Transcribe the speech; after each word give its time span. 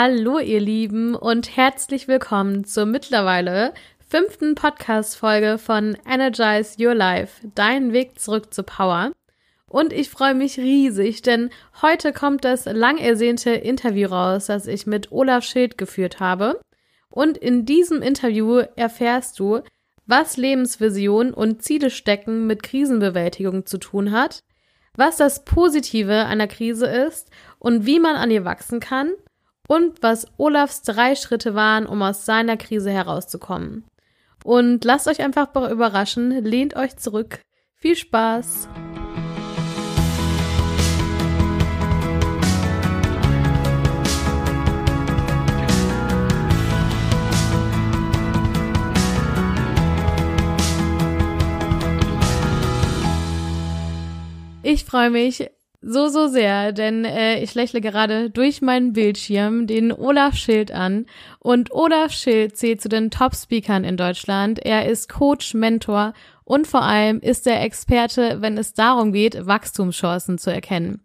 Hallo 0.00 0.38
ihr 0.38 0.60
Lieben 0.60 1.16
und 1.16 1.56
herzlich 1.56 2.06
willkommen 2.06 2.62
zur 2.62 2.86
mittlerweile 2.86 3.74
fünften 4.08 4.54
Podcast-Folge 4.54 5.58
von 5.58 5.96
Energize 6.08 6.76
Your 6.80 6.94
Life, 6.94 7.44
dein 7.56 7.92
Weg 7.92 8.20
zurück 8.20 8.54
zur 8.54 8.64
Power. 8.64 9.10
Und 9.66 9.92
ich 9.92 10.08
freue 10.08 10.36
mich 10.36 10.56
riesig, 10.56 11.22
denn 11.22 11.50
heute 11.82 12.12
kommt 12.12 12.44
das 12.44 12.66
lang 12.66 12.98
ersehnte 12.98 13.50
Interview 13.50 14.08
raus, 14.08 14.46
das 14.46 14.68
ich 14.68 14.86
mit 14.86 15.10
Olaf 15.10 15.42
Schild 15.42 15.76
geführt 15.76 16.20
habe. 16.20 16.60
Und 17.10 17.36
in 17.36 17.66
diesem 17.66 18.00
Interview 18.00 18.62
erfährst 18.76 19.40
du, 19.40 19.62
was 20.06 20.36
Lebensvision 20.36 21.34
und 21.34 21.64
Ziele 21.64 21.90
stecken 21.90 22.46
mit 22.46 22.62
Krisenbewältigung 22.62 23.66
zu 23.66 23.78
tun 23.78 24.12
hat, 24.12 24.44
was 24.94 25.16
das 25.16 25.44
Positive 25.44 26.26
einer 26.26 26.46
Krise 26.46 26.86
ist 26.86 27.32
und 27.58 27.84
wie 27.84 27.98
man 27.98 28.14
an 28.14 28.30
ihr 28.30 28.44
wachsen 28.44 28.78
kann 28.78 29.10
und 29.68 30.02
was 30.02 30.26
Olafs 30.38 30.82
drei 30.82 31.14
Schritte 31.14 31.54
waren, 31.54 31.86
um 31.86 32.02
aus 32.02 32.24
seiner 32.24 32.56
Krise 32.56 32.90
herauszukommen. 32.90 33.84
Und 34.42 34.84
lasst 34.84 35.06
euch 35.06 35.20
einfach 35.20 35.54
überraschen, 35.70 36.30
lehnt 36.44 36.74
euch 36.74 36.96
zurück. 36.96 37.42
Viel 37.76 37.94
Spaß! 37.94 38.68
Ich 54.62 54.84
freue 54.84 55.08
mich 55.08 55.48
so, 55.80 56.08
so 56.08 56.26
sehr, 56.26 56.72
denn 56.72 57.04
äh, 57.04 57.40
ich 57.40 57.54
lächle 57.54 57.80
gerade 57.80 58.30
durch 58.30 58.62
meinen 58.62 58.92
Bildschirm 58.92 59.68
den 59.68 59.92
Olaf 59.92 60.34
Schild 60.34 60.72
an. 60.72 61.06
Und 61.38 61.70
Olaf 61.72 62.12
Schild 62.12 62.56
zählt 62.56 62.80
zu 62.80 62.88
den 62.88 63.10
Top-Speakern 63.10 63.84
in 63.84 63.96
Deutschland. 63.96 64.58
Er 64.58 64.88
ist 64.88 65.08
Coach, 65.08 65.54
Mentor 65.54 66.14
und 66.44 66.66
vor 66.66 66.82
allem 66.82 67.20
ist 67.20 67.46
er 67.46 67.62
Experte, 67.62 68.40
wenn 68.40 68.58
es 68.58 68.74
darum 68.74 69.12
geht, 69.12 69.46
Wachstumschancen 69.46 70.38
zu 70.38 70.52
erkennen. 70.52 71.00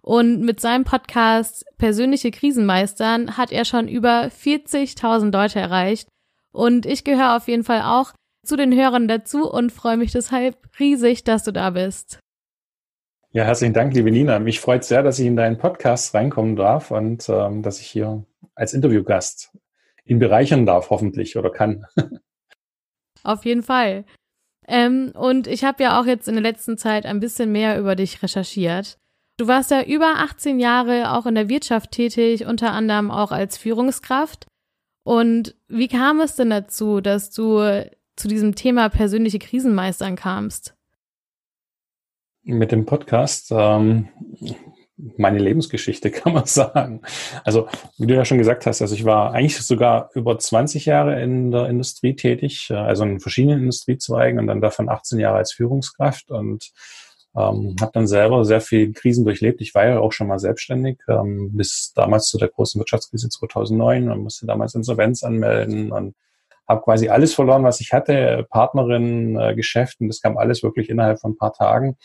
Und 0.00 0.40
mit 0.40 0.60
seinem 0.60 0.84
Podcast 0.84 1.66
Persönliche 1.76 2.30
Krisenmeistern 2.30 3.36
hat 3.36 3.52
er 3.52 3.64
schon 3.64 3.88
über 3.88 4.26
40.000 4.26 5.32
Leute 5.32 5.60
erreicht. 5.60 6.08
Und 6.52 6.86
ich 6.86 7.04
gehöre 7.04 7.36
auf 7.36 7.48
jeden 7.48 7.64
Fall 7.64 7.82
auch 7.82 8.12
zu 8.44 8.56
den 8.56 8.74
Hörern 8.74 9.08
dazu 9.08 9.50
und 9.50 9.72
freue 9.72 9.96
mich 9.96 10.12
deshalb 10.12 10.56
riesig, 10.78 11.24
dass 11.24 11.44
du 11.44 11.52
da 11.52 11.70
bist. 11.70 12.20
Ja, 13.34 13.42
herzlichen 13.42 13.74
Dank, 13.74 13.92
liebe 13.94 14.12
Nina. 14.12 14.38
Mich 14.38 14.60
freut 14.60 14.84
sehr, 14.84 15.02
dass 15.02 15.18
ich 15.18 15.26
in 15.26 15.34
deinen 15.34 15.58
Podcast 15.58 16.14
reinkommen 16.14 16.54
darf 16.54 16.92
und 16.92 17.28
ähm, 17.28 17.62
dass 17.62 17.80
ich 17.80 17.88
hier 17.88 18.24
als 18.54 18.74
Interviewgast 18.74 19.50
ihn 20.04 20.20
bereichern 20.20 20.66
darf, 20.66 20.90
hoffentlich 20.90 21.36
oder 21.36 21.50
kann. 21.50 21.84
Auf 23.24 23.44
jeden 23.44 23.64
Fall. 23.64 24.04
Ähm, 24.68 25.10
und 25.16 25.48
ich 25.48 25.64
habe 25.64 25.82
ja 25.82 26.00
auch 26.00 26.06
jetzt 26.06 26.28
in 26.28 26.34
der 26.34 26.44
letzten 26.44 26.78
Zeit 26.78 27.06
ein 27.06 27.18
bisschen 27.18 27.50
mehr 27.50 27.76
über 27.76 27.96
dich 27.96 28.22
recherchiert. 28.22 29.00
Du 29.36 29.48
warst 29.48 29.72
ja 29.72 29.82
über 29.82 30.14
18 30.18 30.60
Jahre 30.60 31.10
auch 31.10 31.26
in 31.26 31.34
der 31.34 31.48
Wirtschaft 31.48 31.90
tätig, 31.90 32.46
unter 32.46 32.70
anderem 32.70 33.10
auch 33.10 33.32
als 33.32 33.58
Führungskraft. 33.58 34.46
Und 35.02 35.56
wie 35.66 35.88
kam 35.88 36.20
es 36.20 36.36
denn 36.36 36.50
dazu, 36.50 37.00
dass 37.00 37.32
du 37.32 37.84
zu 38.14 38.28
diesem 38.28 38.54
Thema 38.54 38.90
persönliche 38.90 39.40
Krisenmeistern 39.40 40.14
kamst? 40.14 40.73
Mit 42.44 42.72
dem 42.72 42.84
Podcast 42.84 43.50
ähm, 43.50 44.08
meine 45.16 45.38
Lebensgeschichte, 45.38 46.10
kann 46.12 46.34
man 46.34 46.46
sagen. 46.46 47.02
Also, 47.44 47.68
wie 47.98 48.06
du 48.06 48.14
ja 48.14 48.24
schon 48.24 48.38
gesagt 48.38 48.66
hast, 48.66 48.82
also 48.82 48.94
ich 48.94 49.04
war 49.04 49.32
eigentlich 49.32 49.60
sogar 49.60 50.10
über 50.14 50.38
20 50.38 50.86
Jahre 50.86 51.20
in 51.22 51.50
der 51.50 51.68
Industrie 51.68 52.14
tätig, 52.14 52.68
äh, 52.70 52.74
also 52.74 53.04
in 53.04 53.20
verschiedenen 53.20 53.60
Industriezweigen 53.60 54.38
und 54.38 54.46
dann 54.46 54.60
davon 54.60 54.88
18 54.88 55.18
Jahre 55.18 55.38
als 55.38 55.52
Führungskraft 55.52 56.30
und 56.30 56.70
ähm, 57.36 57.74
habe 57.80 57.90
dann 57.92 58.06
selber 58.06 58.44
sehr 58.44 58.60
viel 58.60 58.92
Krisen 58.92 59.24
durchlebt. 59.24 59.60
Ich 59.60 59.74
war 59.74 59.86
ja 59.86 59.98
auch 59.98 60.12
schon 60.12 60.28
mal 60.28 60.38
selbstständig, 60.38 60.98
ähm, 61.08 61.50
bis 61.56 61.92
damals 61.94 62.26
zu 62.26 62.38
der 62.38 62.48
großen 62.48 62.78
Wirtschaftskrise 62.78 63.28
2009 63.28 64.10
und 64.10 64.22
musste 64.22 64.46
damals 64.46 64.74
Insolvenz 64.74 65.24
anmelden 65.24 65.90
und 65.90 66.14
habe 66.68 66.80
quasi 66.82 67.08
alles 67.08 67.34
verloren, 67.34 67.64
was 67.64 67.80
ich 67.80 67.92
hatte, 67.92 68.46
Partnerin, 68.48 69.36
äh, 69.36 69.54
Geschäften, 69.54 70.08
das 70.08 70.20
kam 70.20 70.38
alles 70.38 70.62
wirklich 70.62 70.88
innerhalb 70.88 71.20
von 71.20 71.32
ein 71.32 71.36
paar 71.36 71.52
Tagen. 71.52 71.96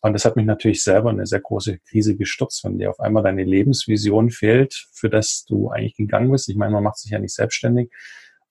Und 0.00 0.12
das 0.12 0.24
hat 0.24 0.36
mich 0.36 0.46
natürlich 0.46 0.82
selber 0.82 1.10
in 1.10 1.16
eine 1.16 1.26
sehr 1.26 1.40
große 1.40 1.78
Krise 1.88 2.16
gestürzt, 2.16 2.62
wenn 2.64 2.78
dir 2.78 2.90
auf 2.90 3.00
einmal 3.00 3.22
deine 3.22 3.44
Lebensvision 3.44 4.30
fehlt, 4.30 4.86
für 4.92 5.10
das 5.10 5.44
du 5.46 5.70
eigentlich 5.70 5.96
gegangen 5.96 6.30
bist. 6.30 6.48
Ich 6.48 6.56
meine, 6.56 6.72
man 6.72 6.84
macht 6.84 6.98
sich 6.98 7.10
ja 7.10 7.18
nicht 7.18 7.34
selbstständig. 7.34 7.90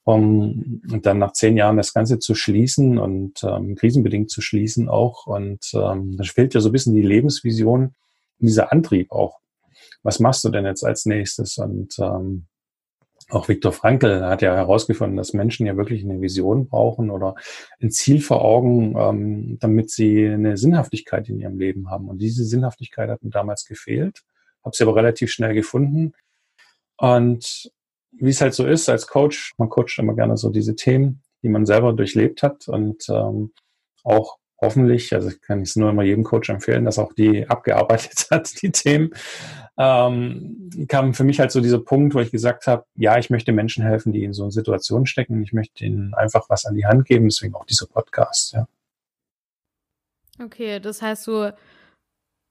Um, 0.08 0.84
und 0.92 1.08
dann 1.08 1.18
nach 1.18 1.32
zehn 1.32 1.58
Jahren 1.58 1.78
das 1.78 1.92
Ganze 1.92 2.20
zu 2.20 2.36
schließen 2.36 3.00
und 3.00 3.44
ähm, 3.44 3.74
krisenbedingt 3.74 4.30
zu 4.30 4.40
schließen 4.40 4.88
auch. 4.88 5.26
Und 5.26 5.72
ähm, 5.74 6.16
da 6.16 6.24
fehlt 6.24 6.54
ja 6.54 6.62
so 6.62 6.70
ein 6.70 6.74
bisschen 6.74 6.94
die 6.94 7.02
Lebensvision, 7.02 7.96
dieser 8.38 8.72
Antrieb 8.72 9.12
auch. 9.12 9.40
Was 10.04 10.20
machst 10.20 10.44
du 10.44 10.50
denn 10.50 10.66
jetzt 10.66 10.86
als 10.86 11.08
nächstes? 11.08 11.58
Und 11.58 11.98
ähm, 11.98 12.46
auch 13.30 13.48
Viktor 13.48 13.72
Frankl 13.72 14.24
hat 14.24 14.42
ja 14.42 14.56
herausgefunden, 14.56 15.18
dass 15.18 15.34
Menschen 15.34 15.66
ja 15.66 15.78
wirklich 15.78 16.04
eine 16.04 16.22
Vision 16.22 16.68
brauchen 16.68 17.10
oder 17.10 17.36
ein 17.82 17.90
Ziel 17.90 18.22
vor 18.22 18.44
Augen, 18.44 18.96
ähm, 18.98 19.58
damit 19.60 19.90
sie 19.90 20.28
eine 20.28 20.58
Sinnhaftigkeit 20.58 21.28
in 21.30 21.40
ihrem 21.40 21.58
Leben 21.58 21.90
haben. 21.90 22.08
Und 22.08 22.20
diese 22.20 22.44
Sinnhaftigkeit 22.46 23.10
hat 23.10 23.24
mir 23.24 23.32
damals 23.32 23.66
gefehlt, 23.66 24.22
habe 24.64 24.76
sie 24.76 24.84
aber 24.84 24.96
relativ 24.96 25.32
schnell 25.32 25.54
gefunden. 25.54 26.14
Und 26.98 27.72
wie 28.12 28.30
es 28.30 28.42
halt 28.42 28.54
so 28.54 28.66
ist 28.66 28.90
als 28.90 29.08
Coach, 29.08 29.54
man 29.58 29.70
coacht 29.70 29.98
immer 29.98 30.16
gerne 30.16 30.38
so 30.38 30.50
diese 30.50 30.76
Themen, 30.76 31.24
die 31.42 31.50
man 31.50 31.66
selber 31.66 31.94
durchlebt 31.94 32.44
hat 32.44 32.68
und 32.68 33.10
ähm, 33.10 33.52
auch 34.04 34.38
hoffentlich, 34.60 35.14
also 35.14 35.30
ich 35.30 35.42
kann 35.42 35.62
es 35.62 35.76
nur 35.76 35.90
immer 35.90 36.04
jedem 36.04 36.24
Coach 36.24 36.50
empfehlen, 36.50 36.86
dass 36.86 37.00
auch 37.00 37.14
die 37.14 37.48
abgearbeitet 37.48 38.28
hat, 38.32 38.62
die 38.62 38.72
Themen, 38.72 39.12
ähm, 39.78 40.70
kam 40.88 41.14
für 41.14 41.24
mich 41.24 41.40
halt 41.40 41.52
so 41.52 41.60
dieser 41.60 41.80
Punkt, 41.80 42.16
wo 42.16 42.20
ich 42.20 42.32
gesagt 42.32 42.68
habe, 42.68 42.86
ja, 42.96 43.18
ich 43.18 43.30
möchte 43.30 43.52
Menschen 43.52 43.84
helfen, 43.84 44.14
die 44.14 44.24
in 44.24 44.34
so 44.34 44.44
einer 44.44 44.52
Situation 44.52 45.06
stecken. 45.06 45.42
Ich 45.44 45.52
möchte 45.52 45.84
ihnen 45.86 46.14
einfach 46.14 46.50
was 46.50 46.66
an 46.66 46.76
die 46.76 46.86
Hand 46.86 47.06
geben, 47.06 47.26
deswegen 47.26 47.56
auch 47.56 47.66
dieser 47.66 47.88
Podcast, 47.88 48.54
ja. 48.54 48.68
Okay, 50.42 50.80
das 50.80 51.02
heißt, 51.02 51.28
du 51.28 51.54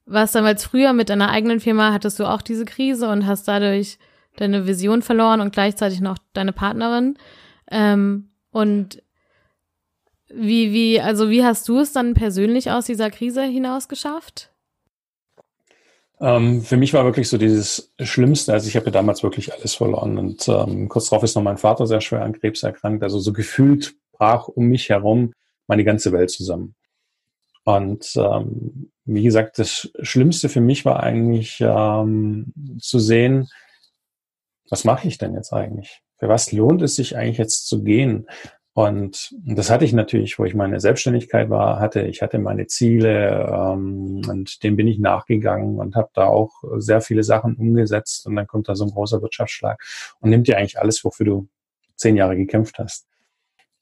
warst 0.05 0.35
damals 0.35 0.63
früher 0.63 0.93
mit 0.93 1.09
deiner 1.09 1.29
eigenen 1.29 1.59
Firma, 1.59 1.93
hattest 1.93 2.19
du 2.19 2.25
auch 2.25 2.41
diese 2.41 2.65
Krise 2.65 3.09
und 3.09 3.25
hast 3.25 3.47
dadurch 3.47 3.97
deine 4.37 4.67
Vision 4.67 5.01
verloren 5.01 5.41
und 5.41 5.53
gleichzeitig 5.53 6.01
noch 6.01 6.17
deine 6.33 6.53
Partnerin. 6.53 7.17
Ähm, 7.71 8.29
und 8.51 9.01
wie, 10.29 10.73
wie, 10.73 10.99
also 10.99 11.29
wie 11.29 11.43
hast 11.43 11.67
du 11.67 11.79
es 11.79 11.91
dann 11.91 12.13
persönlich 12.13 12.71
aus 12.71 12.85
dieser 12.85 13.11
Krise 13.11 13.43
hinaus 13.43 13.87
geschafft? 13.87 14.51
Ähm, 16.19 16.61
für 16.61 16.77
mich 16.77 16.93
war 16.93 17.03
wirklich 17.03 17.27
so 17.27 17.37
dieses 17.37 17.93
Schlimmste, 17.99 18.53
also 18.53 18.67
ich 18.67 18.75
habe 18.75 18.85
ja 18.85 18.91
damals 18.91 19.21
wirklich 19.21 19.53
alles 19.53 19.75
verloren 19.75 20.17
und 20.17 20.47
ähm, 20.47 20.87
kurz 20.87 21.09
darauf 21.09 21.23
ist 21.23 21.35
noch 21.35 21.43
mein 21.43 21.57
Vater 21.57 21.87
sehr 21.87 21.99
schwer 21.99 22.23
an 22.23 22.39
Krebs 22.39 22.63
erkrankt, 22.63 23.03
also 23.03 23.19
so 23.19 23.33
gefühlt 23.33 23.95
brach 24.13 24.47
um 24.47 24.67
mich 24.67 24.89
herum 24.89 25.33
meine 25.67 25.83
ganze 25.83 26.11
Welt 26.13 26.31
zusammen. 26.31 26.75
Und 27.65 28.13
ähm, 28.15 28.91
wie 29.05 29.23
gesagt, 29.23 29.59
das 29.59 29.91
Schlimmste 30.01 30.49
für 30.49 30.61
mich 30.61 30.85
war 30.85 31.01
eigentlich 31.01 31.57
ähm, 31.59 32.53
zu 32.79 32.99
sehen, 32.99 33.49
was 34.69 34.83
mache 34.83 35.07
ich 35.07 35.17
denn 35.17 35.33
jetzt 35.33 35.51
eigentlich? 35.51 36.01
Für 36.17 36.29
was 36.29 36.51
lohnt 36.51 36.81
es 36.81 36.95
sich 36.95 37.17
eigentlich 37.17 37.39
jetzt 37.39 37.67
zu 37.67 37.83
gehen? 37.83 38.27
Und 38.75 39.33
das 39.45 39.69
hatte 39.69 39.85
ich 39.85 39.93
natürlich, 39.93 40.37
wo 40.37 40.43
ich 40.43 40.53
meine 40.53 40.81
Selbstständigkeit 40.81 41.49
war, 41.49 41.79
hatte 41.79 42.01
ich 42.01 42.21
hatte 42.21 42.39
meine 42.39 42.67
Ziele 42.67 43.47
ähm, 43.49 44.21
und 44.27 44.63
dem 44.63 44.75
bin 44.75 44.85
ich 44.85 44.99
nachgegangen 44.99 45.79
und 45.79 45.95
habe 45.95 46.09
da 46.13 46.25
auch 46.25 46.51
sehr 46.75 46.99
viele 46.99 47.23
Sachen 47.23 47.55
umgesetzt 47.55 48.27
und 48.27 48.35
dann 48.35 48.47
kommt 48.47 48.67
da 48.67 48.75
so 48.75 48.83
ein 48.83 48.91
großer 48.91 49.21
Wirtschaftsschlag 49.21 49.81
und 50.19 50.29
nimmt 50.29 50.49
dir 50.49 50.57
eigentlich 50.57 50.77
alles, 50.77 51.05
wofür 51.05 51.25
du 51.25 51.47
zehn 51.95 52.17
Jahre 52.17 52.35
gekämpft 52.35 52.77
hast. 52.77 53.07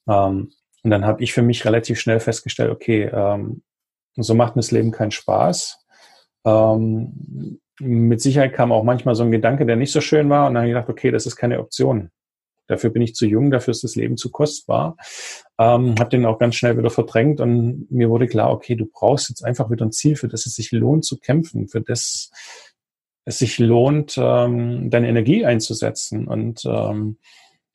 Ähm, 0.07 0.51
und 0.83 0.91
dann 0.91 1.05
habe 1.07 1.23
ich 1.23 1.33
für 1.33 1.41
mich 1.41 1.65
relativ 1.65 1.99
schnell 1.99 2.19
festgestellt, 2.19 2.69
okay, 2.69 3.09
ähm, 3.11 3.63
so 4.15 4.35
macht 4.35 4.55
mir 4.55 4.61
das 4.61 4.69
Leben 4.69 4.91
keinen 4.91 5.09
Spaß. 5.09 5.83
Ähm, 6.45 7.59
mit 7.79 8.21
Sicherheit 8.21 8.53
kam 8.53 8.71
auch 8.71 8.83
manchmal 8.83 9.15
so 9.15 9.23
ein 9.23 9.31
Gedanke, 9.31 9.65
der 9.65 9.75
nicht 9.75 9.91
so 9.91 10.01
schön 10.01 10.29
war 10.29 10.45
und 10.45 10.53
dann 10.53 10.61
habe 10.61 10.67
ich 10.67 10.75
gedacht, 10.75 10.89
okay, 10.89 11.09
das 11.09 11.25
ist 11.25 11.35
keine 11.35 11.59
Option. 11.59 12.11
Dafür 12.67 12.89
bin 12.89 13.01
ich 13.01 13.15
zu 13.15 13.25
jung, 13.25 13.51
dafür 13.51 13.71
ist 13.71 13.83
das 13.83 13.95
Leben 13.95 14.17
zu 14.17 14.31
kostbar. 14.31 14.95
Ähm, 15.59 15.95
habe 15.99 16.09
den 16.09 16.25
auch 16.25 16.39
ganz 16.39 16.55
schnell 16.55 16.77
wieder 16.77 16.89
verdrängt 16.89 17.41
und 17.41 17.87
mir 17.91 18.09
wurde 18.09 18.27
klar, 18.27 18.51
okay, 18.51 18.75
du 18.75 18.85
brauchst 18.85 19.29
jetzt 19.29 19.43
einfach 19.43 19.69
wieder 19.69 19.85
ein 19.85 19.91
Ziel, 19.91 20.15
für 20.15 20.27
das 20.27 20.45
es 20.45 20.55
sich 20.55 20.71
lohnt 20.71 21.05
zu 21.05 21.19
kämpfen, 21.19 21.67
für 21.67 21.81
das 21.81 22.31
es 23.25 23.39
sich 23.39 23.59
lohnt, 23.59 24.15
ähm, 24.17 24.89
deine 24.89 25.07
Energie 25.07 25.45
einzusetzen. 25.45 26.27
Und 26.27 26.63
ähm, 26.65 27.17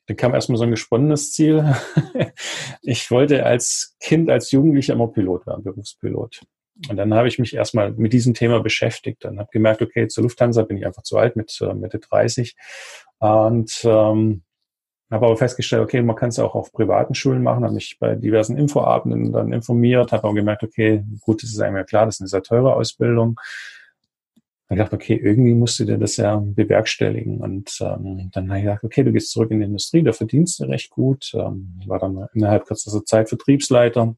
dann 0.05 0.17
kam 0.17 0.33
erstmal 0.33 0.57
so 0.57 0.63
ein 0.63 0.71
gesponnenes 0.71 1.31
Ziel. 1.33 1.75
ich 2.81 3.09
wollte 3.11 3.45
als 3.45 3.95
Kind, 3.99 4.29
als 4.29 4.51
Jugendlicher 4.51 4.93
immer 4.93 5.07
Pilot 5.07 5.47
werden, 5.47 5.63
Berufspilot. 5.63 6.41
Und 6.89 6.95
dann 6.97 7.13
habe 7.13 7.27
ich 7.27 7.39
mich 7.39 7.53
erstmal 7.53 7.91
mit 7.91 8.13
diesem 8.13 8.33
Thema 8.33 8.59
beschäftigt. 8.59 9.25
Dann 9.25 9.39
habe 9.39 9.49
gemerkt, 9.51 9.81
okay, 9.81 10.07
zur 10.07 10.23
Lufthansa 10.23 10.63
bin 10.63 10.77
ich 10.77 10.85
einfach 10.85 11.03
zu 11.03 11.17
alt 11.17 11.35
mit 11.35 11.57
äh, 11.61 11.73
Mitte 11.73 11.99
30 11.99 12.55
Und 13.19 13.81
ähm, 13.83 14.43
habe 15.11 15.25
aber 15.25 15.37
festgestellt, 15.37 15.81
okay, 15.81 16.01
man 16.01 16.15
kann 16.15 16.29
es 16.29 16.39
auch 16.39 16.55
auf 16.55 16.71
privaten 16.71 17.15
Schulen 17.15 17.41
machen, 17.41 17.63
habe 17.63 17.73
mich 17.73 17.97
bei 17.99 18.15
diversen 18.15 18.57
Infoabenden 18.57 19.31
dann 19.31 19.51
informiert, 19.51 20.11
habe 20.11 20.27
auch 20.27 20.33
gemerkt, 20.33 20.63
okay, 20.63 21.03
gut, 21.21 21.41
das 21.41 21.49
ist 21.49 21.59
einem 21.59 21.77
ja 21.77 21.83
klar, 21.83 22.05
das 22.05 22.15
ist 22.15 22.21
eine 22.21 22.27
sehr 22.27 22.43
teure 22.43 22.75
Ausbildung. 22.75 23.39
Dann 24.67 24.77
gedacht, 24.77 24.93
okay, 24.93 25.15
irgendwie 25.15 25.55
musst 25.55 25.79
du 25.79 25.85
dir 25.85 25.97
das 25.97 26.17
ja 26.17 26.35
bewerkstelligen. 26.35 27.39
Und 27.39 27.79
ähm, 27.81 28.29
dann 28.31 28.49
habe 28.49 28.59
ich 28.59 28.65
gedacht, 28.65 28.83
okay, 28.83 29.03
du 29.03 29.11
gehst 29.11 29.31
zurück 29.31 29.49
in 29.49 29.59
die 29.59 29.65
Industrie, 29.65 30.03
da 30.03 30.13
verdienst 30.13 30.59
du 30.59 30.65
recht 30.65 30.91
gut. 30.91 31.31
Ähm, 31.33 31.81
war 31.87 31.97
dann 31.97 32.27
innerhalb 32.33 32.65
kürzester 32.65 33.03
Zeit 33.03 33.29
Vertriebsleiter 33.29 34.15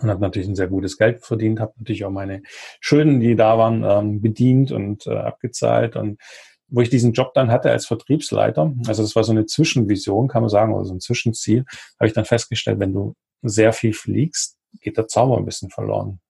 und 0.00 0.08
habe 0.08 0.20
natürlich 0.20 0.48
ein 0.48 0.54
sehr 0.54 0.68
gutes 0.68 0.96
Geld 0.96 1.24
verdient, 1.24 1.58
habe 1.58 1.72
natürlich 1.76 2.04
auch 2.04 2.10
meine 2.10 2.42
Schulden, 2.80 3.18
die 3.18 3.34
da 3.34 3.58
waren, 3.58 3.82
ähm, 3.84 4.20
bedient 4.20 4.70
und 4.70 5.08
äh, 5.08 5.16
abgezahlt. 5.16 5.96
Und 5.96 6.20
wo 6.68 6.80
ich 6.80 6.90
diesen 6.90 7.12
Job 7.12 7.32
dann 7.34 7.50
hatte 7.50 7.70
als 7.70 7.86
Vertriebsleiter, 7.86 8.72
also 8.86 9.02
das 9.02 9.16
war 9.16 9.24
so 9.24 9.32
eine 9.32 9.46
Zwischenvision, 9.46 10.28
kann 10.28 10.42
man 10.42 10.50
sagen, 10.50 10.74
oder 10.74 10.84
so 10.84 10.94
ein 10.94 11.00
Zwischenziel, 11.00 11.64
habe 11.98 12.08
ich 12.08 12.12
dann 12.12 12.24
festgestellt, 12.24 12.78
wenn 12.78 12.92
du 12.92 13.14
sehr 13.42 13.72
viel 13.72 13.92
fliegst, 13.92 14.56
geht 14.80 14.96
der 14.96 15.08
Zauber 15.08 15.38
ein 15.38 15.44
bisschen 15.44 15.70
verloren. 15.70 16.20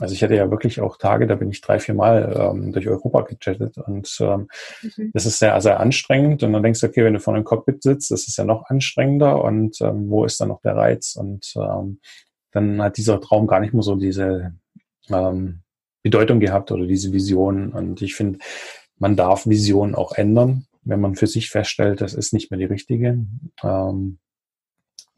Also 0.00 0.14
ich 0.14 0.22
hatte 0.22 0.34
ja 0.34 0.50
wirklich 0.50 0.80
auch 0.80 0.96
Tage, 0.96 1.26
da 1.26 1.34
bin 1.34 1.50
ich 1.50 1.60
drei, 1.60 1.78
vier 1.78 1.94
Mal 1.94 2.34
ähm, 2.34 2.72
durch 2.72 2.88
Europa 2.88 3.20
gechattet 3.22 3.76
und 3.76 4.16
ähm, 4.20 4.48
mhm. 4.96 5.10
das 5.12 5.26
ist 5.26 5.38
sehr, 5.38 5.60
sehr 5.60 5.78
anstrengend. 5.78 6.42
Und 6.42 6.54
dann 6.54 6.62
denkst 6.62 6.80
du, 6.80 6.86
okay, 6.86 7.04
wenn 7.04 7.12
du 7.12 7.20
vor 7.20 7.34
einem 7.34 7.44
Cockpit 7.44 7.82
sitzt, 7.82 8.10
das 8.10 8.26
ist 8.26 8.38
ja 8.38 8.44
noch 8.44 8.64
anstrengender 8.70 9.44
und 9.44 9.80
ähm, 9.82 10.08
wo 10.08 10.24
ist 10.24 10.40
dann 10.40 10.48
noch 10.48 10.62
der 10.62 10.76
Reiz? 10.76 11.16
Und 11.16 11.52
ähm, 11.56 12.00
dann 12.52 12.82
hat 12.82 12.96
dieser 12.96 13.20
Traum 13.20 13.46
gar 13.46 13.60
nicht 13.60 13.74
mehr 13.74 13.82
so 13.82 13.94
diese 13.94 14.54
ähm, 15.10 15.60
Bedeutung 16.02 16.40
gehabt 16.40 16.72
oder 16.72 16.86
diese 16.86 17.12
Vision. 17.12 17.72
Und 17.72 18.00
ich 18.00 18.14
finde, 18.14 18.38
man 19.00 19.16
darf 19.16 19.46
Visionen 19.46 19.96
auch 19.96 20.12
ändern, 20.12 20.66
wenn 20.84 21.00
man 21.00 21.16
für 21.16 21.26
sich 21.26 21.50
feststellt, 21.50 22.00
das 22.00 22.14
ist 22.14 22.32
nicht 22.32 22.50
mehr 22.50 22.58
die 22.58 22.66
richtige. 22.66 23.18
Ähm, 23.62 24.18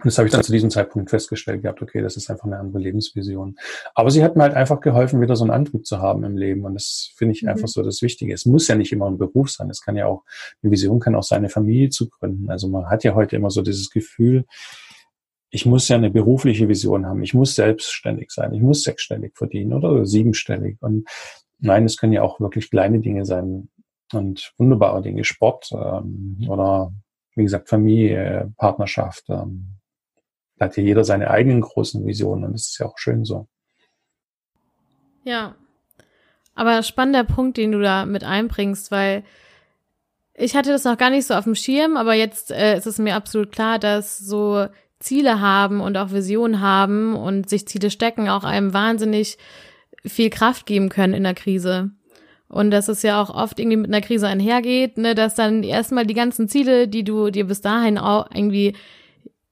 das 0.05 0.19
habe 0.19 0.27
ich 0.27 0.33
dann 0.33 0.43
zu 0.43 0.53
diesem 0.53 0.71
Zeitpunkt 0.71 1.11
festgestellt 1.11 1.63
gehabt, 1.63 1.81
okay, 1.81 2.01
das 2.03 2.17
ist 2.17 2.29
einfach 2.29 2.47
eine 2.47 2.59
andere 2.59 2.81
Lebensvision. 2.81 3.57
Aber 3.95 4.11
sie 4.11 4.25
hat 4.25 4.37
mir 4.37 4.43
halt 4.43 4.55
einfach 4.55 4.81
geholfen, 4.81 5.21
wieder 5.21 5.37
so 5.37 5.45
einen 5.45 5.53
Antrieb 5.53 5.87
zu 5.87 5.99
haben 6.01 6.25
im 6.25 6.37
Leben. 6.37 6.65
Und 6.65 6.75
das 6.75 7.13
finde 7.15 7.35
ich 7.35 7.43
mhm. 7.43 7.51
einfach 7.51 7.69
so 7.69 7.83
das 7.83 8.03
Wichtige. 8.03 8.33
Es 8.33 8.47
muss 8.47 8.67
ja 8.69 8.75
nicht 8.75 8.93
immer 8.93 9.07
ein 9.07 9.19
Beruf 9.19 9.51
sein. 9.51 9.71
Es 9.71 9.81
kann 9.81 9.97
ja 9.97 10.07
auch, 10.07 10.25
eine 10.63 10.73
Vision 10.73 10.99
kann 10.99 11.15
auch 11.15 11.23
seine 11.23 11.49
Familie 11.49 11.91
zu 11.91 12.09
gründen. 12.09 12.51
Also 12.51 12.69
man 12.69 12.87
hat 12.87 13.05
ja 13.05 13.15
heute 13.15 13.37
immer 13.37 13.51
so 13.51 13.63
dieses 13.63 13.91
Gefühl, 13.91 14.45
ich 15.51 15.67
muss 15.67 15.89
ja 15.89 15.97
eine 15.97 16.11
berufliche 16.11 16.69
Vision 16.69 17.07
haben. 17.07 17.23
Ich 17.23 17.35
muss 17.35 17.55
selbstständig 17.55 18.31
sein. 18.31 18.55
Ich 18.55 18.63
muss 18.63 18.83
sechsstellig 18.83 19.37
verdienen 19.37 19.75
oder 19.75 20.05
siebenstellig. 20.07 20.79
Und 20.81 21.09
nein, 21.61 21.85
es 21.85 21.97
können 21.97 22.13
ja 22.13 22.23
auch 22.23 22.41
wirklich 22.41 22.71
kleine 22.71 23.01
Dinge 23.01 23.25
sein 23.25 23.69
und 24.15 24.53
wunderbare 24.59 25.03
Dinge. 25.03 25.25
Sport 25.25 25.71
ähm, 25.73 26.47
oder 26.49 26.93
wie 27.35 27.43
gesagt 27.43 27.69
Familie, 27.69 28.53
Partnerschaft. 28.57 29.25
Ähm, 29.29 29.79
da 30.57 30.67
hat 30.67 30.77
ja 30.77 30.83
jeder 30.83 31.05
seine 31.05 31.31
eigenen 31.31 31.61
großen 31.61 32.07
Visionen 32.07 32.45
und 32.45 32.53
das 32.53 32.69
ist 32.69 32.79
ja 32.79 32.87
auch 32.87 32.99
schön 32.99 33.25
so. 33.25 33.49
Ja. 35.25 35.55
Aber 36.55 36.83
spannender 36.83 37.25
Punkt, 37.25 37.57
den 37.57 37.73
du 37.73 37.81
da 37.81 38.05
mit 38.05 38.25
einbringst, 38.25 38.91
weil 38.91 39.25
ich 40.35 40.55
hatte 40.55 40.71
das 40.71 40.85
noch 40.85 40.99
gar 40.99 41.11
nicht 41.11 41.27
so 41.27 41.35
auf 41.35 41.45
dem 41.45 41.55
Schirm, 41.55 41.97
aber 41.97 42.15
jetzt 42.15 42.51
äh, 42.51 42.77
ist 42.77 42.87
es 42.87 42.99
mir 42.99 43.15
absolut 43.15 43.53
klar, 43.53 43.79
dass 43.79 44.19
so 44.19 44.67
Ziele 44.99 45.41
haben 45.41 45.81
und 45.81 45.97
auch 45.97 46.13
Visionen 46.13 46.61
haben 46.61 47.15
und 47.15 47.49
sich 47.49 47.67
Ziele 47.67 47.91
stecken, 47.91 48.29
auch 48.29 48.45
einem 48.45 48.73
wahnsinnig 48.73 49.39
viel 50.05 50.31
Kraft 50.31 50.67
geben 50.67 50.89
können 50.89 51.15
in 51.15 51.25
der 51.25 51.35
Krise. 51.35 51.91
Und 52.53 52.71
dass 52.71 52.89
es 52.89 53.01
ja 53.01 53.21
auch 53.21 53.31
oft 53.31 53.59
irgendwie 53.59 53.79
mit 53.79 53.91
einer 53.91 54.03
Krise 54.03 54.29
einhergeht, 54.29 54.99
ne, 54.99 55.15
dass 55.15 55.35
dann 55.35 55.63
erstmal 55.63 56.07
die 56.07 56.13
ganzen 56.13 56.51
Ziele, 56.51 56.87
die 56.87 57.03
du 57.03 57.31
dir 57.31 57.47
bis 57.47 57.63
dahin 57.63 57.97
auch 57.97 58.27
irgendwie 58.33 58.77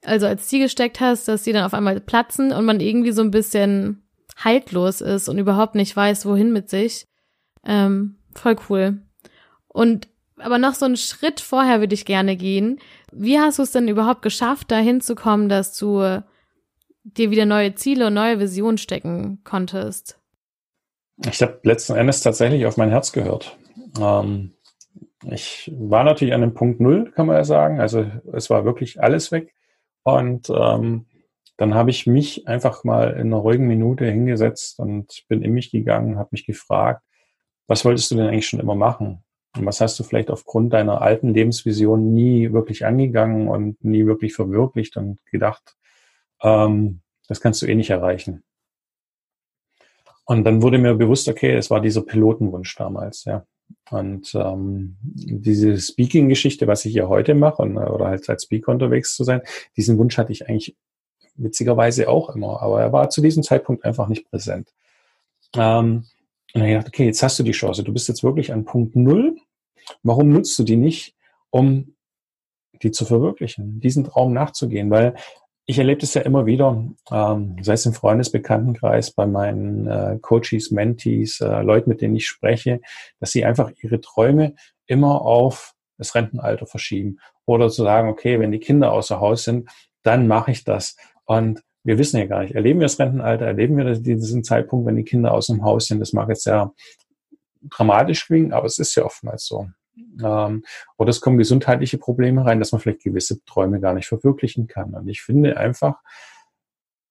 also 0.05 0.27
als 0.27 0.49
Ziel 0.49 0.61
gesteckt 0.65 1.01
hast, 1.01 1.27
dass 1.27 1.43
die 1.43 1.53
dann 1.53 1.65
auf 1.65 1.73
einmal 1.73 1.99
platzen 1.99 2.53
und 2.53 2.67
man 2.67 2.79
irgendwie 2.79 3.13
so 3.13 3.23
ein 3.23 3.31
bisschen 3.31 4.03
haltlos 4.37 5.01
ist 5.01 5.31
und 5.31 5.39
überhaupt 5.39 5.77
nicht 5.77 5.97
weiß, 5.97 6.27
wohin 6.27 6.53
mit 6.53 6.69
sich. 6.69 7.07
Ähm, 7.65 8.17
voll 8.35 8.57
cool. 8.69 9.01
Und 9.67 10.09
aber 10.37 10.59
noch 10.59 10.75
so 10.75 10.85
einen 10.85 10.99
Schritt 10.99 11.41
vorher 11.41 11.81
würde 11.81 11.95
ich 11.95 12.05
gerne 12.05 12.37
gehen. 12.37 12.81
Wie 13.13 13.39
hast 13.39 13.59
du 13.59 13.63
es 13.63 13.73
denn 13.73 13.89
überhaupt 13.89 14.21
geschafft, 14.21 14.71
dahin 14.71 15.01
zu 15.01 15.15
kommen, 15.15 15.49
dass 15.49 15.79
du 15.79 16.23
dir 17.05 17.31
wieder 17.31 17.47
neue 17.47 17.75
Ziele 17.77 18.09
und 18.09 18.15
neue 18.15 18.41
Visionen 18.41 18.77
stecken 18.77 19.41
konntest? 19.43 20.20
Ich 21.29 21.43
habe 21.43 21.61
letzten 21.65 21.97
Endes 21.97 22.23
tatsächlich 22.23 22.67
auf 22.67 22.77
mein 22.77 22.91
Herz 22.91 23.13
gehört. 23.13 23.57
Ähm, 24.01 24.55
ich 25.31 25.71
war 25.77 26.05
natürlich 26.05 26.33
an 26.33 26.41
dem 26.41 26.55
Punkt 26.55 26.81
Null, 26.81 27.13
kann 27.13 27.27
man 27.27 27.37
ja 27.37 27.45
sagen. 27.45 27.81
Also 27.81 28.07
es 28.33 28.49
war 28.49 28.65
wirklich 28.65 29.03
alles 29.03 29.31
weg. 29.31 29.55
Und 30.03 30.49
ähm, 30.49 31.07
dann 31.59 31.75
habe 31.75 31.91
ich 31.91 32.07
mich 32.07 32.49
einfach 32.49 32.85
mal 32.85 33.11
in 33.13 33.27
einer 33.27 33.37
ruhigen 33.37 33.67
Minute 33.67 34.07
hingesetzt 34.07 34.79
und 34.79 35.25
bin 35.29 35.43
in 35.43 35.53
mich 35.53 35.71
gegangen, 35.71 36.19
habe 36.19 36.31
mich 36.33 36.47
gefragt, 36.47 37.03
was 37.67 37.85
wolltest 37.85 38.11
du 38.11 38.17
denn 38.17 38.29
eigentlich 38.29 38.49
schon 38.49 38.61
immer 38.61 38.75
machen? 38.75 39.23
Und 39.57 39.67
was 39.67 39.81
hast 39.81 39.99
du 39.99 40.05
vielleicht 40.05 40.31
aufgrund 40.31 40.73
deiner 40.73 41.03
alten 41.03 41.35
Lebensvision 41.35 42.15
nie 42.15 42.53
wirklich 42.53 42.87
angegangen 42.87 43.49
und 43.49 43.85
nie 43.85 44.07
wirklich 44.07 44.33
verwirklicht 44.33 44.97
und 44.97 45.19
gedacht, 45.27 45.77
ähm, 46.43 47.03
das 47.29 47.41
kannst 47.41 47.61
du 47.61 47.67
eh 47.67 47.75
nicht 47.75 47.91
erreichen. 47.91 48.43
Und 50.31 50.45
dann 50.45 50.63
wurde 50.63 50.79
mir 50.79 50.95
bewusst, 50.95 51.29
okay, 51.29 51.55
es 51.57 51.71
war 51.71 51.81
dieser 51.81 52.03
Pilotenwunsch 52.03 52.77
damals, 52.77 53.25
ja. 53.25 53.45
Und 53.91 54.33
ähm, 54.37 54.97
diese 55.03 55.77
Speaking-Geschichte, 55.77 56.69
was 56.69 56.85
ich 56.85 56.95
ja 56.95 57.09
heute 57.09 57.35
mache, 57.35 57.63
und, 57.63 57.77
oder 57.77 58.07
halt 58.07 58.31
als 58.31 58.45
Speaker 58.45 58.71
unterwegs 58.71 59.17
zu 59.17 59.25
sein, 59.25 59.43
diesen 59.77 59.99
Wunsch 59.99 60.19
hatte 60.19 60.31
ich 60.31 60.49
eigentlich 60.49 60.77
witzigerweise 61.35 62.09
auch 62.09 62.33
immer, 62.33 62.63
aber 62.63 62.81
er 62.81 62.93
war 62.93 63.11
zu 63.11 63.23
diesem 63.23 63.43
Zeitpunkt 63.43 63.85
einfach 63.85 64.07
nicht 64.07 64.31
präsent. 64.31 64.73
Ähm, 65.57 66.05
und 66.55 66.61
dann 66.61 66.69
gedacht, 66.69 66.87
okay, 66.87 67.07
jetzt 67.07 67.25
hast 67.25 67.41
du 67.41 67.43
die 67.43 67.51
Chance. 67.51 67.83
Du 67.83 67.93
bist 67.93 68.07
jetzt 68.07 68.23
wirklich 68.23 68.53
an 68.53 68.65
Punkt 68.65 68.95
Null. 68.95 69.37
Warum 70.05 70.29
nutzt 70.29 70.57
du 70.61 70.63
die 70.63 70.77
nicht, 70.77 71.17
um 71.51 71.97
die 72.83 72.93
zu 72.93 73.05
verwirklichen, 73.05 73.81
diesen 73.81 74.05
Traum 74.05 74.33
nachzugehen? 74.33 74.91
Weil 74.91 75.17
ich 75.67 75.79
erlebe 75.79 76.01
das 76.01 76.15
ja 76.15 76.23
immer 76.23 76.47
wieder, 76.47 76.85
ähm, 77.13 77.57
sei 77.63 77.75
es 77.75 77.87
im 77.87 77.93
Freundesbekanntenkreis, 77.93 79.13
bei 79.13 79.27
meinen 79.27 79.87
äh, 79.87 80.19
Coaches, 80.21 80.71
Mentees, 80.71 81.41
äh, 81.41 81.63
Leuten, 81.63 81.91
mit 81.91 82.01
denen 82.01 82.17
ich 82.17 82.27
spreche, 82.27 82.81
dass 83.21 83.31
sie 83.31 83.45
einfach 83.45 83.71
ihre 83.83 84.01
Träume 84.01 84.55
immer 84.87 85.23
auf 85.23 85.75
das 85.99 86.15
Rentenalter 86.15 86.67
verschieben. 86.67 87.19
Oder 87.47 87.69
zu 87.69 87.85
sagen, 87.85 88.09
okay, 88.09 88.41
wenn 88.41 88.53
die 88.53 88.59
Kinder 88.59 88.93
außer 88.93 89.21
Haus 89.21 89.45
sind, 89.45 89.71
dann 90.03 90.27
mache 90.27 90.51
ich 90.51 90.65
das. 90.65 90.97
Und 91.25 91.63
wir 91.85 91.99
wissen 91.99 92.19
ja 92.19 92.27
gar 92.27 92.43
nicht, 92.43 92.55
erleben 92.55 92.81
wir 92.81 92.87
das 92.87 92.99
Rentenalter, 92.99 93.47
erleben 93.47 93.77
wir 93.77 93.95
diesen 93.95 94.45
Zeitpunkt, 94.45 94.87
wenn 94.87 94.97
die 94.97 95.05
Kinder 95.05 95.33
aus 95.33 95.47
dem 95.47 95.63
Haus 95.63 95.87
sind. 95.87 96.01
Das 96.01 96.13
mag 96.13 96.29
jetzt 96.29 96.45
sehr 96.45 96.73
dramatisch 97.63 98.27
klingen, 98.27 98.53
aber 98.53 98.67
es 98.67 98.79
ist 98.79 98.95
ja 98.95 99.05
oftmals 99.05 99.47
so. 99.47 99.69
Ähm, 100.23 100.65
oder 100.97 101.11
es 101.11 101.21
kommen 101.21 101.39
gesundheitliche 101.39 101.99
Probleme 101.99 102.45
rein, 102.45 102.59
dass 102.59 102.73
man 102.73 102.81
vielleicht 102.81 103.03
gewisse 103.03 103.45
Träume 103.45 103.81
gar 103.81 103.95
nicht 103.95 104.09
verwirklichen 104.09 104.67
kann. 104.67 104.95
Und 104.95 105.09
ich 105.09 105.23
finde 105.23 105.57
einfach, 105.57 105.97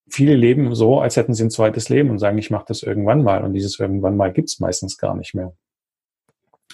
viele 0.08 0.36
leben 0.36 0.74
so, 0.76 1.00
als 1.00 1.16
hätten 1.16 1.34
sie 1.34 1.44
ein 1.44 1.52
zweites 1.52 1.90
Leben 1.90 2.10
und 2.10 2.20
sagen, 2.20 2.38
ich 2.38 2.52
mache 2.52 2.66
das 2.68 2.84
irgendwann 2.84 3.24
mal. 3.24 3.44
Und 3.44 3.54
dieses 3.54 3.80
irgendwann 3.80 4.18
mal 4.18 4.32
gibt's 4.32 4.60
meistens 4.60 4.98
gar 4.98 5.16
nicht 5.16 5.34
mehr. 5.34 5.54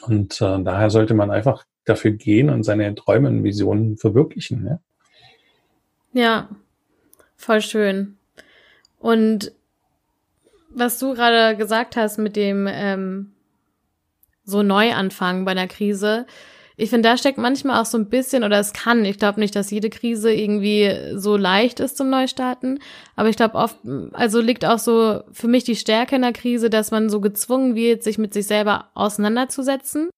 Und 0.01 0.41
äh, 0.41 0.61
daher 0.61 0.89
sollte 0.89 1.13
man 1.13 1.31
einfach 1.31 1.65
dafür 1.85 2.11
gehen 2.11 2.49
und 2.49 2.63
seine 2.63 2.93
Träume 2.95 3.29
und 3.29 3.43
Visionen 3.43 3.97
verwirklichen. 3.97 4.63
Ne? 4.63 4.79
Ja, 6.13 6.49
voll 7.35 7.61
schön. 7.61 8.17
Und 8.99 9.51
was 10.69 10.99
du 10.99 11.13
gerade 11.13 11.55
gesagt 11.57 11.95
hast 11.95 12.17
mit 12.17 12.35
dem 12.35 12.67
ähm, 12.69 13.34
so 14.45 14.63
neu 14.63 14.93
anfangen 14.93 15.45
bei 15.45 15.51
einer 15.51 15.67
Krise. 15.67 16.25
Ich 16.77 16.89
finde, 16.89 17.07
da 17.07 17.17
steckt 17.17 17.37
manchmal 17.37 17.81
auch 17.81 17.85
so 17.85 17.97
ein 17.97 18.09
bisschen, 18.09 18.43
oder 18.43 18.59
es 18.59 18.73
kann, 18.73 19.05
ich 19.05 19.17
glaube 19.17 19.39
nicht, 19.39 19.55
dass 19.55 19.71
jede 19.71 19.89
Krise 19.89 20.33
irgendwie 20.33 20.93
so 21.15 21.37
leicht 21.37 21.79
ist 21.79 21.95
zum 21.95 22.09
Neustarten, 22.09 22.79
aber 23.15 23.29
ich 23.29 23.37
glaube 23.37 23.55
oft, 23.55 23.77
also 24.11 24.41
liegt 24.41 24.65
auch 24.65 24.79
so 24.79 25.21
für 25.31 25.47
mich 25.47 25.63
die 25.63 25.77
Stärke 25.77 26.17
in 26.17 26.21
der 26.21 26.33
Krise, 26.33 26.69
dass 26.69 26.91
man 26.91 27.09
so 27.09 27.21
gezwungen 27.21 27.75
wird, 27.75 28.03
sich 28.03 28.17
mit 28.17 28.33
sich 28.33 28.47
selber 28.47 28.89
auseinanderzusetzen 28.93 30.09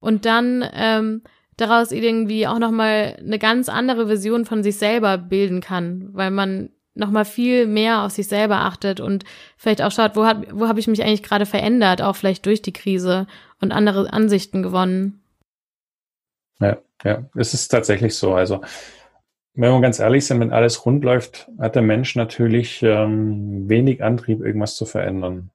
und 0.00 0.24
dann 0.26 0.68
ähm, 0.74 1.22
daraus 1.56 1.92
irgendwie 1.92 2.48
auch 2.48 2.58
nochmal 2.58 3.16
eine 3.20 3.38
ganz 3.38 3.68
andere 3.68 4.08
Vision 4.08 4.44
von 4.44 4.64
sich 4.64 4.76
selber 4.76 5.18
bilden 5.18 5.60
kann, 5.60 6.08
weil 6.12 6.32
man 6.32 6.70
nochmal 6.94 7.24
viel 7.24 7.66
mehr 7.66 8.02
auf 8.02 8.12
sich 8.12 8.28
selber 8.28 8.56
achtet 8.56 9.00
und 9.00 9.24
vielleicht 9.56 9.82
auch 9.82 9.90
schaut, 9.90 10.14
wo, 10.16 10.24
hat, 10.24 10.46
wo 10.52 10.68
habe 10.68 10.80
ich 10.80 10.88
mich 10.88 11.02
eigentlich 11.02 11.22
gerade 11.22 11.46
verändert, 11.46 12.02
auch 12.02 12.16
vielleicht 12.16 12.44
durch 12.46 12.60
die 12.62 12.72
Krise 12.72 13.26
und 13.60 13.72
andere 13.72 14.12
Ansichten 14.12 14.62
gewonnen. 14.62 15.22
Ja, 16.60 16.78
ja, 17.02 17.24
es 17.34 17.54
ist 17.54 17.68
tatsächlich 17.68 18.14
so. 18.14 18.34
Also, 18.34 18.60
wenn 19.54 19.70
wir 19.72 19.80
ganz 19.80 19.98
ehrlich 20.00 20.26
sind, 20.26 20.40
wenn 20.40 20.52
alles 20.52 20.86
rund 20.86 21.04
läuft, 21.04 21.50
hat 21.58 21.74
der 21.74 21.82
Mensch 21.82 22.14
natürlich 22.16 22.82
ähm, 22.82 23.68
wenig 23.68 24.02
Antrieb, 24.02 24.40
irgendwas 24.40 24.76
zu 24.76 24.86
verändern. 24.86 25.50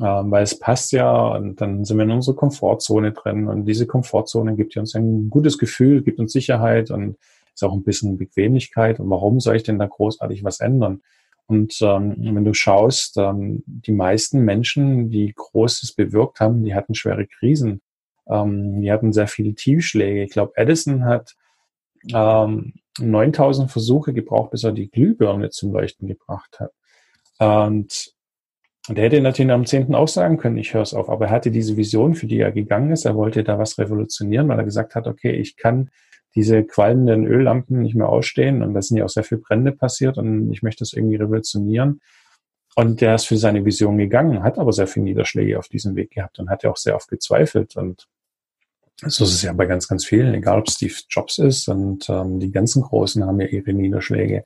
ähm, 0.00 0.30
weil 0.30 0.42
es 0.42 0.58
passt 0.58 0.92
ja 0.92 1.28
und 1.36 1.60
dann 1.60 1.84
sind 1.84 1.98
wir 1.98 2.04
in 2.04 2.10
unserer 2.10 2.36
Komfortzone 2.36 3.12
drin 3.12 3.48
und 3.48 3.66
diese 3.66 3.86
Komfortzone 3.86 4.56
gibt 4.56 4.76
uns 4.76 4.94
ein 4.94 5.28
gutes 5.28 5.58
Gefühl, 5.58 6.02
gibt 6.02 6.18
uns 6.18 6.32
Sicherheit 6.32 6.90
und 6.90 7.16
ist 7.54 7.62
auch 7.62 7.72
ein 7.72 7.84
bisschen 7.84 8.18
Bequemlichkeit. 8.18 9.00
Und 9.00 9.10
warum 9.10 9.40
soll 9.40 9.56
ich 9.56 9.62
denn 9.62 9.78
da 9.78 9.86
großartig 9.86 10.44
was 10.44 10.60
ändern? 10.60 11.02
Und 11.46 11.76
ähm, 11.82 12.16
wenn 12.18 12.44
du 12.44 12.54
schaust, 12.54 13.16
ähm, 13.18 13.62
die 13.66 13.92
meisten 13.92 14.40
Menschen, 14.40 15.10
die 15.10 15.32
Großes 15.34 15.94
bewirkt 15.94 16.40
haben, 16.40 16.64
die 16.64 16.74
hatten 16.74 16.94
schwere 16.94 17.26
Krisen. 17.26 17.82
Ähm, 18.28 18.80
die 18.80 18.90
hatten 18.92 19.12
sehr 19.12 19.28
viele 19.28 19.54
Tiefschläge. 19.54 20.22
Ich 20.22 20.30
glaube, 20.30 20.52
Edison 20.56 21.04
hat 21.04 21.34
ähm, 22.12 22.74
9000 22.98 23.70
Versuche 23.70 24.12
gebraucht, 24.12 24.52
bis 24.52 24.64
er 24.64 24.72
die 24.72 24.90
Glühbirne 24.90 25.50
zum 25.50 25.72
Leuchten 25.72 26.08
gebracht 26.08 26.60
hat. 26.60 26.72
Und 27.38 28.14
und 28.88 28.98
er 28.98 29.04
hätte 29.04 29.20
natürlich 29.20 29.52
am 29.52 29.64
10. 29.64 29.94
auch 29.94 30.08
sagen 30.08 30.38
können, 30.38 30.58
ich 30.58 30.74
höre 30.74 30.82
es 30.82 30.92
auf. 30.92 31.08
Aber 31.08 31.26
er 31.26 31.30
hatte 31.30 31.52
diese 31.52 31.76
Vision, 31.76 32.14
für 32.14 32.26
die 32.26 32.40
er 32.40 32.50
gegangen 32.50 32.90
ist. 32.90 33.04
Er 33.04 33.14
wollte 33.14 33.44
da 33.44 33.58
was 33.58 33.78
revolutionieren, 33.78 34.48
weil 34.48 34.58
er 34.58 34.64
gesagt 34.64 34.96
hat, 34.96 35.06
okay, 35.06 35.30
ich 35.30 35.56
kann 35.56 35.90
diese 36.34 36.64
qualmenden 36.64 37.26
Öllampen 37.26 37.82
nicht 37.82 37.94
mehr 37.94 38.08
ausstehen. 38.08 38.62
Und 38.62 38.74
da 38.74 38.82
sind 38.82 38.96
ja 38.96 39.04
auch 39.04 39.10
sehr 39.10 39.24
viele 39.24 39.40
Brände 39.40 39.72
passiert 39.72 40.18
und 40.18 40.50
ich 40.52 40.62
möchte 40.62 40.80
das 40.80 40.92
irgendwie 40.92 41.16
revolutionieren. 41.16 42.00
Und 42.74 43.00
der 43.02 43.14
ist 43.16 43.26
für 43.26 43.36
seine 43.36 43.64
Vision 43.64 43.98
gegangen, 43.98 44.42
hat 44.42 44.58
aber 44.58 44.72
sehr 44.72 44.86
viele 44.86 45.04
Niederschläge 45.04 45.58
auf 45.58 45.68
diesem 45.68 45.94
Weg 45.94 46.12
gehabt 46.12 46.38
und 46.38 46.48
hat 46.48 46.62
ja 46.62 46.70
auch 46.70 46.78
sehr 46.78 46.96
oft 46.96 47.08
gezweifelt. 47.08 47.76
Und 47.76 48.08
so 49.04 49.24
ist 49.24 49.34
es 49.34 49.42
ja 49.42 49.52
bei 49.52 49.66
ganz, 49.66 49.88
ganz 49.88 50.06
vielen, 50.06 50.32
egal 50.32 50.60
ob 50.60 50.70
Steve 50.70 50.94
Jobs 51.08 51.38
ist 51.38 51.68
und 51.68 52.08
ähm, 52.08 52.40
die 52.40 52.50
ganzen 52.50 52.82
Großen 52.82 53.24
haben 53.24 53.40
ja 53.40 53.48
ihre 53.48 53.72
Niederschläge. 53.72 54.44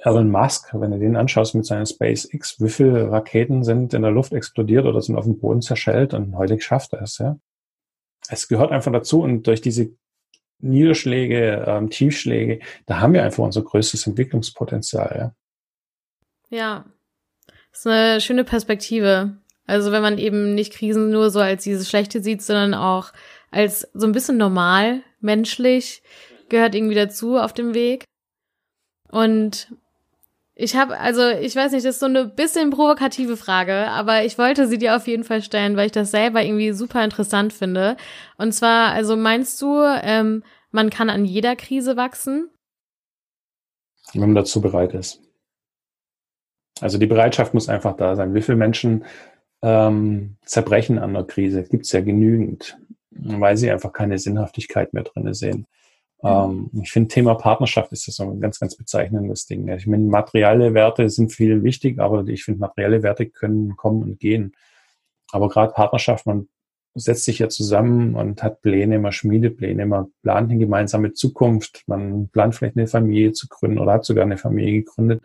Elon 0.00 0.30
Musk, 0.30 0.74
wenn 0.74 0.92
du 0.92 0.98
den 0.98 1.16
anschaust 1.16 1.54
mit 1.54 1.66
seiner 1.66 1.86
SpaceX, 1.86 2.60
wie 2.60 2.68
viele 2.68 3.10
Raketen 3.10 3.64
sind 3.64 3.94
in 3.94 4.02
der 4.02 4.10
Luft 4.10 4.32
explodiert 4.32 4.84
oder 4.84 5.00
sind 5.00 5.16
auf 5.16 5.24
dem 5.24 5.38
Boden 5.38 5.62
zerschellt 5.62 6.14
und 6.14 6.36
heute 6.36 6.60
schafft 6.60 6.92
er 6.92 7.02
es, 7.02 7.18
ja. 7.18 7.38
Es 8.28 8.48
gehört 8.48 8.72
einfach 8.72 8.92
dazu 8.92 9.22
und 9.22 9.46
durch 9.46 9.60
diese 9.60 9.90
Niederschläge, 10.60 11.64
ähm, 11.66 11.90
Tiefschläge, 11.90 12.60
da 12.86 13.00
haben 13.00 13.14
wir 13.14 13.22
einfach 13.22 13.44
unser 13.44 13.62
größtes 13.62 14.06
Entwicklungspotenzial, 14.06 15.16
ja. 15.18 15.34
Ja. 16.50 16.84
Das 17.70 17.80
ist 17.80 17.86
eine 17.86 18.20
schöne 18.20 18.44
Perspektive. 18.44 19.38
Also 19.66 19.92
wenn 19.92 20.02
man 20.02 20.18
eben 20.18 20.54
nicht 20.54 20.72
Krisen 20.72 21.10
nur 21.10 21.30
so 21.30 21.40
als 21.40 21.62
dieses 21.62 21.88
Schlechte 21.88 22.22
sieht, 22.22 22.42
sondern 22.42 22.74
auch 22.74 23.12
als 23.50 23.88
so 23.92 24.06
ein 24.06 24.12
bisschen 24.12 24.38
normal, 24.38 25.02
menschlich, 25.20 26.02
gehört 26.48 26.74
irgendwie 26.74 26.94
dazu 26.94 27.36
auf 27.36 27.52
dem 27.52 27.74
Weg. 27.74 28.04
Und 29.10 29.72
ich 30.60 30.74
habe, 30.74 30.98
also 30.98 31.28
ich 31.28 31.54
weiß 31.54 31.70
nicht, 31.70 31.86
das 31.86 31.94
ist 31.94 32.00
so 32.00 32.06
eine 32.06 32.24
bisschen 32.24 32.70
provokative 32.70 33.36
Frage, 33.36 33.88
aber 33.90 34.24
ich 34.24 34.38
wollte 34.38 34.66
sie 34.66 34.76
dir 34.76 34.96
auf 34.96 35.06
jeden 35.06 35.22
Fall 35.22 35.40
stellen, 35.40 35.76
weil 35.76 35.86
ich 35.86 35.92
das 35.92 36.10
selber 36.10 36.42
irgendwie 36.42 36.72
super 36.72 37.04
interessant 37.04 37.52
finde. 37.52 37.96
Und 38.38 38.50
zwar, 38.50 38.90
also 38.90 39.16
meinst 39.16 39.62
du, 39.62 39.84
ähm, 40.02 40.42
man 40.72 40.90
kann 40.90 41.10
an 41.10 41.24
jeder 41.24 41.54
Krise 41.54 41.96
wachsen? 41.96 42.50
Wenn 44.12 44.22
man 44.22 44.34
dazu 44.34 44.60
bereit 44.60 44.94
ist. 44.94 45.22
Also 46.80 46.98
die 46.98 47.06
Bereitschaft 47.06 47.54
muss 47.54 47.68
einfach 47.68 47.96
da 47.96 48.16
sein. 48.16 48.34
Wie 48.34 48.42
viele 48.42 48.58
Menschen 48.58 49.04
ähm, 49.62 50.38
zerbrechen 50.44 50.98
an 50.98 51.14
der 51.14 51.22
Krise? 51.22 51.62
Gibt 51.62 51.86
es 51.86 51.92
ja 51.92 52.00
genügend, 52.00 52.76
weil 53.10 53.56
sie 53.56 53.70
einfach 53.70 53.92
keine 53.92 54.18
Sinnhaftigkeit 54.18 54.92
mehr 54.92 55.04
drin 55.04 55.32
sehen. 55.34 55.68
Ähm, 56.22 56.70
ich 56.82 56.90
finde, 56.90 57.08
Thema 57.08 57.34
Partnerschaft 57.34 57.92
ist 57.92 58.08
das 58.08 58.16
so 58.16 58.24
ein 58.24 58.40
ganz, 58.40 58.58
ganz 58.58 58.76
bezeichnendes 58.76 59.46
Ding. 59.46 59.68
Ich 59.68 59.86
meine, 59.86 60.04
materielle 60.04 60.74
Werte 60.74 61.08
sind 61.10 61.32
viel 61.32 61.62
wichtig, 61.62 61.98
aber 61.98 62.26
ich 62.26 62.44
finde, 62.44 62.60
materielle 62.60 63.02
Werte 63.02 63.26
können 63.26 63.76
kommen 63.76 64.02
und 64.02 64.20
gehen. 64.20 64.54
Aber 65.30 65.48
gerade 65.48 65.72
Partnerschaft, 65.72 66.26
man 66.26 66.48
setzt 66.94 67.24
sich 67.24 67.38
ja 67.38 67.48
zusammen 67.48 68.14
und 68.14 68.42
hat 68.42 68.62
Pläne, 68.62 68.98
man 68.98 69.12
schmiedet 69.12 69.58
Pläne, 69.58 69.86
man 69.86 70.06
plant 70.22 70.50
eine 70.50 70.58
gemeinsame 70.58 71.12
Zukunft, 71.12 71.84
man 71.86 72.28
plant 72.28 72.54
vielleicht 72.54 72.76
eine 72.76 72.88
Familie 72.88 73.32
zu 73.32 73.46
gründen 73.46 73.78
oder 73.78 73.92
hat 73.92 74.04
sogar 74.04 74.24
eine 74.24 74.38
Familie 74.38 74.82
gegründet. 74.82 75.22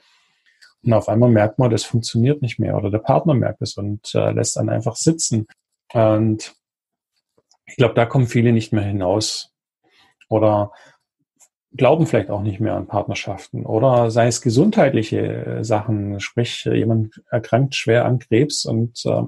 Und 0.84 0.94
auf 0.94 1.08
einmal 1.08 1.30
merkt 1.30 1.60
man, 1.60 1.72
das 1.72 1.84
funktioniert 1.84 2.42
nicht 2.42 2.60
mehr 2.60 2.78
oder 2.78 2.92
der 2.92 3.00
Partner 3.00 3.34
merkt 3.34 3.62
es 3.62 3.78
und 3.78 4.14
äh, 4.14 4.32
lässt 4.32 4.58
dann 4.58 4.70
einfach 4.70 4.98
sitzen. 4.98 5.48
Und 5.94 6.54
ich 7.66 7.78
glaube, 7.78 7.94
da 7.96 8.06
kommen 8.06 8.28
viele 8.28 8.52
nicht 8.52 8.74
mehr 8.74 8.84
hinaus 8.84 9.53
oder 10.34 10.72
glauben 11.76 12.06
vielleicht 12.06 12.30
auch 12.30 12.42
nicht 12.42 12.60
mehr 12.60 12.76
an 12.76 12.88
Partnerschaften 12.88 13.66
oder 13.66 14.12
sei 14.12 14.28
es 14.28 14.42
gesundheitliche 14.42 15.20
äh, 15.20 15.64
Sachen, 15.64 16.20
sprich 16.20 16.66
äh, 16.66 16.76
jemand 16.76 17.22
erkrankt 17.30 17.76
schwer 17.76 18.06
an 18.06 18.20
Krebs 18.20 18.66
und 18.66 19.04
äh, 19.06 19.24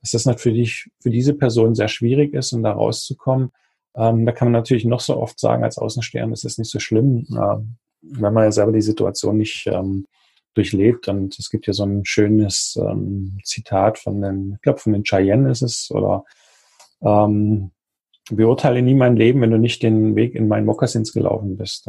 dass 0.00 0.12
das 0.12 0.24
natürlich 0.24 0.90
für 1.00 1.10
diese 1.10 1.34
Person 1.34 1.74
sehr 1.74 1.88
schwierig 1.88 2.32
ist, 2.32 2.52
um 2.52 2.62
da 2.62 2.72
rauszukommen. 2.72 3.50
Ähm, 3.94 4.24
da 4.24 4.32
kann 4.32 4.46
man 4.46 4.60
natürlich 4.60 4.86
noch 4.86 5.00
so 5.00 5.18
oft 5.18 5.38
sagen 5.38 5.62
als 5.62 5.76
Außenstehender, 5.76 6.30
das 6.30 6.44
ist 6.44 6.58
nicht 6.58 6.70
so 6.70 6.78
schlimm, 6.78 7.26
äh, 7.32 7.56
wenn 8.02 8.32
man 8.32 8.44
ja 8.44 8.52
selber 8.52 8.72
die 8.72 8.80
Situation 8.80 9.36
nicht 9.36 9.66
ähm, 9.66 10.06
durchlebt. 10.54 11.08
Und 11.08 11.38
es 11.38 11.50
gibt 11.50 11.66
ja 11.66 11.74
so 11.74 11.84
ein 11.84 12.04
schönes 12.06 12.78
ähm, 12.80 13.38
Zitat 13.44 13.98
von 13.98 14.22
den, 14.22 14.54
ich 14.54 14.62
glaube 14.62 14.78
von 14.78 14.94
den 14.94 15.04
Cheyenne 15.04 15.50
ist 15.50 15.62
es, 15.62 15.90
oder 15.90 16.24
ähm, 17.02 17.72
beurteile 18.36 18.82
nie 18.82 18.94
mein 18.94 19.16
Leben, 19.16 19.40
wenn 19.40 19.50
du 19.50 19.58
nicht 19.58 19.82
den 19.82 20.16
Weg 20.16 20.34
in 20.34 20.48
meinen 20.48 20.66
Mokassins 20.66 21.12
gelaufen 21.12 21.56
bist. 21.56 21.88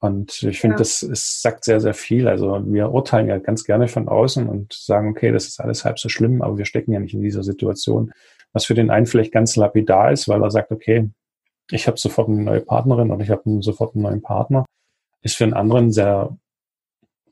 Und 0.00 0.42
ich 0.42 0.60
finde, 0.60 0.74
ja. 0.74 0.78
das 0.78 1.02
ist, 1.02 1.42
sagt 1.42 1.64
sehr, 1.64 1.78
sehr 1.78 1.92
viel. 1.92 2.26
Also 2.26 2.62
wir 2.66 2.90
urteilen 2.90 3.28
ja 3.28 3.38
ganz 3.38 3.64
gerne 3.64 3.86
von 3.86 4.08
außen 4.08 4.48
und 4.48 4.72
sagen, 4.72 5.10
okay, 5.10 5.30
das 5.30 5.46
ist 5.46 5.60
alles 5.60 5.84
halb 5.84 5.98
so 5.98 6.08
schlimm, 6.08 6.40
aber 6.40 6.56
wir 6.56 6.64
stecken 6.64 6.92
ja 6.92 7.00
nicht 7.00 7.12
in 7.12 7.22
dieser 7.22 7.42
Situation. 7.42 8.12
Was 8.52 8.64
für 8.64 8.74
den 8.74 8.90
einen 8.90 9.06
vielleicht 9.06 9.32
ganz 9.32 9.56
lapidar 9.56 10.10
ist, 10.10 10.26
weil 10.26 10.42
er 10.42 10.50
sagt, 10.50 10.72
okay, 10.72 11.10
ich 11.70 11.86
habe 11.86 11.98
sofort 11.98 12.28
eine 12.28 12.42
neue 12.42 12.60
Partnerin 12.60 13.10
oder 13.10 13.22
ich 13.22 13.30
habe 13.30 13.62
sofort 13.62 13.94
einen 13.94 14.02
neuen 14.02 14.22
Partner, 14.22 14.64
ist 15.20 15.36
für 15.36 15.44
einen 15.44 15.52
anderen 15.54 15.92
sehr 15.92 16.36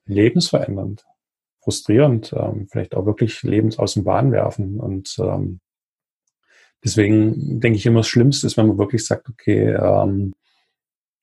lebensverändernd, 0.04 1.04
frustrierend, 1.62 2.34
ähm, 2.36 2.68
vielleicht 2.70 2.94
auch 2.94 3.06
wirklich 3.06 3.42
lebens 3.42 3.78
aus 3.78 3.94
dem 3.94 4.04
Bahn 4.04 4.30
werfen. 4.30 4.78
Und 4.78 5.16
ähm, 5.18 5.60
Deswegen 6.84 7.60
denke 7.60 7.76
ich 7.76 7.86
immer, 7.86 8.00
das 8.00 8.08
Schlimmste 8.08 8.46
ist, 8.46 8.56
wenn 8.56 8.68
man 8.68 8.78
wirklich 8.78 9.04
sagt, 9.04 9.28
okay, 9.28 9.72
ähm, 9.72 10.34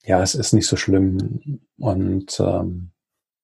ja, 0.04 0.22
es 0.22 0.36
ist 0.36 0.54
nicht 0.54 0.68
so 0.68 0.76
schlimm 0.76 1.60
und 1.78 2.40
ähm, 2.40 2.92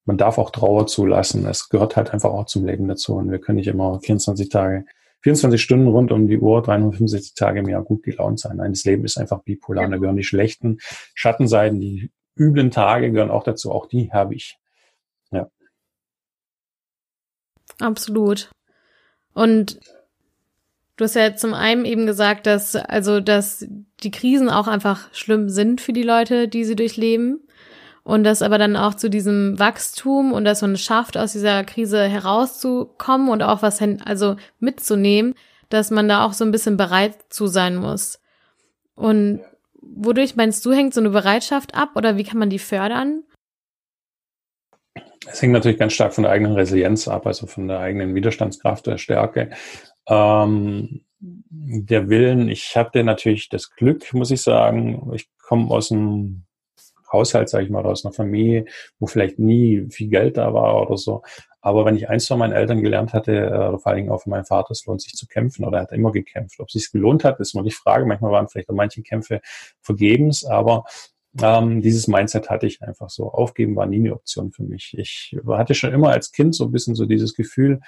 man 0.06 0.18
darf 0.18 0.38
auch 0.38 0.51
Trauer 0.51 0.88
zulassen. 0.88 1.46
Es 1.46 1.70
gehört 1.70 1.96
halt 1.96 2.12
einfach 2.12 2.32
auch 2.32 2.46
zum 2.46 2.65
Leben 2.65 2.88
dazu 2.88 3.15
und 3.15 3.32
wir 3.32 3.39
können 3.39 3.58
nicht 3.58 3.68
immer 3.68 4.00
24 4.00 4.50
Tage, 4.50 4.86
24 5.22 5.62
Stunden 5.62 5.88
rund 5.88 6.12
um 6.12 6.27
die 6.27 6.39
Uhr, 6.39 6.62
365 6.62 7.36
Tage 7.36 7.60
im 7.60 7.70
Jahr 7.70 7.84
gut 7.84 8.03
gelaunt 8.03 8.39
sein. 8.39 8.58
Nein, 8.58 8.74
das 8.74 8.84
Leben 8.84 9.06
ist 9.06 9.18
einfach 9.18 9.44
bipolar. 9.44 9.84
Ja. 9.84 9.89
Da 9.89 9.98
gehören 9.98 10.18
die 10.18 10.24
schlechten 10.24 10.80
Schattenseiten, 11.13 11.80
die 11.80 12.12
üblen 12.36 12.72
Tage 12.72 13.12
gehören 13.12 13.32
auch 13.32 13.44
dazu. 13.44 13.72
Auch 13.72 13.88
die 13.88 14.12
habe 14.12 14.36
ich. 14.36 14.58
Ja. 15.32 15.50
Absolut. 17.80 18.51
Und 19.34 19.80
Du 21.01 21.05
hast 21.05 21.15
ja 21.15 21.36
zum 21.36 21.55
einen 21.55 21.84
eben 21.86 22.05
gesagt, 22.05 22.46
dass 22.46 22.75
also 22.75 23.22
dass 23.22 23.65
die 24.03 24.12
Krisen 24.12 24.51
auch 24.51 24.67
einfach 24.67 25.12
schlimm 25.15 25.50
sind 25.50 25.81
für 25.81 25.93
die 25.93 26.03
Leute, 26.03 26.48
die 26.48 26.63
sie 26.63 26.75
durchleben 26.75 27.39
und 28.03 28.24
dass 28.24 28.43
aber 28.43 28.60
dann 28.60 28.75
auch 28.75 28.93
zu 28.93 29.10
diesem 29.10 29.58
Wachstum 29.58 30.31
und 30.31 30.46
dass 30.46 30.62
man 30.62 30.74
es 30.74 30.81
schafft, 30.84 31.17
aus 31.17 31.31
dieser 31.31 31.63
Krise 31.63 32.03
herauszukommen 32.03 33.29
und 33.29 33.41
auch 33.41 33.63
was 33.63 33.79
hin, 33.79 34.00
also 34.05 34.36
mitzunehmen, 34.60 35.34
dass 35.70 35.89
man 35.89 36.08
da 36.08 36.24
auch 36.24 36.34
so 36.34 36.46
ein 36.46 36.51
bisschen 36.51 36.77
bereit 36.77 37.15
zu 37.29 37.48
sein 37.48 37.77
muss. 37.77 38.22
Und 38.93 39.41
wodurch 39.81 40.36
meinst 40.36 40.63
du, 40.67 40.72
hängt 40.72 40.93
so 40.93 41.01
eine 41.01 41.10
Bereitschaft 41.10 41.74
ab 41.74 41.96
oder 41.96 42.15
wie 42.17 42.24
kann 42.24 42.38
man 42.38 42.51
die 42.51 42.60
fördern? 42.60 43.24
Es 45.27 45.41
hängt 45.41 45.53
natürlich 45.53 45.79
ganz 45.79 45.93
stark 45.93 46.13
von 46.13 46.25
der 46.25 46.31
eigenen 46.31 46.53
Resilienz 46.53 47.08
ab, 47.08 47.25
also 47.25 47.48
von 47.48 47.67
der 47.67 47.79
eigenen 47.79 48.13
Widerstandskraft, 48.13 48.86
der 48.86 49.00
Stärke. 49.00 49.50
Ähm, 50.08 51.01
der 51.20 52.10
Willen, 52.10 52.50
ich 52.50 52.75
hatte 52.75 53.03
natürlich 53.03 53.50
das 53.50 53.72
Glück, 53.72 54.13
muss 54.13 54.31
ich 54.31 54.41
sagen, 54.41 55.12
ich 55.13 55.29
komme 55.38 55.70
aus 55.70 55.91
einem 55.91 56.46
Haushalt, 57.12 57.50
sage 57.50 57.65
ich 57.65 57.70
mal, 57.70 57.86
aus 57.86 58.05
einer 58.05 58.13
Familie, 58.13 58.65
wo 59.00 59.08
vielleicht 59.08 59.38
nie 59.38 59.88
viel 59.89 60.08
Geld 60.10 60.38
da 60.38 60.53
war 60.53 60.81
oder 60.81 60.98
so. 60.98 61.24
Aber 61.62 61.86
wenn 61.86 61.96
ich 61.96 62.10
eins 62.10 62.27
von 62.27 62.39
meinen 62.39 62.53
Eltern 62.53 62.81
gelernt 62.81 63.13
hatte, 63.13 63.34
äh, 63.34 63.77
vor 63.77 63.88
allen 63.88 63.98
Dingen 63.98 64.10
auch 64.10 64.24
von 64.24 64.31
meinem 64.31 64.46
Vater, 64.46 64.72
es 64.72 64.86
lohnt 64.86 65.01
sich 65.01 65.13
zu 65.13 65.27
kämpfen 65.27 65.63
oder 65.63 65.77
er 65.77 65.84
hat 65.84 65.91
immer 65.91 66.12
gekämpft. 66.12 66.60
Ob 66.60 66.67
es 66.67 66.74
sich 66.74 66.91
gelohnt 66.91 67.24
hat, 67.24 67.39
ist 67.39 67.53
nur 67.53 67.63
die 67.63 67.72
Frage. 67.72 68.05
Manchmal 68.05 68.31
waren 68.31 68.48
vielleicht 68.48 68.70
auch 68.70 68.75
manche 68.75 69.03
Kämpfe 69.03 69.41
vergebens, 69.81 70.43
aber 70.43 70.86
ähm, 71.39 71.81
dieses 71.81 72.08
Mindset 72.08 72.50
hatte 72.50 72.65
ich 72.65 72.81
einfach 72.81 73.10
so. 73.10 73.31
Aufgeben 73.31 73.75
war 73.75 73.86
nie 73.86 74.00
eine 74.00 74.13
Option 74.13 74.51
für 74.51 74.63
mich. 74.63 74.96
Ich 74.98 75.38
hatte 75.48 75.75
schon 75.75 75.93
immer 75.93 76.10
als 76.10 76.31
Kind 76.31 76.55
so 76.55 76.65
ein 76.65 76.72
bisschen 76.72 76.96
so 76.96 77.05
dieses 77.05 77.36
Gefühl, 77.36 77.79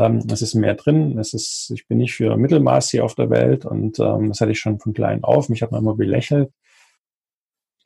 ähm, 0.00 0.26
es 0.30 0.42
ist 0.42 0.54
mehr 0.54 0.74
drin. 0.74 1.18
Es 1.18 1.34
ist, 1.34 1.70
ich 1.74 1.86
bin 1.86 1.98
nicht 1.98 2.14
für 2.14 2.36
Mittelmaß 2.36 2.90
hier 2.90 3.04
auf 3.04 3.14
der 3.14 3.30
Welt 3.30 3.64
und 3.64 3.98
ähm, 3.98 4.28
das 4.28 4.40
hatte 4.40 4.52
ich 4.52 4.60
schon 4.60 4.78
von 4.78 4.92
klein 4.92 5.24
auf. 5.24 5.48
Mich 5.48 5.62
hat 5.62 5.72
man 5.72 5.82
immer 5.82 5.94
belächelt. 5.94 6.52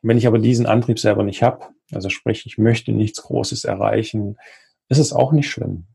Wenn 0.01 0.17
ich 0.17 0.27
aber 0.27 0.39
diesen 0.39 0.65
Antrieb 0.65 0.99
selber 0.99 1.23
nicht 1.23 1.41
habe, 1.41 1.65
also 1.91 2.09
sprich, 2.09 2.45
ich 2.45 2.57
möchte 2.57 2.91
nichts 2.91 3.23
Großes 3.23 3.65
erreichen, 3.65 4.37
ist 4.87 4.99
es 4.99 5.13
auch 5.13 5.31
nicht 5.31 5.49
schlimm. 5.49 5.87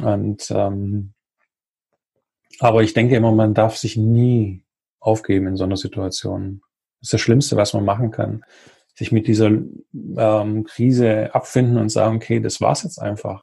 Und 0.00 0.50
ähm, 0.50 1.14
aber 2.58 2.82
ich 2.82 2.92
denke 2.92 3.16
immer, 3.16 3.32
man 3.32 3.54
darf 3.54 3.76
sich 3.76 3.96
nie 3.96 4.64
aufgeben 5.00 5.46
in 5.46 5.56
so 5.56 5.64
einer 5.64 5.76
Situation. 5.76 6.60
Das 7.00 7.08
ist 7.08 7.12
das 7.14 7.20
Schlimmste, 7.20 7.56
was 7.56 7.72
man 7.72 7.84
machen 7.84 8.10
kann. 8.10 8.44
Sich 8.94 9.10
mit 9.10 9.26
dieser 9.26 9.46
ähm, 9.46 10.64
Krise 10.64 11.34
abfinden 11.34 11.78
und 11.78 11.88
sagen, 11.88 12.16
okay, 12.16 12.40
das 12.40 12.60
war's 12.60 12.82
jetzt 12.82 13.00
einfach. 13.00 13.42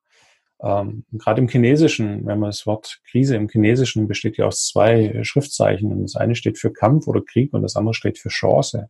Ähm, 0.61 1.05
Gerade 1.13 1.41
im 1.41 1.47
Chinesischen, 1.47 2.25
wenn 2.25 2.39
man 2.39 2.49
das 2.49 2.65
Wort 2.65 2.99
Krise 3.09 3.35
im 3.35 3.49
Chinesischen 3.49 4.07
besteht 4.07 4.37
ja 4.37 4.45
aus 4.45 4.67
zwei 4.67 5.23
Schriftzeichen. 5.23 5.91
Und 5.91 6.03
das 6.03 6.15
eine 6.15 6.35
steht 6.35 6.57
für 6.57 6.71
Kampf 6.71 7.07
oder 7.07 7.21
Krieg 7.21 7.53
und 7.53 7.61
das 7.61 7.75
andere 7.75 7.93
steht 7.93 8.17
für 8.17 8.29
Chance. 8.29 8.89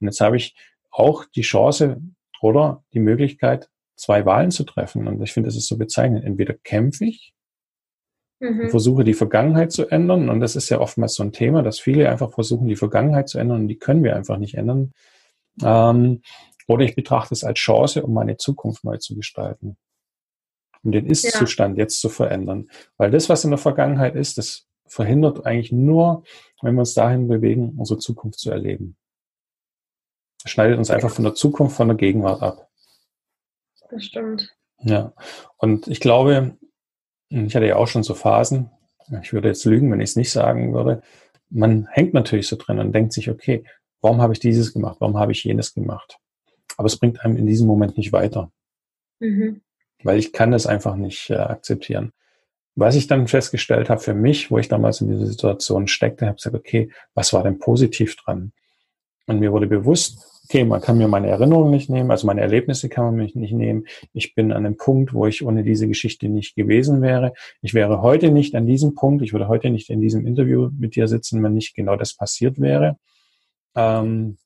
Und 0.00 0.06
jetzt 0.06 0.20
habe 0.20 0.36
ich 0.36 0.54
auch 0.90 1.24
die 1.24 1.42
Chance 1.42 2.00
oder 2.40 2.84
die 2.92 3.00
Möglichkeit, 3.00 3.68
zwei 3.96 4.24
Wahlen 4.24 4.50
zu 4.50 4.64
treffen. 4.64 5.08
Und 5.08 5.20
ich 5.22 5.32
finde, 5.32 5.48
das 5.48 5.56
ist 5.56 5.66
so 5.66 5.76
bezeichnend. 5.76 6.24
Entweder 6.24 6.54
kämpfe 6.54 7.04
ich 7.04 7.34
mhm. 8.40 8.68
versuche 8.68 9.04
die 9.04 9.14
Vergangenheit 9.14 9.72
zu 9.72 9.88
ändern. 9.88 10.28
Und 10.28 10.40
das 10.40 10.56
ist 10.56 10.68
ja 10.68 10.80
oftmals 10.80 11.14
so 11.14 11.22
ein 11.22 11.32
Thema, 11.32 11.62
dass 11.62 11.80
viele 11.80 12.08
einfach 12.08 12.32
versuchen, 12.32 12.68
die 12.68 12.76
Vergangenheit 12.76 13.28
zu 13.28 13.38
ändern 13.38 13.62
und 13.62 13.68
die 13.68 13.78
können 13.78 14.04
wir 14.04 14.16
einfach 14.16 14.38
nicht 14.38 14.54
ändern. 14.54 14.92
Ähm, 15.62 16.22
oder 16.66 16.84
ich 16.84 16.94
betrachte 16.94 17.34
es 17.34 17.44
als 17.44 17.58
Chance, 17.58 18.02
um 18.02 18.12
meine 18.12 18.36
Zukunft 18.36 18.84
neu 18.84 18.98
zu 18.98 19.16
gestalten. 19.16 19.76
Um 20.82 20.92
den 20.92 21.06
Ist-Zustand 21.06 21.76
ja. 21.76 21.84
jetzt 21.84 22.00
zu 22.00 22.08
verändern. 22.08 22.70
Weil 22.96 23.10
das, 23.10 23.28
was 23.28 23.44
in 23.44 23.50
der 23.50 23.58
Vergangenheit 23.58 24.14
ist, 24.14 24.38
das 24.38 24.66
verhindert 24.86 25.46
eigentlich 25.46 25.72
nur, 25.72 26.24
wenn 26.62 26.74
wir 26.74 26.80
uns 26.80 26.94
dahin 26.94 27.28
bewegen, 27.28 27.74
unsere 27.76 27.98
Zukunft 27.98 28.38
zu 28.38 28.50
erleben. 28.50 28.96
Das 30.42 30.52
schneidet 30.52 30.78
uns 30.78 30.90
einfach 30.90 31.10
von 31.10 31.24
der 31.24 31.34
Zukunft, 31.34 31.76
von 31.76 31.88
der 31.88 31.96
Gegenwart 31.96 32.42
ab. 32.42 32.68
Das 33.90 34.04
stimmt. 34.04 34.54
Ja. 34.80 35.12
Und 35.56 35.88
ich 35.88 36.00
glaube, 36.00 36.56
ich 37.30 37.54
hatte 37.54 37.66
ja 37.66 37.76
auch 37.76 37.88
schon 37.88 38.02
so 38.02 38.14
Phasen, 38.14 38.70
ich 39.22 39.32
würde 39.32 39.48
jetzt 39.48 39.64
lügen, 39.64 39.90
wenn 39.90 40.00
ich 40.00 40.10
es 40.10 40.16
nicht 40.16 40.30
sagen 40.30 40.74
würde. 40.74 41.02
Man 41.50 41.86
hängt 41.86 42.12
natürlich 42.14 42.46
so 42.46 42.56
drin 42.56 42.78
und 42.78 42.92
denkt 42.92 43.12
sich, 43.12 43.30
okay, 43.30 43.64
warum 44.00 44.20
habe 44.20 44.34
ich 44.34 44.38
dieses 44.38 44.72
gemacht? 44.72 44.98
Warum 45.00 45.18
habe 45.18 45.32
ich 45.32 45.44
jenes 45.44 45.74
gemacht? 45.74 46.18
Aber 46.76 46.86
es 46.86 46.98
bringt 46.98 47.24
einem 47.24 47.36
in 47.36 47.46
diesem 47.46 47.66
Moment 47.66 47.96
nicht 47.96 48.12
weiter. 48.12 48.52
Mhm. 49.18 49.62
Weil 50.02 50.18
ich 50.18 50.32
kann 50.32 50.50
das 50.50 50.66
einfach 50.66 50.96
nicht 50.96 51.30
äh, 51.30 51.36
akzeptieren. 51.36 52.12
Was 52.76 52.94
ich 52.94 53.08
dann 53.08 53.26
festgestellt 53.26 53.90
habe 53.90 54.00
für 54.00 54.14
mich, 54.14 54.50
wo 54.50 54.58
ich 54.58 54.68
damals 54.68 55.00
in 55.00 55.08
dieser 55.08 55.26
Situation 55.26 55.88
steckte, 55.88 56.26
habe 56.26 56.36
gesagt, 56.36 56.54
okay, 56.54 56.90
was 57.14 57.32
war 57.32 57.42
denn 57.42 57.58
positiv 57.58 58.14
dran? 58.16 58.52
Und 59.26 59.40
mir 59.40 59.52
wurde 59.52 59.66
bewusst, 59.66 60.24
okay, 60.44 60.64
man 60.64 60.80
kann 60.80 60.96
mir 60.96 61.08
meine 61.08 61.28
Erinnerungen 61.28 61.70
nicht 61.70 61.90
nehmen, 61.90 62.10
also 62.10 62.26
meine 62.26 62.40
Erlebnisse 62.40 62.88
kann 62.88 63.04
man 63.04 63.16
mich 63.16 63.34
nicht 63.34 63.52
nehmen. 63.52 63.86
Ich 64.14 64.34
bin 64.34 64.52
an 64.52 64.64
einem 64.64 64.76
Punkt, 64.76 65.12
wo 65.12 65.26
ich 65.26 65.44
ohne 65.44 65.62
diese 65.62 65.86
Geschichte 65.88 66.28
nicht 66.28 66.54
gewesen 66.54 67.02
wäre. 67.02 67.34
Ich 67.60 67.74
wäre 67.74 68.00
heute 68.00 68.30
nicht 68.30 68.54
an 68.54 68.66
diesem 68.66 68.94
Punkt, 68.94 69.22
ich 69.22 69.32
würde 69.32 69.48
heute 69.48 69.68
nicht 69.68 69.90
in 69.90 70.00
diesem 70.00 70.26
Interview 70.26 70.70
mit 70.78 70.96
dir 70.96 71.06
sitzen, 71.06 71.42
wenn 71.42 71.54
nicht 71.54 71.74
genau 71.74 71.96
das 71.96 72.14
passiert 72.14 72.60
wäre. 72.60 72.96
Ähm, 73.74 74.38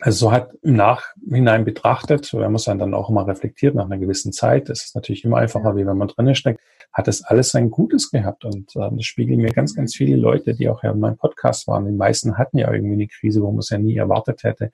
also 0.00 0.26
so 0.26 0.32
hat 0.32 0.50
im 0.62 0.74
Nachhinein 0.74 1.64
betrachtet, 1.64 2.32
wenn 2.32 2.40
man 2.40 2.54
es 2.56 2.64
dann 2.64 2.94
auch 2.94 3.10
immer 3.10 3.26
reflektiert 3.26 3.74
nach 3.74 3.84
einer 3.84 3.98
gewissen 3.98 4.32
Zeit, 4.32 4.68
das 4.68 4.84
ist 4.84 4.94
natürlich 4.94 5.24
immer 5.24 5.36
einfacher, 5.36 5.76
wie 5.76 5.86
wenn 5.86 5.96
man 5.96 6.08
drinnen 6.08 6.34
steckt, 6.34 6.60
hat 6.92 7.08
es 7.08 7.22
alles 7.24 7.50
sein 7.50 7.70
Gutes 7.70 8.10
gehabt. 8.10 8.44
Und 8.44 8.74
äh, 8.76 8.90
das 8.90 9.04
spiegeln 9.04 9.40
mir 9.40 9.52
ganz, 9.52 9.74
ganz 9.74 9.94
viele 9.94 10.16
Leute, 10.16 10.54
die 10.54 10.68
auch 10.68 10.82
ja 10.82 10.92
in 10.92 11.00
meinem 11.00 11.16
Podcast 11.16 11.66
waren. 11.68 11.86
Die 11.86 11.92
meisten 11.92 12.36
hatten 12.36 12.58
ja 12.58 12.72
irgendwie 12.72 12.94
eine 12.94 13.06
Krise, 13.06 13.42
wo 13.42 13.50
man 13.50 13.60
es 13.60 13.70
ja 13.70 13.78
nie 13.78 13.96
erwartet 13.96 14.42
hätte. 14.42 14.72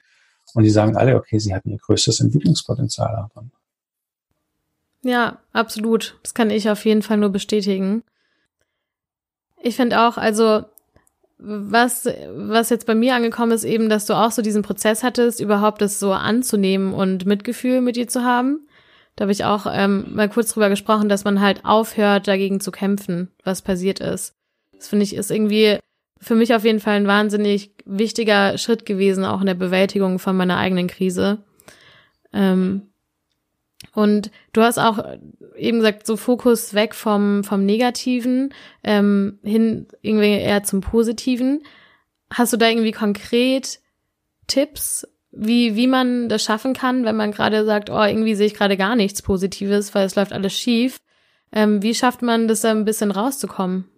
Und 0.55 0.63
die 0.63 0.71
sagen 0.71 0.97
alle, 0.97 1.15
okay, 1.15 1.39
sie 1.39 1.55
hatten 1.55 1.71
ihr 1.71 1.79
größtes 1.79 2.21
Entwicklungspotenzial 2.21 3.09
daran. 3.09 3.51
Ja, 5.03 5.39
absolut. 5.53 6.19
Das 6.23 6.35
kann 6.35 6.51
ich 6.51 6.69
auf 6.71 6.85
jeden 6.85 7.03
Fall 7.03 7.19
nur 7.19 7.31
bestätigen. 7.31 8.03
Ich 9.63 9.77
finde 9.77 10.01
auch, 10.01 10.17
also 10.17 10.65
was, 11.39 12.09
was 12.35 12.71
jetzt 12.71 12.87
bei 12.87 12.95
mir 12.95 13.15
angekommen 13.15 13.53
ist, 13.53 13.65
eben, 13.65 13.89
dass 13.89 14.07
du 14.07 14.15
auch 14.15 14.33
so 14.33 14.43
diesen 14.43 14.63
Prozess 14.63 15.03
hattest, 15.03 15.41
überhaupt 15.41 15.81
das 15.81 16.01
so 16.01 16.13
anzunehmen 16.13 16.93
und 16.93 17.27
Mitgefühl 17.27 17.81
mit 17.81 17.97
dir 17.97 18.09
zu 18.09 18.25
haben. 18.25 18.67
Da 19.15 19.23
habe 19.23 19.33
ich 19.33 19.45
auch 19.45 19.67
ähm, 19.71 20.15
mal 20.15 20.29
kurz 20.29 20.53
drüber 20.53 20.69
gesprochen, 20.69 21.09
dass 21.09 21.25
man 21.25 21.41
halt 21.41 21.65
aufhört, 21.65 22.29
dagegen 22.29 22.61
zu 22.61 22.71
kämpfen, 22.71 23.29
was 23.45 23.63
passiert 23.63 24.01
ist. 24.01 24.35
Das 24.77 24.89
finde 24.89 25.05
ich 25.05 25.15
ist 25.15 25.31
irgendwie 25.31 25.79
für 26.21 26.35
mich 26.35 26.55
auf 26.55 26.65
jeden 26.65 26.81
Fall 26.81 26.97
ein 26.97 27.07
wahnsinnig 27.07 27.73
wichtiger 27.85 28.59
Schritt 28.59 28.87
gewesen, 28.87 29.25
auch 29.25 29.41
in 29.41 29.47
der 29.47 29.55
Bewältigung 29.55 30.19
von 30.19 30.37
meiner 30.37 30.57
eigenen 30.57 30.89
Krise. 30.89 31.39
Ähm, 32.33 32.83
und 33.95 34.31
du 34.53 34.63
hast 34.63 34.79
auch 34.79 34.99
eben 35.57 35.79
gesagt, 35.79 36.07
so 36.07 36.17
Fokus 36.17 36.75
weg 36.75 36.95
vom, 36.95 37.45
vom 37.45 37.65
Negativen 37.65 38.55
ähm, 38.85 39.39
hin 39.43 39.89
irgendwie 40.03 40.39
eher 40.39 40.63
zum 40.63 40.81
Positiven. 40.81 41.63
Hast 42.33 42.53
du 42.53 42.57
da 42.57 42.69
irgendwie 42.69 42.93
konkret 42.93 43.81
Tipps, 44.47 45.07
wie, 45.31 45.77
wie 45.77 45.87
man 45.87 46.29
das 46.29 46.43
schaffen 46.43 46.75
kann, 46.75 47.05
wenn 47.05 47.17
man 47.17 47.33
gerade 47.33 47.65
sagt, 47.65 47.91
oh, 47.91 48.03
irgendwie 48.03 48.35
sehe 48.35 48.47
ich 48.47 48.55
gerade 48.55 48.77
gar 48.77 48.97
nichts 48.97 49.23
Positives, 49.23 49.95
weil 49.95 50.07
es 50.07 50.17
läuft 50.17 50.33
alles 50.33 50.55
schief. 50.55 50.99
Ähm, 51.53 51.83
wie 51.83 51.95
schafft 51.95 52.23
man 52.23 52.49
das 52.49 52.63
da 52.63 52.71
ein 52.71 52.85
bisschen 52.85 53.11
rauszukommen? 53.11 53.89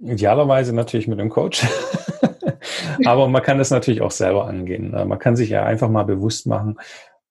Idealerweise 0.00 0.74
natürlich 0.74 1.08
mit 1.08 1.18
einem 1.18 1.30
Coach. 1.30 1.66
Aber 3.04 3.28
man 3.28 3.42
kann 3.42 3.58
das 3.58 3.70
natürlich 3.70 4.00
auch 4.00 4.10
selber 4.10 4.46
angehen. 4.46 4.94
Äh, 4.94 5.04
man 5.04 5.18
kann 5.18 5.36
sich 5.36 5.50
ja 5.50 5.64
einfach 5.64 5.88
mal 5.88 6.04
bewusst 6.04 6.46
machen, 6.46 6.78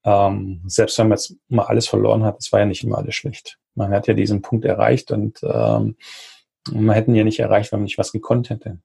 ähm, 0.07 0.61
selbst 0.67 0.97
wenn 0.97 1.09
man 1.09 1.17
jetzt 1.17 1.35
mal 1.49 1.65
alles 1.65 1.87
verloren 1.87 2.23
hat, 2.23 2.37
es 2.39 2.53
war 2.53 2.61
ja 2.61 2.65
nicht 2.65 2.83
immer 2.83 2.97
alles 2.97 3.13
schlecht. 3.13 3.59
Man 3.75 3.91
hat 3.91 4.07
ja 4.07 4.13
diesen 4.13 4.41
Punkt 4.41 4.63
erreicht 4.63 5.11
und 5.11 5.41
ähm, 5.43 5.97
man 6.71 6.95
hätte 6.95 7.11
ihn 7.11 7.15
ja 7.15 7.25
nicht 7.25 7.39
erreicht, 7.39 7.71
wenn 7.71 7.79
man 7.79 7.85
nicht 7.85 7.97
was 7.97 8.13
gekonnt 8.13 8.49
hätte. 8.49 8.79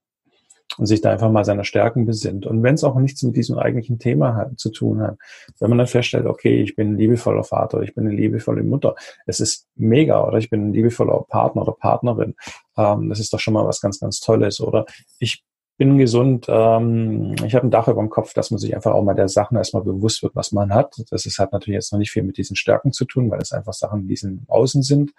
Und 0.77 0.87
sich 0.87 1.01
da 1.01 1.11
einfach 1.11 1.31
mal 1.31 1.45
seiner 1.45 1.63
Stärken 1.63 2.05
besinnt. 2.05 2.45
Und 2.45 2.63
wenn 2.63 2.75
es 2.75 2.83
auch 2.83 2.95
nichts 2.95 3.21
mit 3.23 3.35
diesem 3.37 3.57
eigentlichen 3.57 3.99
Thema 3.99 4.35
hat, 4.35 4.59
zu 4.59 4.69
tun 4.69 5.01
hat, 5.01 5.17
wenn 5.59 5.69
man 5.69 5.77
dann 5.77 5.87
feststellt, 5.87 6.25
okay, 6.25 6.61
ich 6.61 6.75
bin 6.75 6.93
ein 6.93 6.97
liebevoller 6.97 7.43
Vater, 7.43 7.81
ich 7.83 7.93
bin 7.93 8.07
eine 8.07 8.15
liebevolle 8.15 8.63
Mutter, 8.63 8.95
es 9.25 9.39
ist 9.39 9.67
mega, 9.75 10.25
oder 10.25 10.39
ich 10.39 10.49
bin 10.49 10.69
ein 10.69 10.73
liebevoller 10.73 11.25
Partner 11.29 11.61
oder 11.61 11.73
Partnerin, 11.73 12.35
ähm, 12.75 13.07
das 13.09 13.19
ist 13.19 13.31
doch 13.33 13.39
schon 13.39 13.53
mal 13.53 13.67
was 13.67 13.81
ganz, 13.81 13.99
ganz 13.99 14.19
Tolles. 14.19 14.59
Oder 14.59 14.85
ich 15.19 15.43
bin 15.77 15.97
gesund, 15.97 16.45
ähm, 16.49 17.35
ich 17.45 17.55
habe 17.55 17.67
ein 17.67 17.71
Dach 17.71 17.87
über 17.87 18.01
dem 18.01 18.09
Kopf, 18.09 18.33
dass 18.33 18.51
man 18.51 18.59
sich 18.59 18.75
einfach 18.75 18.93
auch 18.93 19.03
mal 19.03 19.15
der 19.15 19.27
Sachen 19.27 19.57
erstmal 19.57 19.83
bewusst 19.83 20.23
wird, 20.23 20.35
was 20.35 20.51
man 20.51 20.73
hat. 20.73 20.95
Das 21.09 21.25
ist, 21.25 21.39
hat 21.39 21.51
natürlich 21.51 21.75
jetzt 21.75 21.91
noch 21.91 21.99
nicht 21.99 22.11
viel 22.11 22.23
mit 22.23 22.37
diesen 22.37 22.55
Stärken 22.55 22.91
zu 22.91 23.05
tun, 23.05 23.31
weil 23.31 23.39
es 23.41 23.51
einfach 23.51 23.73
Sachen, 23.73 24.07
die 24.07 24.17
im 24.21 24.45
Außen 24.47 24.83
sind. 24.83 25.11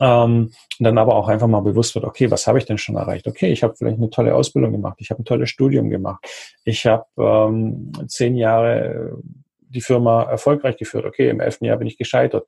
Ähm, 0.00 0.52
und 0.78 0.84
dann 0.84 0.98
aber 0.98 1.16
auch 1.16 1.28
einfach 1.28 1.46
mal 1.46 1.60
bewusst 1.60 1.94
wird, 1.94 2.04
okay, 2.04 2.30
was 2.30 2.46
habe 2.46 2.58
ich 2.58 2.66
denn 2.66 2.78
schon 2.78 2.96
erreicht? 2.96 3.26
Okay, 3.26 3.50
ich 3.50 3.62
habe 3.62 3.74
vielleicht 3.76 3.96
eine 3.96 4.10
tolle 4.10 4.34
Ausbildung 4.34 4.72
gemacht, 4.72 4.98
ich 5.00 5.10
habe 5.10 5.22
ein 5.22 5.24
tolles 5.24 5.48
Studium 5.48 5.88
gemacht, 5.88 6.24
ich 6.64 6.86
habe 6.86 7.06
ähm, 7.18 7.92
zehn 8.06 8.36
Jahre 8.36 9.18
die 9.68 9.80
Firma 9.80 10.24
erfolgreich 10.24 10.76
geführt. 10.76 11.06
Okay, 11.06 11.30
im 11.30 11.40
elften 11.40 11.64
Jahr 11.64 11.78
bin 11.78 11.86
ich 11.86 11.98
gescheitert 11.98 12.46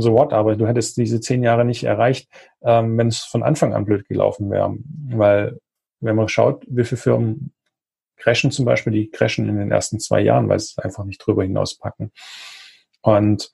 so 0.00 0.12
what, 0.12 0.32
aber 0.32 0.56
du 0.56 0.66
hättest 0.66 0.96
diese 0.96 1.20
zehn 1.20 1.42
Jahre 1.42 1.64
nicht 1.64 1.84
erreicht, 1.84 2.28
ähm, 2.62 2.96
wenn 2.96 3.08
es 3.08 3.18
von 3.18 3.42
Anfang 3.42 3.74
an 3.74 3.84
blöd 3.84 4.08
gelaufen 4.08 4.50
wäre. 4.50 4.74
Weil, 5.10 5.58
wenn 6.02 6.16
man 6.16 6.28
schaut, 6.28 6.64
wie 6.68 6.84
viele 6.84 7.00
Firmen 7.00 7.52
crashen 8.16 8.50
zum 8.50 8.64
Beispiel, 8.64 8.92
die 8.92 9.10
crashen 9.10 9.48
in 9.48 9.56
den 9.56 9.70
ersten 9.70 9.98
zwei 9.98 10.20
Jahren, 10.20 10.48
weil 10.48 10.58
sie 10.60 10.74
es 10.76 10.78
einfach 10.78 11.04
nicht 11.04 11.18
drüber 11.18 11.42
hinaus 11.42 11.76
packen. 11.76 12.12
Und 13.00 13.50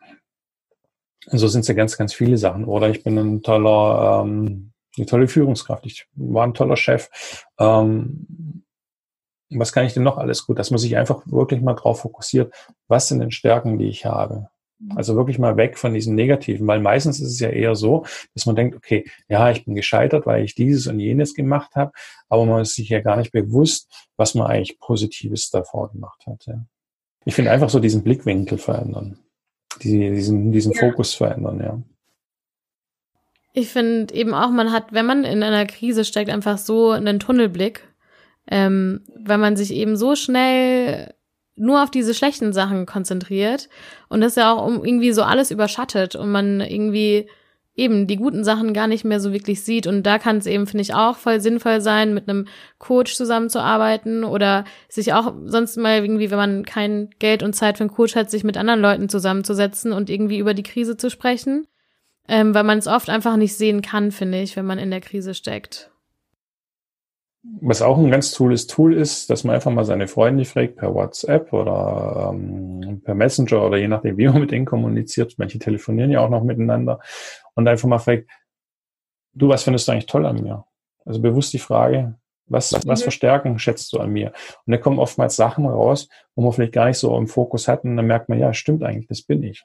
so 1.27 1.49
sind 1.49 1.63
es 1.63 1.69
ja 1.69 1.75
ganz, 1.75 1.97
ganz 1.97 2.15
viele 2.15 2.37
Sachen. 2.37 2.65
Oder 2.65 2.91
ich 2.91 3.03
bin 3.03 3.19
ein 3.19 3.43
toller, 3.43 4.23
ähm, 4.23 4.73
eine 4.97 5.07
tolle 5.07 5.29
Führungskraft. 5.29 5.87
Ich 5.87 6.07
war 6.15 6.47
ein 6.47 6.55
toller 6.55 6.77
Chef. 6.77 7.09
Ähm, 7.59 8.65
was 9.51 9.73
kann 9.73 9.87
ich 9.87 9.95
denn 9.95 10.03
noch 10.03 10.19
alles 10.19 10.47
gut? 10.47 10.59
Dass 10.59 10.71
man 10.71 10.79
sich 10.79 10.97
einfach 10.97 11.23
wirklich 11.27 11.61
mal 11.61 11.75
drauf 11.75 12.01
fokussiert, 12.01 12.53
was 12.87 13.09
sind 13.09 13.21
denn 13.21 13.31
Stärken, 13.31 13.79
die 13.79 13.89
ich 13.89 14.05
habe? 14.05 14.49
Also 14.95 15.17
wirklich 15.17 15.39
mal 15.41 15.57
weg 15.57 15.77
von 15.77 15.93
diesem 15.93 16.15
Negativen, 16.15 16.67
weil 16.67 16.81
meistens 16.81 17.19
ist 17.21 17.33
es 17.33 17.41
ja 17.41 17.49
eher 17.49 17.75
so, 17.75 18.07
dass 18.35 18.47
man 18.47 18.55
denkt, 18.55 18.77
okay, 18.77 19.05
ja, 19.29 19.51
ich 19.51 19.65
bin 19.65 19.75
gescheitert, 19.75 20.25
weil 20.25 20.45
ich 20.45 20.55
dieses 20.55 20.87
und 20.87 21.01
jenes 21.01 21.35
gemacht 21.35 21.75
habe, 21.75 21.91
aber 22.29 22.47
man 22.47 22.63
ist 22.63 22.75
sich 22.75 22.89
ja 22.89 23.01
gar 23.01 23.17
nicht 23.17 23.33
bewusst, 23.33 23.91
was 24.17 24.35
man 24.35 24.47
eigentlich 24.47 24.79
Positives 24.79 25.51
davor 25.51 25.91
gemacht 25.91 26.25
hat. 26.27 26.47
Ja. 26.47 26.65
Ich 27.25 27.35
finde 27.35 27.51
einfach 27.51 27.71
so 27.71 27.81
diesen 27.81 28.05
Blickwinkel 28.05 28.57
verändern, 28.57 29.19
diesen, 29.83 30.53
diesen 30.53 30.73
ja. 30.73 30.81
Fokus 30.81 31.13
verändern, 31.13 31.61
ja. 31.61 31.83
Ich 33.53 33.71
finde 33.71 34.15
eben 34.15 34.35
auch, 34.35 34.51
man 34.51 34.73
hat, 34.73 34.93
wenn 34.93 35.07
man 35.07 35.25
in 35.25 35.43
einer 35.43 35.67
Krise 35.67 36.05
steckt, 36.05 36.31
einfach 36.31 36.59
so 36.59 36.91
einen 36.91 37.19
Tunnelblick, 37.19 37.83
ähm, 38.49 39.05
weil 39.17 39.39
man 39.39 39.57
sich 39.57 39.73
eben 39.73 39.97
so 39.97 40.15
schnell 40.15 41.15
nur 41.59 41.83
auf 41.83 41.91
diese 41.91 42.15
schlechten 42.15 42.53
Sachen 42.53 42.87
konzentriert 42.87 43.69
und 44.09 44.21
das 44.21 44.37
ja 44.37 44.53
auch 44.53 44.69
irgendwie 44.69 45.13
so 45.13 45.23
alles 45.23 45.51
überschattet 45.51 46.15
und 46.17 46.31
man 46.31 46.61
irgendwie 46.61 47.29
eben 47.75 48.09
die 48.09 48.17
guten 48.17 48.43
Sachen 48.43 48.75
gar 48.75 48.89
nicht 48.89 49.05
mehr 49.05 49.21
so 49.21 49.33
wirklich 49.33 49.63
sieht. 49.63 49.87
Und 49.87 50.03
da 50.03 50.19
kann 50.19 50.39
es 50.39 50.47
eben, 50.47 50.67
finde 50.67 50.83
ich, 50.83 50.95
auch 50.95 51.17
voll 51.17 51.41
sinnvoll 51.41 51.81
sein, 51.81 52.13
mit 52.13 52.29
einem 52.29 52.49
Coach 52.79 53.15
zusammenzuarbeiten 53.15 54.25
oder 54.25 54.65
sich 54.89 55.13
auch 55.13 55.33
sonst 55.45 55.77
mal 55.77 56.03
irgendwie, 56.03 56.31
wenn 56.33 56.39
man 56.39 56.65
kein 56.65 57.09
Geld 57.21 57.45
und 57.45 57.55
Zeit 57.55 57.79
für 57.79 57.85
einen 57.85 57.93
Coach 57.95 58.17
hat, 58.17 58.33
sich 58.33 58.43
mit 58.43 58.57
anderen 58.57 58.81
Leuten 58.81 59.09
zusammenzusetzen 59.09 59.93
und 59.93 60.11
irgendwie 60.11 60.39
über 60.39 60.55
die 60.55 60.65
Krise 60.65 60.97
zu 60.97 61.09
sprechen. 61.09 61.69
ähm, 62.29 62.55
weil 62.55 62.65
man 62.65 62.79
es 62.79 62.87
oft 62.87 63.09
einfach 63.09 63.37
nicht 63.37 63.57
sehen 63.57 63.83
kann, 63.83 64.13
finde 64.13 64.41
ich, 64.43 64.55
wenn 64.57 64.67
man 64.67 64.79
in 64.79 64.91
der 64.91 65.01
Krise 65.01 65.35
steckt. 65.35 65.91
Was 67.61 67.83
auch 67.83 67.99
ein 67.99 68.11
ganz 68.11 68.33
tolles 68.33 68.67
Tool 68.67 68.95
ist, 68.95 69.31
dass 69.31 69.43
man 69.43 69.55
einfach 69.55 69.71
mal 69.71 69.85
seine 69.85 70.07
Freunde 70.07 70.45
fragt 70.45 70.77
per 70.77 70.95
WhatsApp 70.95 71.53
oder 71.53 72.31
ähm, 72.33 73.01
per 73.05 73.15
Messenger 73.15 73.67
oder 73.67 73.79
je 73.79 73.89
nachdem, 73.89 74.17
wie 74.17 74.29
man 74.29 74.41
mit 74.41 74.51
denen 74.51 74.67
kommuniziert. 74.67 75.35
Manche 75.39 75.59
telefonieren 75.59 76.11
ja 76.11 76.21
auch 76.21 76.31
noch 76.31 76.45
miteinander 76.45 77.01
und 77.55 77.67
einfach 77.67 77.89
mal 77.89 77.99
fragt, 77.99 78.29
du, 79.35 79.49
was 79.49 79.65
findest 79.65 79.89
du 79.89 79.93
eigentlich 79.93 80.07
toll 80.07 80.27
an 80.27 80.43
mir? 80.43 80.65
Also 81.05 81.21
bewusst 81.21 81.53
die 81.53 81.59
Frage, 81.59 82.15
was, 82.47 82.73
was 82.87 83.03
für 83.03 83.11
Stärken 83.11 83.59
schätzt 83.59 83.93
du 83.93 83.99
an 83.99 84.11
mir? 84.11 84.33
Und 84.67 84.73
da 84.73 84.79
kommen 84.79 84.99
oftmals 84.99 85.37
Sachen 85.37 85.67
raus, 85.67 86.09
wo 86.35 86.43
man 86.43 86.53
vielleicht 86.53 86.73
gar 86.73 86.87
nicht 86.87 86.99
so 86.99 87.17
im 87.17 87.29
Fokus 87.29 87.69
hat 87.69 87.85
und 87.85 87.97
dann 87.97 88.07
merkt 88.07 88.29
man, 88.29 88.39
ja, 88.39 88.53
stimmt 88.53 88.83
eigentlich, 88.83 89.09
das 89.09 89.23
bin 89.23 89.43
ich. 89.43 89.65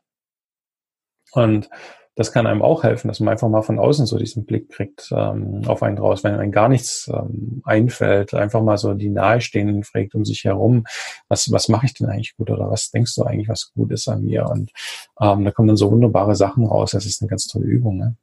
Und 1.33 1.69
das 2.15 2.31
kann 2.31 2.45
einem 2.45 2.61
auch 2.61 2.83
helfen, 2.83 3.07
dass 3.07 3.19
man 3.19 3.29
einfach 3.29 3.49
mal 3.49 3.63
von 3.63 3.79
außen 3.79 4.05
so 4.05 4.17
diesen 4.17 4.45
Blick 4.45 4.69
kriegt 4.69 5.11
ähm, 5.11 5.61
auf 5.65 5.81
einen 5.81 5.95
draus, 5.95 6.23
wenn 6.23 6.35
einem 6.35 6.51
gar 6.51 6.69
nichts 6.69 7.09
ähm, 7.11 7.61
einfällt, 7.65 8.35
einfach 8.35 8.61
mal 8.61 8.77
so 8.77 8.93
die 8.93 9.09
Nahestehenden 9.09 9.83
fragt 9.83 10.13
um 10.13 10.23
sich 10.23 10.43
herum, 10.43 10.85
was, 11.27 11.51
was 11.51 11.69
mache 11.69 11.87
ich 11.87 11.95
denn 11.95 12.07
eigentlich 12.07 12.35
gut 12.37 12.51
oder 12.51 12.69
was 12.69 12.91
denkst 12.91 13.15
du 13.15 13.23
eigentlich, 13.23 13.49
was 13.49 13.71
gut 13.73 13.91
ist 13.91 14.07
an 14.07 14.23
mir? 14.23 14.45
Und 14.47 14.71
ähm, 15.19 15.43
da 15.43 15.51
kommen 15.51 15.67
dann 15.67 15.77
so 15.77 15.91
wunderbare 15.91 16.35
Sachen 16.35 16.65
raus. 16.65 16.91
Das 16.91 17.05
ist 17.07 17.21
eine 17.21 17.29
ganz 17.29 17.47
tolle 17.47 17.65
Übung. 17.65 17.97
Ne? 17.97 18.15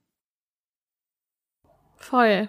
Voll. 1.96 2.49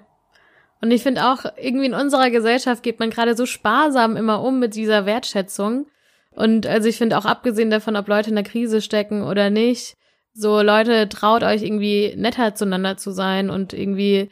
Und 0.79 0.91
ich 0.91 1.01
finde 1.01 1.25
auch, 1.25 1.45
irgendwie 1.57 1.85
in 1.87 1.93
unserer 1.93 2.29
Gesellschaft 2.29 2.83
geht 2.83 2.99
man 2.99 3.09
gerade 3.09 3.35
so 3.35 3.47
sparsam 3.47 4.15
immer 4.15 4.43
um 4.43 4.59
mit 4.59 4.75
dieser 4.75 5.07
Wertschätzung. 5.07 5.87
Und 6.31 6.67
also 6.67 6.87
ich 6.87 6.97
finde 6.97 7.17
auch 7.17 7.25
abgesehen 7.25 7.71
davon, 7.71 7.95
ob 7.95 8.07
Leute 8.07 8.29
in 8.29 8.35
der 8.35 8.45
Krise 8.45 8.81
stecken 8.81 9.23
oder 9.23 9.49
nicht, 9.49 9.97
so, 10.33 10.61
Leute, 10.61 11.09
traut 11.09 11.43
euch 11.43 11.63
irgendwie 11.63 12.13
netter 12.15 12.55
zueinander 12.55 12.97
zu 12.97 13.11
sein 13.11 13.49
und 13.49 13.73
irgendwie 13.73 14.29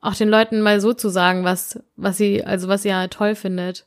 auch 0.00 0.14
den 0.14 0.28
Leuten 0.28 0.60
mal 0.60 0.80
so 0.80 0.92
zu 0.92 1.08
sagen, 1.08 1.44
was, 1.44 1.80
was 1.96 2.16
sie, 2.16 2.44
also 2.44 2.68
was 2.68 2.84
ihr 2.84 3.08
toll 3.10 3.34
findet. 3.34 3.86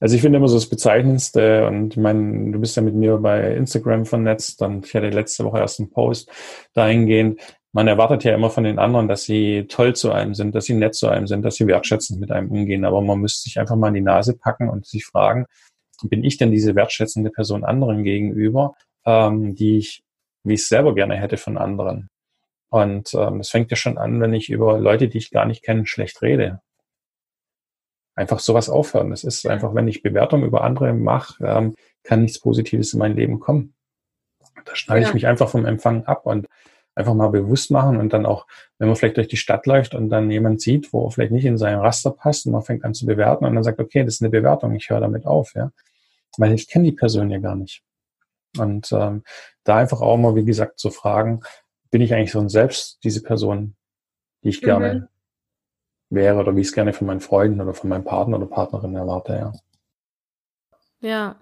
Also 0.00 0.14
ich 0.14 0.22
finde 0.22 0.38
immer 0.38 0.48
so 0.48 0.56
das 0.56 0.68
Bezeichnendste 0.68 1.66
und 1.66 1.94
ich 1.94 1.98
meine, 1.98 2.52
du 2.52 2.60
bist 2.60 2.76
ja 2.76 2.82
mit 2.82 2.94
mir 2.94 3.16
bei 3.18 3.54
Instagram 3.54 4.06
vernetzt 4.06 4.62
und 4.62 4.86
ich 4.86 4.94
hatte 4.94 5.10
letzte 5.10 5.44
Woche 5.44 5.58
erst 5.58 5.80
einen 5.80 5.90
Post 5.90 6.30
dahingehend. 6.72 7.40
Man 7.72 7.88
erwartet 7.88 8.24
ja 8.24 8.34
immer 8.34 8.48
von 8.48 8.64
den 8.64 8.78
anderen, 8.78 9.08
dass 9.08 9.24
sie 9.24 9.66
toll 9.68 9.94
zu 9.94 10.12
einem 10.12 10.34
sind, 10.34 10.54
dass 10.54 10.66
sie 10.66 10.74
nett 10.74 10.94
zu 10.94 11.08
einem 11.08 11.26
sind, 11.26 11.42
dass 11.44 11.56
sie 11.56 11.66
wertschätzend 11.66 12.20
mit 12.20 12.30
einem 12.30 12.50
umgehen. 12.50 12.84
Aber 12.84 13.02
man 13.02 13.18
müsste 13.18 13.42
sich 13.42 13.58
einfach 13.58 13.76
mal 13.76 13.88
in 13.88 13.94
die 13.94 14.00
Nase 14.00 14.36
packen 14.38 14.68
und 14.68 14.86
sich 14.86 15.04
fragen, 15.04 15.46
bin 16.04 16.24
ich 16.24 16.38
denn 16.38 16.52
diese 16.52 16.76
wertschätzende 16.76 17.30
Person 17.30 17.64
anderen 17.64 18.04
gegenüber, 18.04 18.74
ähm, 19.04 19.54
die 19.56 19.78
ich 19.78 20.04
wie 20.48 20.54
ich 20.54 20.60
es 20.60 20.68
selber 20.68 20.94
gerne 20.94 21.16
hätte 21.16 21.36
von 21.36 21.58
anderen. 21.58 22.08
Und 22.70 23.14
ähm, 23.14 23.38
das 23.38 23.50
fängt 23.50 23.70
ja 23.70 23.76
schon 23.76 23.98
an, 23.98 24.20
wenn 24.20 24.34
ich 24.34 24.50
über 24.50 24.78
Leute, 24.78 25.08
die 25.08 25.18
ich 25.18 25.30
gar 25.30 25.46
nicht 25.46 25.62
kenne, 25.62 25.86
schlecht 25.86 26.20
rede. 26.22 26.60
Einfach 28.14 28.40
sowas 28.40 28.68
aufhören. 28.68 29.10
Das 29.10 29.24
ist 29.24 29.46
einfach, 29.46 29.74
wenn 29.74 29.88
ich 29.88 30.02
Bewertung 30.02 30.42
über 30.42 30.62
andere 30.62 30.92
mache, 30.92 31.44
ähm, 31.44 31.74
kann 32.02 32.22
nichts 32.22 32.40
Positives 32.40 32.92
in 32.92 32.98
mein 32.98 33.16
Leben 33.16 33.38
kommen. 33.40 33.74
Da 34.64 34.74
schneide 34.74 35.02
ja. 35.02 35.08
ich 35.08 35.14
mich 35.14 35.26
einfach 35.26 35.48
vom 35.48 35.64
Empfang 35.64 36.04
ab 36.04 36.26
und 36.26 36.48
einfach 36.94 37.14
mal 37.14 37.28
bewusst 37.28 37.70
machen 37.70 37.98
und 37.98 38.12
dann 38.12 38.26
auch, 38.26 38.46
wenn 38.78 38.88
man 38.88 38.96
vielleicht 38.96 39.16
durch 39.16 39.28
die 39.28 39.36
Stadt 39.36 39.66
läuft 39.66 39.94
und 39.94 40.10
dann 40.10 40.30
jemand 40.30 40.60
sieht, 40.60 40.92
wo 40.92 41.06
er 41.06 41.10
vielleicht 41.12 41.30
nicht 41.30 41.44
in 41.44 41.56
sein 41.56 41.78
Raster 41.78 42.10
passt 42.10 42.44
und 42.44 42.52
man 42.52 42.62
fängt 42.62 42.84
an 42.84 42.92
zu 42.92 43.06
bewerten 43.06 43.44
und 43.44 43.54
dann 43.54 43.62
sagt, 43.62 43.78
okay, 43.78 44.04
das 44.04 44.14
ist 44.14 44.22
eine 44.22 44.30
Bewertung, 44.30 44.74
ich 44.74 44.90
höre 44.90 45.00
damit 45.00 45.24
auf, 45.24 45.54
ja. 45.54 45.70
Weil 46.36 46.52
ich 46.52 46.68
kenne 46.68 46.86
die 46.86 46.92
Person 46.92 47.30
ja 47.30 47.38
gar 47.38 47.54
nicht. 47.54 47.82
Und 48.58 48.90
ähm, 48.92 49.22
da 49.64 49.76
einfach 49.76 50.00
auch 50.00 50.16
mal, 50.16 50.34
wie 50.34 50.44
gesagt, 50.44 50.78
zu 50.78 50.90
fragen, 50.90 51.40
bin 51.90 52.00
ich 52.00 52.14
eigentlich 52.14 52.32
so 52.32 52.40
ein 52.40 52.48
Selbst, 52.48 52.98
diese 53.04 53.22
Person, 53.22 53.74
die 54.42 54.50
ich 54.50 54.60
gerne 54.60 55.08
mhm. 56.10 56.16
wäre 56.16 56.38
oder 56.38 56.54
wie 56.56 56.60
ich 56.60 56.68
es 56.68 56.72
gerne 56.72 56.92
von 56.92 57.06
meinen 57.06 57.20
Freunden 57.20 57.60
oder 57.60 57.74
von 57.74 57.88
meinem 57.88 58.04
Partner 58.04 58.36
oder 58.36 58.46
Partnerin 58.46 58.94
erwarte, 58.94 59.32
ja. 59.34 59.52
Ja. 61.00 61.36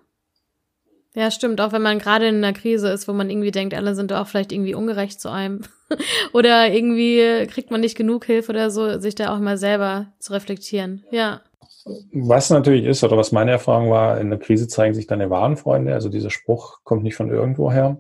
Ja, 1.15 1.31
stimmt. 1.31 1.63
Auch 1.63 1.73
wenn 1.73 1.81
man 1.81 1.99
gerade 1.99 2.29
in 2.29 2.45
einer 2.45 2.53
Krise 2.53 2.91
ist, 2.91 3.09
wo 3.09 3.15
man 3.15 3.31
irgendwie 3.31 3.51
denkt, 3.51 3.73
alle 3.73 3.95
sind 3.95 4.13
auch 4.13 4.27
vielleicht 4.27 4.53
irgendwie 4.53 4.75
ungerecht 4.75 5.19
zu 5.19 5.31
einem. 5.31 5.63
oder 6.35 6.71
irgendwie 6.71 7.47
kriegt 7.47 7.71
man 7.71 7.81
nicht 7.81 7.97
genug 7.97 8.27
Hilfe 8.27 8.53
oder 8.53 8.71
so, 8.71 9.01
sich 9.01 9.15
da 9.15 9.35
auch 9.35 9.39
mal 9.39 9.57
selber 9.57 10.13
zu 10.19 10.35
reflektieren. 10.35 11.05
Ja. 11.11 11.41
Was 12.13 12.51
natürlich 12.51 12.85
ist, 12.85 13.05
oder 13.05 13.17
was 13.17 13.31
meine 13.31 13.53
Erfahrung 13.53 13.91
war, 13.91 14.21
in 14.21 14.31
der 14.31 14.41
Krise 14.41 14.67
zeigen 14.67 14.95
sich 14.95 15.07
deine 15.07 15.31
wahren 15.31 15.57
Freunde. 15.57 15.95
Also 15.95 16.09
dieser 16.09 16.31
Spruch 16.31 16.81
kommt 16.83 17.05
nicht 17.05 17.15
von 17.15 17.31
irgendwo 17.31 17.71
her. 17.71 17.99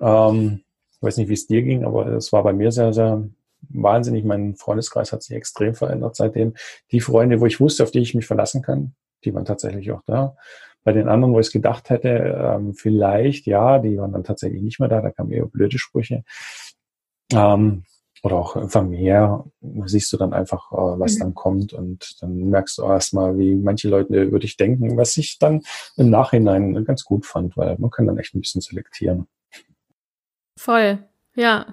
Ähm, 0.00 0.62
ich 0.90 1.02
weiß 1.02 1.16
nicht, 1.18 1.28
wie 1.28 1.34
es 1.34 1.46
dir 1.46 1.62
ging, 1.62 1.84
aber 1.84 2.06
es 2.08 2.32
war 2.32 2.42
bei 2.42 2.52
mir 2.52 2.72
sehr, 2.72 2.92
sehr 2.92 3.22
wahnsinnig. 3.68 4.24
Mein 4.24 4.56
Freundeskreis 4.56 5.12
hat 5.12 5.22
sich 5.22 5.36
extrem 5.36 5.74
verändert 5.74 6.16
seitdem. 6.16 6.54
Die 6.90 7.00
Freunde, 7.00 7.40
wo 7.40 7.46
ich 7.46 7.60
wusste, 7.60 7.84
auf 7.84 7.92
die 7.92 8.00
ich 8.00 8.14
mich 8.14 8.26
verlassen 8.26 8.62
kann, 8.62 8.94
die 9.24 9.32
waren 9.32 9.44
tatsächlich 9.44 9.92
auch 9.92 10.02
da. 10.04 10.36
Bei 10.82 10.92
den 10.92 11.08
anderen, 11.08 11.34
wo 11.34 11.40
ich 11.40 11.46
es 11.46 11.52
gedacht 11.52 11.90
hätte, 11.90 12.08
ähm, 12.08 12.74
vielleicht, 12.74 13.46
ja, 13.46 13.78
die 13.78 13.96
waren 13.98 14.12
dann 14.12 14.24
tatsächlich 14.24 14.62
nicht 14.62 14.80
mehr 14.80 14.88
da. 14.88 15.00
Da 15.00 15.10
kamen 15.10 15.30
eher 15.30 15.46
blöde 15.46 15.78
Sprüche. 15.78 16.24
Ähm, 17.32 17.84
oder 18.22 18.36
auch 18.36 18.56
einfach 18.56 18.82
mehr, 18.82 19.44
siehst 19.84 20.12
du 20.12 20.16
dann 20.16 20.32
einfach, 20.32 20.72
äh, 20.72 20.98
was 20.98 21.16
mhm. 21.16 21.20
dann 21.20 21.34
kommt 21.34 21.72
und 21.72 22.16
dann 22.20 22.36
merkst 22.50 22.78
du 22.78 22.82
erstmal, 22.82 23.38
wie 23.38 23.54
manche 23.54 23.88
Leute 23.88 24.22
über 24.22 24.38
dich 24.38 24.56
denken, 24.56 24.96
was 24.96 25.16
ich 25.16 25.38
dann 25.38 25.62
im 25.96 26.10
Nachhinein 26.10 26.84
ganz 26.84 27.04
gut 27.04 27.26
fand, 27.26 27.56
weil 27.56 27.76
man 27.78 27.90
kann 27.90 28.06
dann 28.06 28.18
echt 28.18 28.34
ein 28.34 28.40
bisschen 28.40 28.60
selektieren. 28.60 29.26
Voll, 30.56 30.98
ja. 31.34 31.66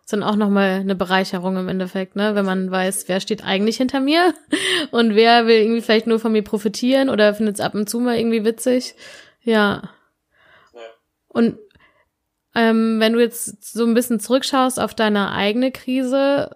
ist 0.00 0.12
dann 0.12 0.22
auch 0.22 0.36
nochmal 0.36 0.80
eine 0.80 0.94
Bereicherung 0.94 1.56
im 1.56 1.68
Endeffekt, 1.68 2.14
ne? 2.14 2.34
Wenn 2.34 2.44
man 2.44 2.70
weiß, 2.70 3.08
wer 3.08 3.20
steht 3.20 3.44
eigentlich 3.44 3.78
hinter 3.78 4.00
mir 4.00 4.34
und 4.92 5.14
wer 5.14 5.46
will 5.46 5.56
irgendwie 5.56 5.80
vielleicht 5.80 6.06
nur 6.06 6.20
von 6.20 6.32
mir 6.32 6.42
profitieren 6.42 7.08
oder 7.08 7.34
findet 7.34 7.56
es 7.56 7.60
ab 7.60 7.74
und 7.74 7.88
zu 7.88 7.98
mal 7.98 8.16
irgendwie 8.16 8.44
witzig. 8.44 8.94
Ja. 9.42 9.90
Und 11.28 11.58
ähm, 12.58 12.98
wenn 12.98 13.12
du 13.12 13.20
jetzt 13.20 13.72
so 13.72 13.86
ein 13.86 13.94
bisschen 13.94 14.18
zurückschaust 14.18 14.80
auf 14.80 14.92
deine 14.92 15.30
eigene 15.30 15.70
Krise, 15.70 16.50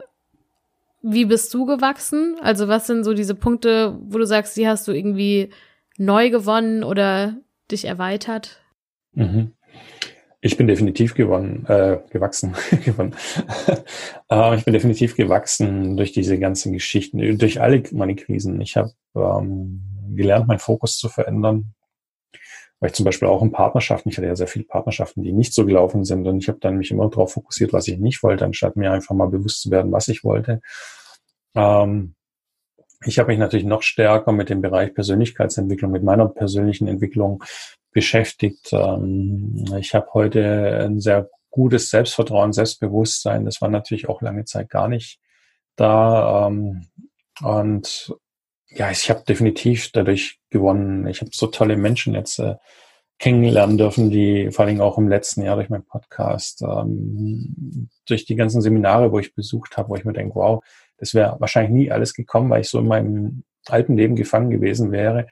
wie 1.00 1.26
bist 1.26 1.54
du 1.54 1.64
gewachsen? 1.64 2.36
Also 2.42 2.66
was 2.66 2.88
sind 2.88 3.04
so 3.04 3.14
diese 3.14 3.36
Punkte, 3.36 3.96
wo 4.08 4.18
du 4.18 4.26
sagst, 4.26 4.56
die 4.56 4.66
hast 4.66 4.88
du 4.88 4.92
irgendwie 4.92 5.50
neu 5.98 6.30
gewonnen 6.30 6.82
oder 6.82 7.36
dich 7.70 7.84
erweitert? 7.84 8.60
Mhm. 9.12 9.52
Ich 10.40 10.56
bin 10.56 10.66
definitiv 10.66 11.14
gewonnen, 11.14 11.66
äh, 11.68 11.98
gewachsen, 12.10 12.56
gewonnen. 12.84 13.14
äh, 14.28 14.56
ich 14.56 14.64
bin 14.64 14.74
definitiv 14.74 15.14
gewachsen 15.14 15.96
durch 15.96 16.10
diese 16.10 16.36
ganzen 16.36 16.72
Geschichten, 16.72 17.38
durch 17.38 17.60
alle 17.60 17.80
meine 17.92 18.16
Krisen. 18.16 18.60
Ich 18.60 18.76
habe 18.76 18.90
ähm, 19.14 19.82
gelernt, 20.16 20.48
meinen 20.48 20.58
Fokus 20.58 20.98
zu 20.98 21.08
verändern, 21.08 21.74
weil 22.82 22.88
ich 22.88 22.96
zum 22.96 23.04
Beispiel 23.04 23.28
auch 23.28 23.42
in 23.42 23.52
Partnerschaften, 23.52 24.08
ich 24.08 24.16
hatte 24.16 24.26
ja 24.26 24.34
sehr 24.34 24.48
viele 24.48 24.64
Partnerschaften, 24.64 25.22
die 25.22 25.32
nicht 25.32 25.54
so 25.54 25.64
gelaufen 25.64 26.04
sind 26.04 26.26
und 26.26 26.38
ich 26.38 26.48
habe 26.48 26.58
dann 26.58 26.78
mich 26.78 26.90
immer 26.90 27.08
darauf 27.08 27.34
fokussiert, 27.34 27.72
was 27.72 27.86
ich 27.86 27.96
nicht 27.98 28.24
wollte, 28.24 28.44
anstatt 28.44 28.74
mir 28.74 28.90
einfach 28.90 29.14
mal 29.14 29.28
bewusst 29.28 29.62
zu 29.62 29.70
werden, 29.70 29.92
was 29.92 30.08
ich 30.08 30.24
wollte. 30.24 30.60
Ähm, 31.54 32.16
ich 33.04 33.20
habe 33.20 33.28
mich 33.28 33.38
natürlich 33.38 33.66
noch 33.66 33.82
stärker 33.82 34.32
mit 34.32 34.50
dem 34.50 34.62
Bereich 34.62 34.94
Persönlichkeitsentwicklung, 34.94 35.92
mit 35.92 36.02
meiner 36.02 36.26
persönlichen 36.26 36.88
Entwicklung 36.88 37.44
beschäftigt. 37.92 38.72
Ähm, 38.72 39.64
ich 39.78 39.94
habe 39.94 40.08
heute 40.12 40.80
ein 40.84 40.98
sehr 40.98 41.30
gutes 41.50 41.88
Selbstvertrauen, 41.88 42.52
Selbstbewusstsein. 42.52 43.44
Das 43.44 43.60
war 43.62 43.68
natürlich 43.68 44.08
auch 44.08 44.22
lange 44.22 44.44
Zeit 44.44 44.68
gar 44.70 44.88
nicht 44.88 45.20
da. 45.76 46.48
Ähm, 46.48 46.88
und 47.42 48.12
ja, 48.74 48.90
ich 48.90 49.10
habe 49.10 49.22
definitiv 49.26 49.90
dadurch 49.92 50.40
gewonnen. 50.50 51.06
Ich 51.06 51.20
habe 51.20 51.30
so 51.32 51.46
tolle 51.46 51.76
Menschen 51.76 52.14
jetzt 52.14 52.38
äh, 52.38 52.56
kennenlernen 53.18 53.78
dürfen, 53.78 54.10
die 54.10 54.50
vor 54.50 54.64
allem 54.64 54.80
auch 54.80 54.98
im 54.98 55.08
letzten 55.08 55.42
Jahr 55.42 55.56
durch 55.56 55.68
meinen 55.68 55.84
Podcast, 55.84 56.62
ähm, 56.62 57.88
durch 58.06 58.24
die 58.24 58.34
ganzen 58.34 58.60
Seminare, 58.62 59.12
wo 59.12 59.18
ich 59.18 59.34
besucht 59.34 59.76
habe, 59.76 59.90
wo 59.90 59.96
ich 59.96 60.04
mir 60.04 60.12
denke, 60.12 60.34
wow, 60.34 60.62
das 60.96 61.14
wäre 61.14 61.36
wahrscheinlich 61.38 61.72
nie 61.72 61.92
alles 61.92 62.14
gekommen, 62.14 62.50
weil 62.50 62.62
ich 62.62 62.68
so 62.68 62.78
in 62.78 62.88
meinem 62.88 63.44
alten 63.66 63.96
Leben 63.96 64.16
gefangen 64.16 64.50
gewesen 64.50 64.90
wäre. 64.90 65.28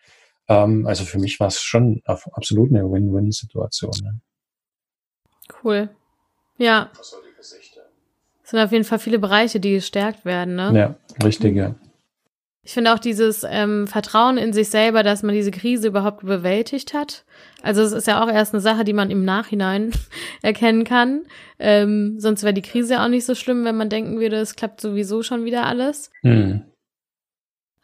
Ähm, 0.48 0.86
also 0.86 1.04
für 1.04 1.18
mich 1.18 1.40
war 1.40 1.48
es 1.48 1.60
schon 1.60 2.02
absolut 2.04 2.70
eine 2.70 2.90
Win-Win-Situation. 2.90 3.92
Ne? 4.02 4.20
Cool. 5.64 5.88
Ja. 6.58 6.90
Es 7.00 7.16
sind 8.44 8.60
auf 8.60 8.72
jeden 8.72 8.84
Fall 8.84 8.98
viele 8.98 9.18
Bereiche, 9.18 9.60
die 9.60 9.72
gestärkt 9.72 10.24
werden, 10.24 10.56
ne? 10.56 10.72
Ja, 10.74 11.24
richtig, 11.24 11.56
ja. 11.56 11.74
Ich 12.70 12.74
finde 12.74 12.94
auch 12.94 13.00
dieses 13.00 13.44
ähm, 13.50 13.88
Vertrauen 13.88 14.38
in 14.38 14.52
sich 14.52 14.68
selber, 14.68 15.02
dass 15.02 15.24
man 15.24 15.34
diese 15.34 15.50
Krise 15.50 15.88
überhaupt 15.88 16.24
bewältigt 16.24 16.94
hat. 16.94 17.24
Also 17.62 17.82
es 17.82 17.90
ist 17.90 18.06
ja 18.06 18.22
auch 18.22 18.28
erst 18.28 18.54
eine 18.54 18.60
Sache, 18.60 18.84
die 18.84 18.92
man 18.92 19.10
im 19.10 19.24
Nachhinein 19.24 19.90
erkennen 20.42 20.84
kann. 20.84 21.22
Ähm, 21.58 22.20
sonst 22.20 22.44
wäre 22.44 22.54
die 22.54 22.62
Krise 22.62 22.94
ja 22.94 23.04
auch 23.04 23.08
nicht 23.08 23.24
so 23.24 23.34
schlimm, 23.34 23.64
wenn 23.64 23.76
man 23.76 23.88
denken 23.88 24.20
würde, 24.20 24.36
es 24.36 24.54
klappt 24.54 24.80
sowieso 24.80 25.24
schon 25.24 25.44
wieder 25.44 25.66
alles. 25.66 26.12
Mhm. 26.22 26.62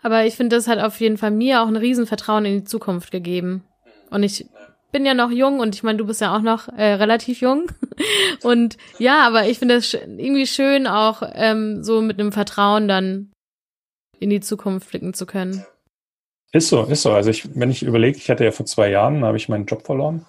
Aber 0.03 0.25
ich 0.25 0.37
finde, 0.37 0.55
das 0.55 0.69
hat 0.69 0.79
auf 0.79 1.01
jeden 1.01 1.19
Fall 1.19 1.33
mir 1.33 1.63
auch 1.63 1.67
ein 1.67 1.75
Riesenvertrauen 1.75 2.45
in 2.45 2.59
die 2.59 2.65
Zukunft 2.65 3.11
gegeben. 3.11 3.65
Und 4.11 4.23
ich 4.23 4.47
bin 4.93 5.05
ja 5.05 5.15
noch 5.15 5.33
jung 5.33 5.59
und 5.59 5.75
ich 5.75 5.83
meine, 5.83 5.99
du 5.99 6.07
bist 6.07 6.21
ja 6.21 6.33
auch 6.33 6.43
noch 6.43 6.69
äh, 6.69 6.93
relativ 6.93 7.41
jung. 7.41 7.73
und 8.45 8.77
ja, 9.01 9.27
aber 9.27 9.49
ich 9.49 9.59
finde 9.59 9.75
es 9.75 9.95
irgendwie 9.95 10.47
schön, 10.47 10.87
auch 10.87 11.25
ähm, 11.35 11.83
so 11.83 12.01
mit 12.03 12.21
einem 12.21 12.31
Vertrauen 12.31 12.87
dann 12.87 13.33
in 14.21 14.31
die 14.31 14.41
Zukunft 14.41 14.91
blicken 14.91 15.15
zu 15.15 15.27
können. 15.27 15.65
Ist 16.53 16.69
so, 16.69 16.85
ist 16.85 17.03
so. 17.03 17.13
Also 17.13 17.31
ich, 17.31 17.49
wenn 17.59 17.71
ich 17.71 17.83
überlege, 17.83 18.17
ich 18.17 18.31
hatte 18.31 18.45
ja 18.45 18.51
vor 18.51 18.67
zwei 18.67 18.91
Jahren, 18.91 19.25
habe 19.25 19.37
ich 19.37 19.49
meinen 19.49 19.67
Job 19.67 19.85
verloren, 19.85 20.25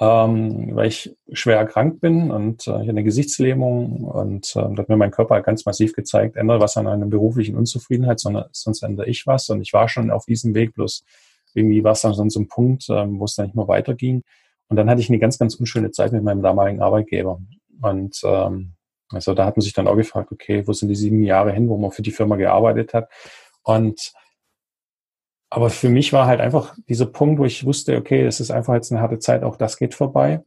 ähm, 0.00 0.74
weil 0.74 0.88
ich 0.88 1.16
schwer 1.32 1.56
erkrankt 1.56 2.00
bin 2.00 2.30
und 2.30 2.66
äh, 2.66 2.82
ich 2.82 2.88
eine 2.88 3.04
Gesichtslähmung 3.04 4.04
und 4.04 4.54
äh, 4.56 4.76
hat 4.76 4.88
mir 4.88 4.96
mein 4.96 5.12
Körper 5.12 5.40
ganz 5.40 5.64
massiv 5.64 5.92
gezeigt, 5.94 6.36
ändere 6.36 6.60
was 6.60 6.76
an 6.76 6.86
einer 6.86 7.06
beruflichen 7.06 7.56
Unzufriedenheit, 7.56 8.20
sondern 8.20 8.46
sonst 8.52 8.82
ändere 8.82 9.08
ich 9.08 9.26
was. 9.26 9.48
Und 9.48 9.62
ich 9.62 9.72
war 9.72 9.88
schon 9.88 10.10
auf 10.10 10.26
diesem 10.26 10.54
Weg, 10.54 10.74
bloß 10.74 11.04
irgendwie 11.54 11.84
war 11.84 11.92
es 11.92 12.02
dann 12.02 12.30
so 12.30 12.40
ein 12.40 12.48
Punkt, 12.48 12.86
ähm, 12.90 13.20
wo 13.20 13.24
es 13.24 13.36
dann 13.36 13.46
nicht 13.46 13.54
mehr 13.54 13.68
weiterging. 13.68 14.22
Und 14.68 14.76
dann 14.76 14.90
hatte 14.90 15.00
ich 15.00 15.08
eine 15.08 15.18
ganz, 15.18 15.38
ganz 15.38 15.54
unschöne 15.54 15.92
Zeit 15.92 16.12
mit 16.12 16.24
meinem 16.24 16.42
damaligen 16.42 16.82
Arbeitgeber. 16.82 17.40
Und 17.80 18.20
ähm, 18.24 18.72
also 19.14 19.34
da 19.34 19.46
hat 19.46 19.56
man 19.56 19.62
sich 19.62 19.72
dann 19.72 19.88
auch 19.88 19.96
gefragt, 19.96 20.32
okay, 20.32 20.66
wo 20.66 20.72
sind 20.72 20.88
die 20.88 20.94
sieben 20.94 21.22
Jahre 21.22 21.52
hin, 21.52 21.68
wo 21.68 21.76
man 21.76 21.90
für 21.90 22.02
die 22.02 22.10
Firma 22.10 22.36
gearbeitet 22.36 22.94
hat? 22.94 23.08
Und 23.62 24.12
aber 25.50 25.70
für 25.70 25.88
mich 25.88 26.12
war 26.12 26.26
halt 26.26 26.40
einfach 26.40 26.74
dieser 26.88 27.06
Punkt, 27.06 27.38
wo 27.38 27.44
ich 27.44 27.64
wusste, 27.64 27.96
okay, 27.96 28.24
es 28.24 28.40
ist 28.40 28.50
einfach 28.50 28.74
jetzt 28.74 28.90
eine 28.90 29.00
harte 29.00 29.20
Zeit, 29.20 29.44
auch 29.44 29.56
das 29.56 29.76
geht 29.76 29.94
vorbei. 29.94 30.42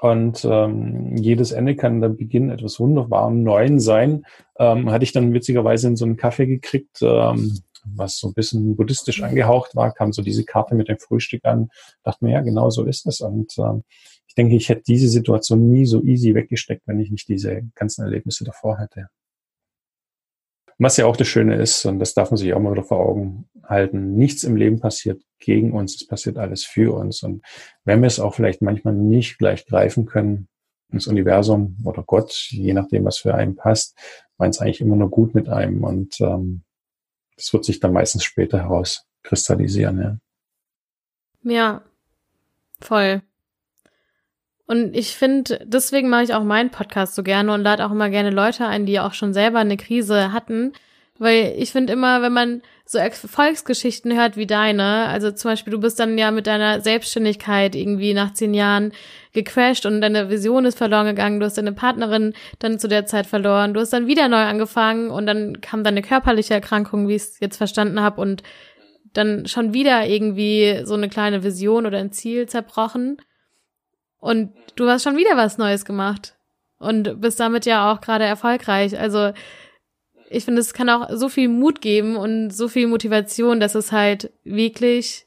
Und 0.00 0.44
ähm, 0.44 1.16
jedes 1.16 1.52
Ende 1.52 1.76
kann 1.76 2.00
der 2.00 2.08
Beginn 2.08 2.50
etwas 2.50 2.80
Wunderbarem 2.80 3.42
Neuen 3.44 3.78
sein. 3.78 4.24
Ähm, 4.58 4.90
hatte 4.90 5.04
ich 5.04 5.12
dann 5.12 5.34
witzigerweise 5.34 5.88
in 5.88 5.96
so 5.96 6.04
einen 6.04 6.16
Kaffee 6.16 6.46
gekriegt, 6.46 7.00
ähm, 7.02 7.60
was 7.84 8.18
so 8.18 8.28
ein 8.28 8.34
bisschen 8.34 8.76
buddhistisch 8.76 9.22
angehaucht 9.22 9.74
war, 9.74 9.92
kam 9.92 10.12
so 10.12 10.22
diese 10.22 10.44
Karte 10.44 10.74
mit 10.74 10.88
dem 10.88 10.98
Frühstück 10.98 11.44
an, 11.44 11.68
dachte 12.02 12.24
mir, 12.24 12.32
ja, 12.32 12.40
genau 12.40 12.70
so 12.70 12.84
ist 12.84 13.06
es. 13.06 13.20
Und 13.20 13.56
ähm, 13.58 13.84
ich 14.26 14.34
denke, 14.34 14.54
ich 14.54 14.68
hätte 14.68 14.82
diese 14.86 15.08
Situation 15.08 15.70
nie 15.70 15.86
so 15.86 16.02
easy 16.02 16.34
weggesteckt, 16.34 16.82
wenn 16.86 17.00
ich 17.00 17.10
nicht 17.10 17.28
diese 17.28 17.62
ganzen 17.74 18.04
Erlebnisse 18.04 18.44
davor 18.44 18.78
hätte. 18.78 19.08
Was 20.78 20.96
ja 20.96 21.04
auch 21.04 21.16
das 21.16 21.28
Schöne 21.28 21.56
ist, 21.56 21.84
und 21.84 21.98
das 21.98 22.14
darf 22.14 22.30
man 22.30 22.38
sich 22.38 22.54
auch 22.54 22.60
mal 22.60 22.72
wieder 22.72 22.84
vor 22.84 23.00
Augen 23.00 23.50
halten, 23.64 24.14
nichts 24.14 24.44
im 24.44 24.56
Leben 24.56 24.80
passiert 24.80 25.22
gegen 25.38 25.72
uns, 25.72 25.96
es 25.96 26.06
passiert 26.06 26.38
alles 26.38 26.64
für 26.64 26.94
uns. 26.94 27.22
Und 27.22 27.42
wenn 27.84 28.00
wir 28.00 28.06
es 28.06 28.18
auch 28.18 28.34
vielleicht 28.34 28.62
manchmal 28.62 28.94
nicht 28.94 29.36
gleich 29.36 29.66
greifen 29.66 30.06
können, 30.06 30.48
das 30.92 31.06
Universum 31.06 31.76
oder 31.84 32.02
Gott, 32.02 32.32
je 32.50 32.72
nachdem, 32.72 33.04
was 33.04 33.18
für 33.18 33.34
einen 33.34 33.56
passt, 33.56 33.96
meint 34.38 34.54
es 34.54 34.60
eigentlich 34.60 34.80
immer 34.80 34.96
nur 34.96 35.10
gut 35.10 35.34
mit 35.34 35.48
einem. 35.48 35.84
Und 35.84 36.20
ähm, 36.20 36.62
das 37.40 37.52
wird 37.54 37.64
sich 37.64 37.80
dann 37.80 37.92
meistens 37.92 38.22
später 38.22 38.58
herauskristallisieren. 38.58 40.20
Ja, 41.42 41.50
ja 41.50 41.82
voll. 42.80 43.22
Und 44.66 44.94
ich 44.94 45.16
finde, 45.16 45.60
deswegen 45.64 46.10
mache 46.10 46.24
ich 46.24 46.34
auch 46.34 46.44
meinen 46.44 46.70
Podcast 46.70 47.14
so 47.14 47.22
gerne 47.22 47.52
und 47.52 47.62
lade 47.62 47.84
auch 47.84 47.90
immer 47.90 48.10
gerne 48.10 48.30
Leute 48.30 48.66
ein, 48.66 48.86
die 48.86 49.00
auch 49.00 49.14
schon 49.14 49.32
selber 49.32 49.58
eine 49.58 49.76
Krise 49.76 50.32
hatten. 50.32 50.74
Weil 51.20 51.52
ich 51.58 51.70
finde 51.70 51.92
immer, 51.92 52.22
wenn 52.22 52.32
man 52.32 52.62
so 52.86 52.96
Erfolgsgeschichten 52.96 54.16
hört 54.16 54.38
wie 54.38 54.46
deine, 54.46 55.06
also 55.08 55.30
zum 55.30 55.50
Beispiel, 55.50 55.70
du 55.70 55.78
bist 55.78 56.00
dann 56.00 56.16
ja 56.16 56.30
mit 56.30 56.46
deiner 56.46 56.80
Selbstständigkeit 56.80 57.74
irgendwie 57.74 58.14
nach 58.14 58.32
zehn 58.32 58.54
Jahren 58.54 58.92
gecrashed 59.34 59.84
und 59.84 60.00
deine 60.00 60.30
Vision 60.30 60.64
ist 60.64 60.78
verloren 60.78 61.04
gegangen, 61.04 61.38
du 61.38 61.44
hast 61.44 61.58
deine 61.58 61.74
Partnerin 61.74 62.32
dann 62.58 62.78
zu 62.78 62.88
der 62.88 63.04
Zeit 63.04 63.26
verloren, 63.26 63.74
du 63.74 63.80
hast 63.80 63.92
dann 63.92 64.06
wieder 64.06 64.28
neu 64.28 64.38
angefangen 64.38 65.10
und 65.10 65.26
dann 65.26 65.60
kam 65.60 65.84
deine 65.84 66.00
körperliche 66.00 66.54
Erkrankung, 66.54 67.06
wie 67.06 67.16
ich 67.16 67.22
es 67.22 67.38
jetzt 67.38 67.58
verstanden 67.58 68.00
habe, 68.00 68.18
und 68.18 68.42
dann 69.12 69.46
schon 69.46 69.74
wieder 69.74 70.06
irgendwie 70.06 70.80
so 70.84 70.94
eine 70.94 71.10
kleine 71.10 71.44
Vision 71.44 71.84
oder 71.84 71.98
ein 71.98 72.12
Ziel 72.12 72.48
zerbrochen. 72.48 73.18
Und 74.20 74.54
du 74.76 74.88
hast 74.88 75.02
schon 75.02 75.18
wieder 75.18 75.36
was 75.36 75.58
Neues 75.58 75.84
gemacht. 75.84 76.34
Und 76.78 77.20
bist 77.20 77.38
damit 77.38 77.66
ja 77.66 77.92
auch 77.92 78.00
gerade 78.00 78.24
erfolgreich. 78.24 78.98
Also 78.98 79.32
ich 80.30 80.44
finde, 80.44 80.60
es 80.60 80.72
kann 80.72 80.88
auch 80.88 81.08
so 81.12 81.28
viel 81.28 81.48
Mut 81.48 81.80
geben 81.80 82.16
und 82.16 82.50
so 82.50 82.68
viel 82.68 82.86
Motivation, 82.86 83.58
dass 83.58 83.74
es 83.74 83.90
halt 83.90 84.32
wirklich 84.44 85.26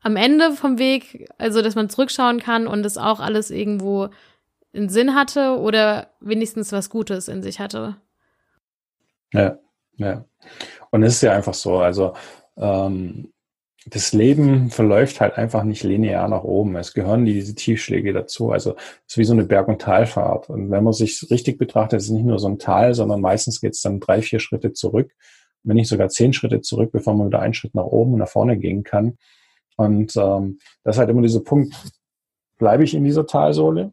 am 0.00 0.14
Ende 0.14 0.52
vom 0.52 0.78
Weg, 0.78 1.28
also 1.36 1.62
dass 1.62 1.74
man 1.74 1.90
zurückschauen 1.90 2.38
kann 2.38 2.68
und 2.68 2.86
es 2.86 2.96
auch 2.96 3.18
alles 3.18 3.50
irgendwo 3.50 4.08
einen 4.72 4.88
Sinn 4.88 5.16
hatte 5.16 5.58
oder 5.58 6.10
wenigstens 6.20 6.70
was 6.70 6.90
Gutes 6.90 7.26
in 7.26 7.42
sich 7.42 7.58
hatte. 7.58 7.96
Ja, 9.32 9.58
ja. 9.96 10.24
Und 10.90 11.02
es 11.02 11.14
ist 11.14 11.22
ja 11.22 11.32
einfach 11.32 11.54
so, 11.54 11.78
also 11.78 12.14
ähm, 12.56 13.32
das 13.86 14.12
Leben 14.12 14.70
verläuft 14.70 15.20
halt 15.20 15.38
einfach 15.38 15.62
nicht 15.62 15.82
linear 15.82 16.28
nach 16.28 16.42
oben. 16.42 16.76
Es 16.76 16.94
gehören 16.94 17.24
diese 17.24 17.54
Tiefschläge 17.54 18.12
dazu. 18.12 18.50
Also 18.50 18.74
es 19.06 19.14
ist 19.14 19.18
wie 19.18 19.24
so 19.24 19.32
eine 19.32 19.44
Berg- 19.44 19.68
und 19.68 19.80
Talfahrt. 19.80 20.50
Und 20.50 20.70
wenn 20.70 20.84
man 20.84 20.92
sich 20.92 21.26
richtig 21.30 21.58
betrachtet, 21.58 21.98
ist 21.98 22.06
es 22.06 22.10
nicht 22.10 22.26
nur 22.26 22.38
so 22.38 22.48
ein 22.48 22.58
Tal, 22.58 22.94
sondern 22.94 23.20
meistens 23.20 23.60
geht 23.60 23.74
es 23.74 23.80
dann 23.80 24.00
drei, 24.00 24.20
vier 24.20 24.40
Schritte 24.40 24.72
zurück, 24.72 25.14
wenn 25.62 25.76
nicht 25.76 25.88
sogar 25.88 26.08
zehn 26.08 26.32
Schritte 26.32 26.60
zurück, 26.60 26.90
bevor 26.92 27.14
man 27.14 27.28
wieder 27.28 27.40
einen 27.40 27.54
Schritt 27.54 27.74
nach 27.74 27.84
oben 27.84 28.14
und 28.14 28.18
nach 28.18 28.28
vorne 28.28 28.58
gehen 28.58 28.82
kann. 28.82 29.16
Und 29.76 30.16
ähm, 30.16 30.58
das 30.82 30.96
ist 30.96 30.98
halt 30.98 31.10
immer 31.10 31.22
dieser 31.22 31.40
Punkt, 31.40 31.72
bleibe 32.58 32.82
ich 32.82 32.94
in 32.94 33.04
dieser 33.04 33.26
Talsohle? 33.26 33.92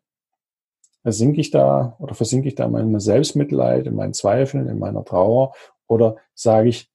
Versinke 1.04 1.40
ich 1.40 1.52
da 1.52 1.96
oder 2.00 2.16
versinke 2.16 2.48
ich 2.48 2.56
da 2.56 2.66
in 2.66 2.72
meinem 2.72 3.00
Selbstmitleid, 3.00 3.86
in 3.86 3.96
meinen 3.96 4.14
Zweifeln, 4.14 4.68
in 4.68 4.80
meiner 4.80 5.06
Trauer? 5.06 5.54
Oder 5.88 6.16
sage 6.34 6.70
ich, 6.70 6.90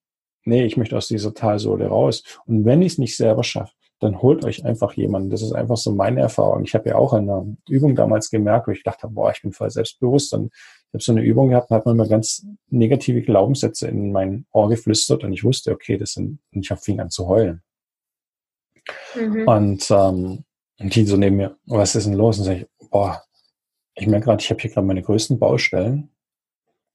nee, 0.45 0.65
ich 0.65 0.77
möchte 0.77 0.97
aus 0.97 1.09
dieser 1.09 1.35
Talsohle 1.35 1.87
raus. 1.87 2.23
Und 2.47 2.65
wenn 2.65 2.83
ich 2.83 2.93
es 2.93 2.99
nicht 2.99 3.17
selber 3.17 3.45
schaffe, 3.45 3.73
dann 4.01 4.23
holt 4.23 4.45
euch 4.45 4.65
einfach 4.65 4.95
jemanden. 4.95 5.31
Das 5.31 5.43
ist 5.43 5.53
einfach 5.53 5.77
so 5.77 5.93
meine 5.93 6.21
Erfahrung. 6.21 6.65
Ich 6.65 6.75
habe 6.75 6.89
ja 6.89 6.97
auch 6.97 7.13
in 7.13 7.29
einer 7.29 7.47
Übung 7.69 7.95
damals 7.95 8.31
gemerkt, 8.31 8.67
wo 8.67 8.73
ich 8.73 8.83
dachte, 8.83 9.09
boah, 9.09 9.31
ich 9.31 9.43
bin 9.43 9.53
voll 9.53 9.71
selbstbewusst. 9.71 10.33
Und 10.33 10.51
ich 10.55 10.95
habe 10.95 11.03
so 11.03 11.13
eine 11.13 11.23
Übung 11.23 11.51
gehabt, 11.51 11.71
da 11.71 11.77
hat 11.77 11.87
man 11.87 11.97
immer 11.97 12.09
ganz 12.09 12.47
negative 12.71 13.21
Glaubenssätze 13.21 13.89
in 13.89 14.11
mein 14.11 14.47
Ohr 14.53 14.71
geflüstert 14.71 15.23
und 15.23 15.33
ich 15.33 15.45
wusste, 15.45 15.73
okay, 15.73 15.99
das 15.99 16.15
sind, 16.15 16.41
und 16.53 16.69
ich 16.71 16.79
fing 16.81 16.99
an 16.99 17.11
zu 17.11 17.29
heulen. 17.29 17.63
Mhm. 19.15 19.47
Und, 19.47 19.91
ähm, 19.91 20.45
und 20.79 20.95
die 20.95 21.05
so 21.05 21.17
neben 21.17 21.37
mir, 21.37 21.57
was 21.67 21.95
ist 21.95 22.07
denn 22.07 22.15
los? 22.15 22.39
Und 22.39 22.45
sage 22.45 22.61
ich, 22.61 22.89
boah, 22.91 23.23
ich 23.95 24.07
merke 24.07 24.27
gerade, 24.27 24.43
ich 24.43 24.51
habe 24.51 24.61
hier 24.61 24.71
gerade 24.71 24.87
meine 24.87 25.03
größten 25.03 25.39
Baustellen. 25.39 26.11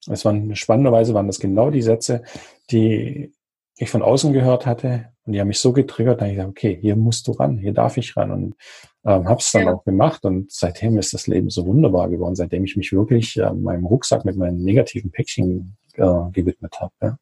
Es 0.07 0.25
waren 0.25 0.55
spannenderweise 0.55 1.13
waren 1.13 1.27
das 1.27 1.39
genau 1.39 1.71
die 1.71 1.81
Sätze, 1.81 2.23
die 2.71 3.33
ich 3.77 3.89
von 3.89 4.01
außen 4.01 4.31
gehört 4.33 4.65
hatte 4.65 5.09
und 5.25 5.33
die 5.33 5.39
haben 5.39 5.47
mich 5.47 5.59
so 5.59 5.73
getriggert, 5.73 6.21
da 6.21 6.25
ich 6.25 6.33
gesagt, 6.33 6.49
okay, 6.49 6.77
hier 6.79 6.95
musst 6.95 7.27
du 7.27 7.33
ran, 7.33 7.57
hier 7.57 7.73
darf 7.73 7.97
ich 7.97 8.15
ran 8.15 8.31
und 8.31 8.55
ähm, 9.03 9.27
habe 9.27 9.39
es 9.39 9.51
dann 9.51 9.63
ja. 9.63 9.73
auch 9.73 9.83
gemacht 9.83 10.23
und 10.23 10.51
seitdem 10.51 10.97
ist 10.97 11.13
das 11.13 11.27
Leben 11.27 11.49
so 11.49 11.65
wunderbar 11.65 12.09
geworden, 12.09 12.35
seitdem 12.35 12.63
ich 12.63 12.77
mich 12.77 12.93
wirklich 12.93 13.37
äh, 13.37 13.51
meinem 13.51 13.85
Rucksack 13.85 14.23
mit 14.23 14.37
meinen 14.37 14.63
negativen 14.63 15.11
Päckchen 15.11 15.75
äh, 15.95 16.31
gewidmet 16.31 16.79
habe. 16.79 16.93
Ja. 17.01 17.17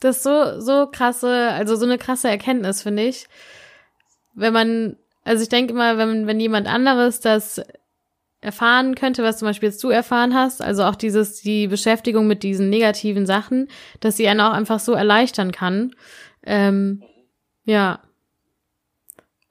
Das 0.00 0.18
ist 0.18 0.22
so 0.24 0.60
so 0.60 0.86
krasse, 0.90 1.50
also 1.52 1.76
so 1.76 1.86
eine 1.86 1.98
krasse 1.98 2.28
Erkenntnis 2.28 2.82
finde 2.82 3.04
ich, 3.04 3.26
wenn 4.34 4.52
man, 4.52 4.96
also 5.24 5.42
ich 5.42 5.48
denke 5.48 5.72
immer, 5.72 5.96
wenn 5.96 6.26
wenn 6.26 6.40
jemand 6.40 6.66
anderes 6.66 7.20
das 7.20 7.62
erfahren 8.40 8.94
könnte, 8.94 9.22
was 9.22 9.38
zum 9.38 9.48
Beispiel 9.48 9.70
jetzt 9.70 9.82
du 9.82 9.88
erfahren 9.88 10.34
hast, 10.34 10.62
also 10.62 10.84
auch 10.84 10.94
dieses, 10.94 11.42
die 11.42 11.66
Beschäftigung 11.68 12.26
mit 12.26 12.42
diesen 12.42 12.70
negativen 12.70 13.26
Sachen, 13.26 13.68
dass 14.00 14.16
sie 14.16 14.28
einen 14.28 14.40
auch 14.40 14.52
einfach 14.52 14.78
so 14.78 14.92
erleichtern 14.92 15.52
kann. 15.52 15.92
Ähm, 16.44 17.02
ja. 17.64 18.00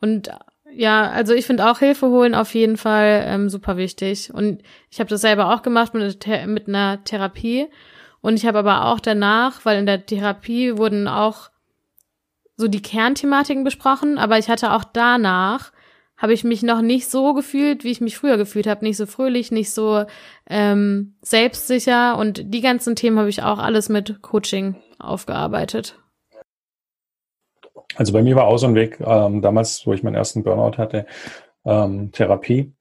Und 0.02 0.30
ja, 0.72 1.10
also 1.10 1.34
ich 1.34 1.46
finde 1.46 1.70
auch 1.70 1.80
Hilfe 1.80 2.08
holen 2.08 2.36
auf 2.36 2.54
jeden 2.54 2.78
Fall 2.78 3.24
ähm, 3.28 3.50
super 3.50 3.78
wichtig. 3.78 4.34
Und 4.34 4.62
ich 4.90 5.00
habe 5.00 5.10
das 5.10 5.22
selber 5.22 5.54
auch 5.54 5.62
gemacht 5.62 5.94
mit, 5.94 6.28
mit 6.48 6.68
einer 6.68 7.04
Therapie. 7.04 7.68
Und 8.22 8.36
ich 8.36 8.46
habe 8.46 8.60
aber 8.60 8.86
auch 8.86 9.00
danach, 9.00 9.66
weil 9.66 9.80
in 9.80 9.86
der 9.86 10.06
Therapie 10.06 10.78
wurden 10.78 11.08
auch 11.08 11.50
so 12.58 12.68
die 12.68 12.82
Kernthematiken 12.82 13.64
besprochen, 13.64 14.18
aber 14.18 14.38
ich 14.38 14.50
hatte 14.50 14.72
auch 14.72 14.84
danach 14.84 15.72
habe 16.18 16.34
ich 16.34 16.44
mich 16.44 16.64
noch 16.64 16.82
nicht 16.82 17.10
so 17.10 17.34
gefühlt, 17.34 17.84
wie 17.84 17.92
ich 17.92 18.02
mich 18.02 18.18
früher 18.18 18.38
gefühlt 18.38 18.68
habe. 18.68 18.86
Nicht 18.86 18.98
so 18.98 19.06
fröhlich, 19.06 19.52
nicht 19.52 19.72
so 19.72 20.06
ähm, 20.50 21.16
selbstsicher. 21.22 22.18
Und 22.18 22.54
die 22.54 22.62
ganzen 22.62 22.96
Themen 22.96 23.20
habe 23.20 23.30
ich 23.30 23.44
auch 23.44 23.60
alles 23.60 23.90
mit 23.90 24.22
Coaching 24.22 24.76
aufgearbeitet. 24.98 26.00
Also 27.96 28.14
bei 28.14 28.24
mir 28.24 28.36
war 28.36 28.48
auch 28.48 28.58
so 28.58 28.68
ein 28.68 28.76
Weg, 28.76 29.00
ähm, 29.00 29.42
damals, 29.42 29.86
wo 29.86 29.94
ich 29.94 30.04
meinen 30.04 30.16
ersten 30.16 30.44
Burnout 30.44 30.78
hatte, 30.78 31.06
ähm, 31.66 32.12
Therapie. 32.12 32.74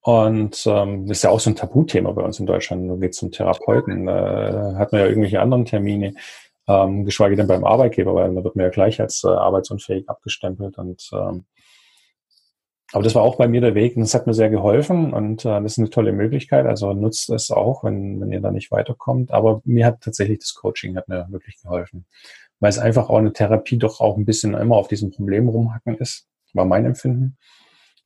Und 0.00 0.62
ähm, 0.66 1.06
das 1.08 1.18
ist 1.18 1.22
ja 1.24 1.30
auch 1.30 1.40
so 1.40 1.50
ein 1.50 1.56
Tabuthema 1.56 2.12
bei 2.12 2.22
uns 2.22 2.38
in 2.38 2.46
Deutschland. 2.46 2.88
Du 2.88 2.96
gehst 2.96 3.18
zum 3.18 3.32
Therapeuten, 3.32 4.06
äh, 4.06 4.74
hat 4.76 4.92
man 4.92 5.00
ja 5.00 5.08
irgendwelche 5.08 5.40
anderen 5.40 5.64
Termine, 5.64 6.14
ähm, 6.68 7.04
geschweige 7.04 7.36
denn 7.36 7.48
beim 7.48 7.64
Arbeitgeber, 7.64 8.14
weil 8.14 8.34
da 8.34 8.44
wird 8.44 8.54
man 8.54 8.66
ja 8.66 8.70
gleich 8.70 9.00
als 9.00 9.24
äh, 9.24 9.28
arbeitsunfähig 9.28 10.08
abgestempelt. 10.08 10.78
Und 10.78 11.10
ähm, 11.12 11.44
aber 12.96 13.02
das 13.02 13.14
war 13.14 13.24
auch 13.24 13.36
bei 13.36 13.46
mir 13.46 13.60
der 13.60 13.74
Weg 13.74 13.94
und 13.94 14.00
das 14.00 14.14
hat 14.14 14.26
mir 14.26 14.32
sehr 14.32 14.48
geholfen 14.48 15.12
und 15.12 15.44
äh, 15.44 15.60
das 15.60 15.72
ist 15.72 15.78
eine 15.78 15.90
tolle 15.90 16.12
Möglichkeit. 16.12 16.64
Also 16.64 16.94
nutzt 16.94 17.28
es 17.28 17.50
auch, 17.50 17.84
wenn, 17.84 18.22
wenn 18.22 18.32
ihr 18.32 18.40
da 18.40 18.50
nicht 18.50 18.70
weiterkommt. 18.70 19.32
Aber 19.32 19.60
mir 19.66 19.84
hat 19.84 20.00
tatsächlich 20.00 20.38
das 20.38 20.54
Coaching 20.54 20.96
hat 20.96 21.06
mir 21.06 21.26
wirklich 21.28 21.60
geholfen, 21.60 22.06
weil 22.58 22.70
es 22.70 22.78
einfach 22.78 23.10
auch 23.10 23.18
eine 23.18 23.34
Therapie 23.34 23.76
doch 23.76 24.00
auch 24.00 24.16
ein 24.16 24.24
bisschen 24.24 24.54
immer 24.54 24.76
auf 24.76 24.88
diesem 24.88 25.10
Problem 25.10 25.46
rumhacken 25.50 25.98
ist, 25.98 26.26
war 26.54 26.64
mein 26.64 26.86
Empfinden. 26.86 27.36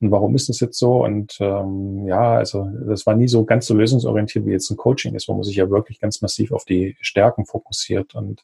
und 0.01 0.11
warum 0.11 0.35
ist 0.35 0.49
das 0.49 0.59
jetzt 0.59 0.77
so? 0.77 1.05
Und 1.05 1.37
ähm, 1.39 2.05
ja, 2.05 2.33
also 2.33 2.67
das 2.85 3.05
war 3.05 3.15
nie 3.15 3.29
so 3.29 3.45
ganz 3.45 3.67
so 3.67 3.73
lösungsorientiert, 3.73 4.45
wie 4.45 4.51
jetzt 4.51 4.69
ein 4.71 4.75
Coaching 4.75 5.15
ist, 5.15 5.29
wo 5.29 5.33
man 5.35 5.43
sich 5.43 5.55
ja 5.55 5.69
wirklich 5.69 6.01
ganz 6.01 6.21
massiv 6.21 6.51
auf 6.51 6.65
die 6.65 6.97
Stärken 6.99 7.45
fokussiert. 7.45 8.13
Und 8.13 8.43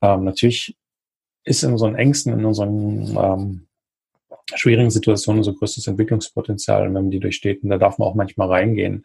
ähm, 0.00 0.24
natürlich 0.24 0.78
ist 1.44 1.62
in 1.62 1.72
unseren 1.72 1.94
Ängsten, 1.94 2.32
in 2.32 2.46
unseren 2.46 3.14
ähm, 3.18 3.63
schwierigen 4.54 4.90
Situationen 4.90 5.40
unser 5.40 5.54
größtes 5.54 5.86
Entwicklungspotenzial, 5.86 6.84
wenn 6.84 6.92
man 6.92 7.10
die 7.10 7.20
durchsteht. 7.20 7.62
Und 7.62 7.70
da 7.70 7.78
darf 7.78 7.98
man 7.98 8.08
auch 8.08 8.14
manchmal 8.14 8.48
reingehen. 8.48 9.04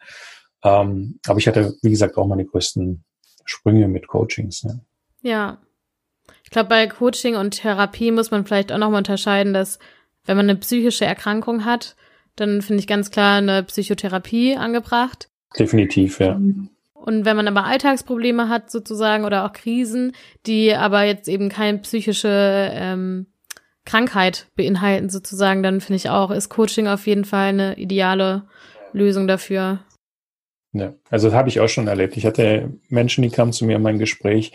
Ähm, 0.62 1.18
aber 1.26 1.38
ich 1.38 1.48
hatte, 1.48 1.74
wie 1.82 1.90
gesagt, 1.90 2.16
auch 2.16 2.26
meine 2.26 2.44
größten 2.44 3.04
Sprünge 3.44 3.88
mit 3.88 4.06
Coachings. 4.06 4.64
Ne? 4.64 4.80
Ja. 5.22 5.58
Ich 6.44 6.50
glaube, 6.50 6.68
bei 6.68 6.86
Coaching 6.86 7.36
und 7.36 7.52
Therapie 7.52 8.10
muss 8.10 8.30
man 8.30 8.44
vielleicht 8.44 8.72
auch 8.72 8.78
nochmal 8.78 8.98
unterscheiden, 8.98 9.54
dass 9.54 9.78
wenn 10.24 10.36
man 10.36 10.48
eine 10.50 10.58
psychische 10.58 11.04
Erkrankung 11.04 11.64
hat, 11.64 11.96
dann 12.36 12.62
finde 12.62 12.80
ich 12.80 12.86
ganz 12.86 13.10
klar 13.10 13.38
eine 13.38 13.62
Psychotherapie 13.62 14.56
angebracht. 14.56 15.30
Definitiv, 15.58 16.20
ja. 16.20 16.40
Und 17.00 17.24
wenn 17.24 17.36
man 17.36 17.48
aber 17.48 17.64
Alltagsprobleme 17.64 18.48
hat 18.48 18.70
sozusagen 18.70 19.24
oder 19.24 19.44
auch 19.44 19.52
Krisen, 19.52 20.12
die 20.46 20.74
aber 20.74 21.02
jetzt 21.04 21.28
eben 21.28 21.48
keine 21.48 21.78
psychische 21.78 22.70
ähm, 22.72 23.26
Krankheit 23.84 24.46
beinhalten 24.56 25.08
sozusagen, 25.08 25.62
dann 25.62 25.80
finde 25.80 25.96
ich 25.96 26.10
auch, 26.10 26.30
ist 26.30 26.48
Coaching 26.48 26.86
auf 26.86 27.06
jeden 27.06 27.24
Fall 27.24 27.48
eine 27.48 27.76
ideale 27.76 28.46
Lösung 28.92 29.26
dafür. 29.26 29.80
Ja, 30.72 30.94
also 31.10 31.28
das 31.28 31.36
habe 31.36 31.48
ich 31.48 31.60
auch 31.60 31.68
schon 31.68 31.88
erlebt. 31.88 32.16
Ich 32.16 32.26
hatte 32.26 32.72
Menschen, 32.88 33.22
die 33.22 33.30
kamen 33.30 33.52
zu 33.52 33.64
mir 33.64 33.76
in 33.76 33.82
mein 33.82 33.98
Gespräch 33.98 34.52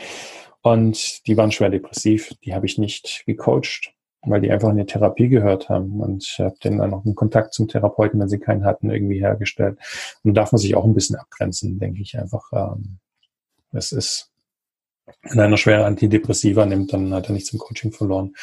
und 0.62 1.28
die 1.28 1.36
waren 1.36 1.52
schwer 1.52 1.70
depressiv. 1.70 2.34
Die 2.44 2.54
habe 2.54 2.66
ich 2.66 2.78
nicht 2.78 3.24
gecoacht, 3.26 3.94
weil 4.22 4.42
die 4.42 4.52
einfach 4.52 4.70
in 4.70 4.78
die 4.78 4.86
Therapie 4.86 5.28
gehört 5.28 5.70
haben. 5.70 6.00
Und 6.00 6.24
ich 6.24 6.40
habe 6.40 6.56
denen 6.64 6.80
dann 6.80 6.92
noch 6.92 7.06
einen 7.06 7.16
Kontakt 7.16 7.54
zum 7.54 7.68
Therapeuten, 7.68 8.20
wenn 8.20 8.30
sie 8.30 8.40
keinen 8.40 8.66
hatten, 8.66 8.90
irgendwie 8.90 9.20
hergestellt. 9.20 9.78
Und 10.24 10.34
da 10.34 10.42
darf 10.42 10.52
man 10.54 10.60
sich 10.60 10.76
auch 10.76 10.86
ein 10.86 10.94
bisschen 10.94 11.18
abgrenzen, 11.18 11.80
denke 11.80 12.02
ich 12.02 12.18
einfach. 12.18 12.52
Ähm, 12.54 13.00
es 13.74 13.92
ist, 13.92 14.32
wenn 15.24 15.40
einer 15.40 15.58
schwere 15.58 15.86
Antidepressiva 15.86 16.66
nimmt, 16.66 16.94
dann 16.94 17.14
hat 17.14 17.28
er 17.28 17.34
nichts 17.34 17.52
im 17.54 17.60
Coaching 17.60 17.92
verloren. 17.92 18.36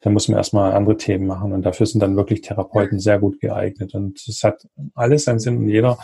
Dann 0.00 0.12
muss 0.12 0.28
man 0.28 0.38
erstmal 0.38 0.72
andere 0.72 0.96
Themen 0.96 1.26
machen. 1.26 1.52
Und 1.52 1.62
dafür 1.62 1.86
sind 1.86 2.00
dann 2.00 2.16
wirklich 2.16 2.42
Therapeuten 2.42 3.00
sehr 3.00 3.18
gut 3.18 3.40
geeignet. 3.40 3.94
Und 3.94 4.20
es 4.26 4.42
hat 4.42 4.66
alles 4.94 5.24
seinen 5.24 5.40
Sinn 5.40 5.58
und 5.58 5.68
jeder 5.68 5.98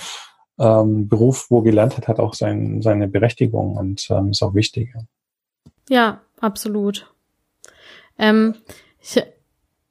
ähm, 0.58 1.08
Beruf, 1.08 1.46
wo 1.50 1.62
gelernt 1.62 1.96
hat, 1.96 2.08
hat 2.08 2.20
auch 2.20 2.34
sein, 2.34 2.80
seine 2.82 3.08
Berechtigung 3.08 3.76
und 3.76 4.08
ähm, 4.10 4.30
ist 4.30 4.42
auch 4.42 4.54
wichtig. 4.54 4.94
Ja, 5.88 6.20
absolut. 6.40 7.12
Ähm, 8.18 8.54
ich 9.00 9.20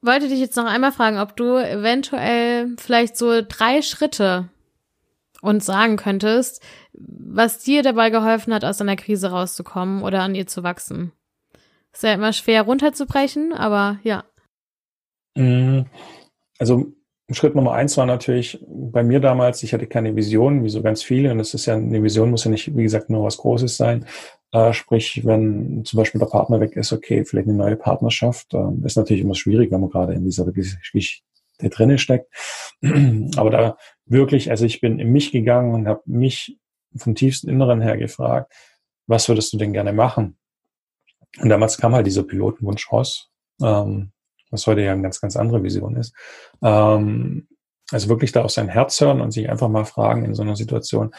wollte 0.01 0.27
dich 0.29 0.39
jetzt 0.39 0.55
noch 0.55 0.65
einmal 0.65 0.91
fragen, 0.91 1.19
ob 1.19 1.35
du 1.35 1.57
eventuell 1.57 2.75
vielleicht 2.77 3.17
so 3.17 3.41
drei 3.47 3.81
Schritte 3.81 4.49
uns 5.43 5.65
sagen 5.65 5.97
könntest, 5.97 6.61
was 6.93 7.59
dir 7.59 7.83
dabei 7.83 8.09
geholfen 8.09 8.53
hat, 8.53 8.65
aus 8.65 8.81
einer 8.81 8.95
Krise 8.95 9.29
rauszukommen 9.29 10.01
oder 10.01 10.21
an 10.21 10.35
ihr 10.35 10.47
zu 10.47 10.63
wachsen. 10.63 11.11
Ist 11.91 12.03
ja 12.03 12.13
immer 12.13 12.33
schwer 12.33 12.63
runterzubrechen, 12.63 13.53
aber 13.53 13.99
ja. 14.03 14.23
Mm, 15.35 15.81
also 16.57 16.93
Schritt 17.31 17.55
Nummer 17.55 17.73
eins 17.73 17.97
war 17.97 18.05
natürlich 18.05 18.63
bei 18.67 19.03
mir 19.03 19.19
damals, 19.19 19.63
ich 19.63 19.73
hatte 19.73 19.87
keine 19.87 20.15
Vision, 20.15 20.63
wie 20.63 20.69
so 20.69 20.81
ganz 20.81 21.03
viele. 21.03 21.31
Und 21.31 21.37
das 21.37 21.53
ist 21.53 21.65
ja, 21.65 21.75
eine 21.75 22.03
Vision 22.03 22.31
muss 22.31 22.45
ja 22.45 22.51
nicht, 22.51 22.75
wie 22.75 22.83
gesagt, 22.83 23.09
nur 23.09 23.23
was 23.23 23.37
Großes 23.37 23.77
sein. 23.77 24.05
Äh, 24.51 24.73
sprich, 24.73 25.25
wenn 25.25 25.83
zum 25.85 25.97
Beispiel 25.97 26.19
der 26.19 26.27
Partner 26.27 26.59
weg 26.59 26.75
ist, 26.75 26.93
okay, 26.93 27.25
vielleicht 27.25 27.47
eine 27.47 27.57
neue 27.57 27.75
Partnerschaft, 27.75 28.53
äh, 28.53 28.85
ist 28.85 28.97
natürlich 28.97 29.23
immer 29.23 29.35
schwierig, 29.35 29.71
wenn 29.71 29.81
man 29.81 29.89
gerade 29.89 30.13
in 30.13 30.23
dieser 30.25 30.45
Geschichte 31.63 31.69
drinnen 31.69 31.97
steckt. 31.97 32.27
Aber 33.37 33.49
da 33.49 33.77
wirklich, 34.05 34.49
also 34.51 34.65
ich 34.65 34.81
bin 34.81 34.99
in 34.99 35.11
mich 35.11 35.31
gegangen 35.31 35.73
und 35.73 35.87
habe 35.87 36.01
mich 36.05 36.57
vom 36.95 37.15
tiefsten 37.15 37.49
Inneren 37.49 37.81
her 37.81 37.97
gefragt, 37.97 38.53
was 39.07 39.27
würdest 39.27 39.51
du 39.53 39.57
denn 39.57 39.73
gerne 39.73 39.93
machen? 39.93 40.37
Und 41.39 41.49
damals 41.49 41.77
kam 41.77 41.93
halt 41.93 42.05
dieser 42.05 42.23
Pilotenwunsch 42.23 42.91
raus. 42.91 43.31
Ähm, 43.61 44.11
was 44.51 44.67
heute 44.67 44.81
ja 44.81 44.93
eine 44.93 45.01
ganz, 45.01 45.19
ganz 45.19 45.35
andere 45.35 45.63
Vision 45.63 45.95
ist. 45.95 46.13
Ähm, 46.61 47.47
also 47.91 48.09
wirklich 48.09 48.31
da 48.31 48.43
auf 48.43 48.51
sein 48.51 48.69
Herz 48.69 49.01
hören 49.01 49.19
und 49.19 49.31
sich 49.31 49.49
einfach 49.49 49.67
mal 49.67 49.85
fragen 49.85 50.25
in 50.25 50.35
so 50.35 50.43
einer 50.43 50.55
Situation, 50.55 51.11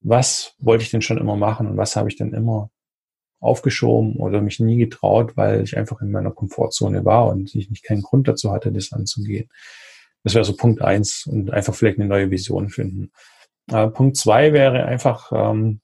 was 0.00 0.54
wollte 0.58 0.84
ich 0.84 0.90
denn 0.90 1.02
schon 1.02 1.18
immer 1.18 1.36
machen 1.36 1.66
und 1.66 1.76
was 1.76 1.96
habe 1.96 2.08
ich 2.08 2.16
denn 2.16 2.32
immer 2.32 2.70
aufgeschoben 3.40 4.16
oder 4.16 4.40
mich 4.40 4.60
nie 4.60 4.78
getraut, 4.78 5.36
weil 5.36 5.62
ich 5.62 5.76
einfach 5.76 6.00
in 6.00 6.10
meiner 6.10 6.30
Komfortzone 6.30 7.04
war 7.04 7.28
und 7.28 7.54
ich 7.54 7.70
nicht 7.70 7.84
keinen 7.84 8.02
Grund 8.02 8.28
dazu 8.28 8.50
hatte, 8.52 8.72
das 8.72 8.92
anzugehen. 8.92 9.48
Das 10.24 10.34
wäre 10.34 10.44
so 10.44 10.56
Punkt 10.56 10.82
eins 10.82 11.26
und 11.26 11.52
einfach 11.52 11.74
vielleicht 11.74 11.98
eine 11.98 12.08
neue 12.08 12.30
Vision 12.30 12.68
finden. 12.68 13.12
Äh, 13.70 13.88
Punkt 13.88 14.16
zwei 14.16 14.52
wäre 14.52 14.84
einfach, 14.86 15.30
ähm, 15.32 15.80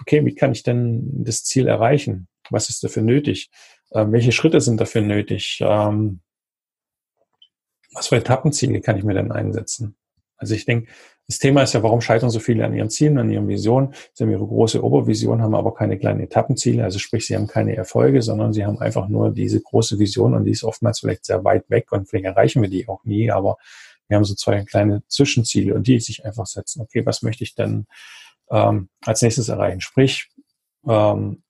okay, 0.00 0.24
wie 0.24 0.34
kann 0.34 0.52
ich 0.52 0.62
denn 0.62 1.24
das 1.24 1.44
Ziel 1.44 1.66
erreichen? 1.66 2.28
Was 2.50 2.68
ist 2.68 2.84
dafür 2.84 3.02
nötig? 3.02 3.50
Ähm, 3.92 4.12
welche 4.12 4.32
Schritte 4.32 4.60
sind 4.60 4.80
dafür 4.80 5.02
nötig? 5.02 5.58
Ähm, 5.60 6.20
was 7.92 8.08
für 8.08 8.16
Etappenziele 8.16 8.80
kann 8.80 8.98
ich 8.98 9.04
mir 9.04 9.14
denn 9.14 9.32
einsetzen? 9.32 9.96
Also 10.36 10.54
ich 10.54 10.64
denke, 10.64 10.90
das 11.26 11.38
Thema 11.38 11.62
ist 11.62 11.72
ja, 11.72 11.82
warum 11.82 12.02
scheitern 12.02 12.28
so 12.28 12.38
viele 12.38 12.64
an 12.64 12.74
ihren 12.74 12.90
Zielen, 12.90 13.16
an 13.18 13.30
ihren 13.30 13.48
Visionen? 13.48 13.94
Sie 14.12 14.24
haben 14.24 14.30
ihre 14.30 14.46
große 14.46 14.84
Obervision, 14.84 15.40
haben 15.40 15.54
aber 15.54 15.74
keine 15.74 15.98
kleinen 15.98 16.20
Etappenziele. 16.20 16.84
Also 16.84 16.98
sprich, 16.98 17.26
sie 17.26 17.34
haben 17.34 17.46
keine 17.46 17.74
Erfolge, 17.76 18.20
sondern 18.20 18.52
sie 18.52 18.66
haben 18.66 18.78
einfach 18.78 19.08
nur 19.08 19.30
diese 19.30 19.60
große 19.60 19.98
Vision 19.98 20.34
und 20.34 20.44
die 20.44 20.50
ist 20.50 20.64
oftmals 20.64 21.00
vielleicht 21.00 21.24
sehr 21.24 21.42
weit 21.44 21.70
weg 21.70 21.92
und 21.92 22.08
vielleicht 22.08 22.26
erreichen 22.26 22.60
wir 22.60 22.68
die 22.68 22.88
auch 22.88 23.04
nie, 23.04 23.30
aber 23.30 23.56
wir 24.08 24.16
haben 24.16 24.24
so 24.24 24.34
zwei 24.34 24.62
kleine 24.64 25.02
Zwischenziele 25.08 25.74
und 25.74 25.86
die 25.86 25.98
sich 25.98 26.26
einfach 26.26 26.46
setzen. 26.46 26.82
Okay, 26.82 27.06
was 27.06 27.22
möchte 27.22 27.42
ich 27.42 27.54
denn 27.54 27.86
ähm, 28.50 28.90
als 29.02 29.22
nächstes 29.22 29.48
erreichen? 29.48 29.80
Sprich, 29.80 30.28
ähm, 30.86 31.42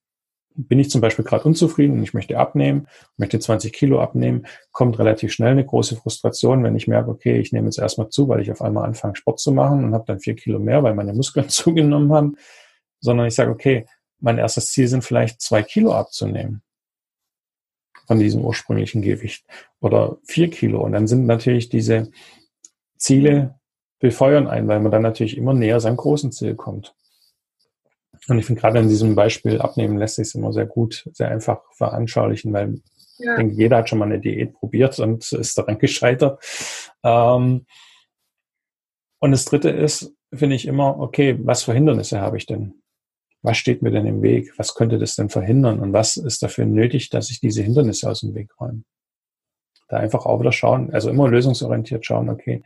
bin 0.54 0.78
ich 0.78 0.90
zum 0.90 1.00
Beispiel 1.00 1.24
gerade 1.24 1.44
unzufrieden 1.44 1.98
und 1.98 2.02
ich 2.02 2.14
möchte 2.14 2.38
abnehmen, 2.38 2.86
möchte 3.16 3.38
20 3.38 3.72
Kilo 3.72 4.00
abnehmen, 4.00 4.46
kommt 4.72 4.98
relativ 4.98 5.32
schnell 5.32 5.50
eine 5.50 5.64
große 5.64 5.96
Frustration, 5.96 6.62
wenn 6.62 6.76
ich 6.76 6.86
merke, 6.86 7.10
okay, 7.10 7.38
ich 7.38 7.52
nehme 7.52 7.66
jetzt 7.66 7.78
erstmal 7.78 8.08
zu, 8.08 8.28
weil 8.28 8.40
ich 8.40 8.50
auf 8.52 8.62
einmal 8.62 8.84
anfange, 8.84 9.16
Sport 9.16 9.40
zu 9.40 9.52
machen 9.52 9.84
und 9.84 9.94
habe 9.94 10.04
dann 10.06 10.20
vier 10.20 10.36
Kilo 10.36 10.58
mehr, 10.60 10.82
weil 10.82 10.94
meine 10.94 11.12
Muskeln 11.12 11.48
zugenommen 11.48 12.12
haben, 12.12 12.36
sondern 13.00 13.26
ich 13.26 13.34
sage, 13.34 13.50
okay, 13.50 13.86
mein 14.20 14.38
erstes 14.38 14.68
Ziel 14.68 14.88
sind 14.88 15.04
vielleicht 15.04 15.40
zwei 15.40 15.62
Kilo 15.62 15.92
abzunehmen 15.92 16.62
von 18.06 18.18
diesem 18.18 18.44
ursprünglichen 18.44 19.02
Gewicht 19.02 19.44
oder 19.80 20.18
vier 20.24 20.50
Kilo. 20.50 20.82
Und 20.82 20.92
dann 20.92 21.06
sind 21.06 21.26
natürlich 21.26 21.68
diese 21.68 22.10
Ziele 22.96 23.58
befeuern 23.98 24.46
ein, 24.46 24.68
weil 24.68 24.80
man 24.80 24.92
dann 24.92 25.02
natürlich 25.02 25.36
immer 25.36 25.54
näher 25.54 25.80
seinem 25.80 25.96
großen 25.96 26.32
Ziel 26.32 26.54
kommt. 26.54 26.94
Und 28.28 28.38
ich 28.38 28.46
finde 28.46 28.60
gerade 28.60 28.78
in 28.78 28.88
diesem 28.88 29.14
Beispiel 29.14 29.60
abnehmen 29.60 29.98
lässt 29.98 30.16
sich 30.16 30.28
es 30.28 30.34
immer 30.34 30.52
sehr 30.52 30.66
gut, 30.66 31.08
sehr 31.12 31.28
einfach 31.28 31.60
veranschaulichen, 31.74 32.52
weil 32.52 32.80
ja. 33.18 33.32
ich 33.32 33.38
denke, 33.38 33.54
jeder 33.54 33.78
hat 33.78 33.88
schon 33.88 33.98
mal 33.98 34.06
eine 34.06 34.20
Diät 34.20 34.54
probiert 34.54 34.98
und 34.98 35.30
ist 35.32 35.58
daran 35.58 35.78
gescheitert. 35.78 36.42
Ähm, 37.02 37.66
und 39.20 39.30
das 39.30 39.44
dritte 39.44 39.70
ist, 39.70 40.12
finde 40.32 40.56
ich 40.56 40.66
immer, 40.66 40.98
okay, 40.98 41.38
was 41.40 41.62
für 41.62 41.72
Hindernisse 41.72 42.20
habe 42.20 42.36
ich 42.36 42.46
denn? 42.46 42.74
Was 43.42 43.58
steht 43.58 43.82
mir 43.82 43.90
denn 43.90 44.06
im 44.06 44.22
Weg? 44.22 44.52
Was 44.58 44.74
könnte 44.74 44.98
das 44.98 45.16
denn 45.16 45.28
verhindern? 45.28 45.80
Und 45.80 45.92
was 45.92 46.16
ist 46.16 46.42
dafür 46.42 46.64
nötig, 46.64 47.10
dass 47.10 47.30
ich 47.30 47.40
diese 47.40 47.62
Hindernisse 47.62 48.08
aus 48.10 48.20
dem 48.20 48.34
Weg 48.34 48.58
räume? 48.58 48.84
Da 49.88 49.98
einfach 49.98 50.24
auch 50.24 50.40
wieder 50.40 50.52
schauen, 50.52 50.92
also 50.94 51.10
immer 51.10 51.28
lösungsorientiert 51.28 52.06
schauen, 52.06 52.30
okay, 52.30 52.62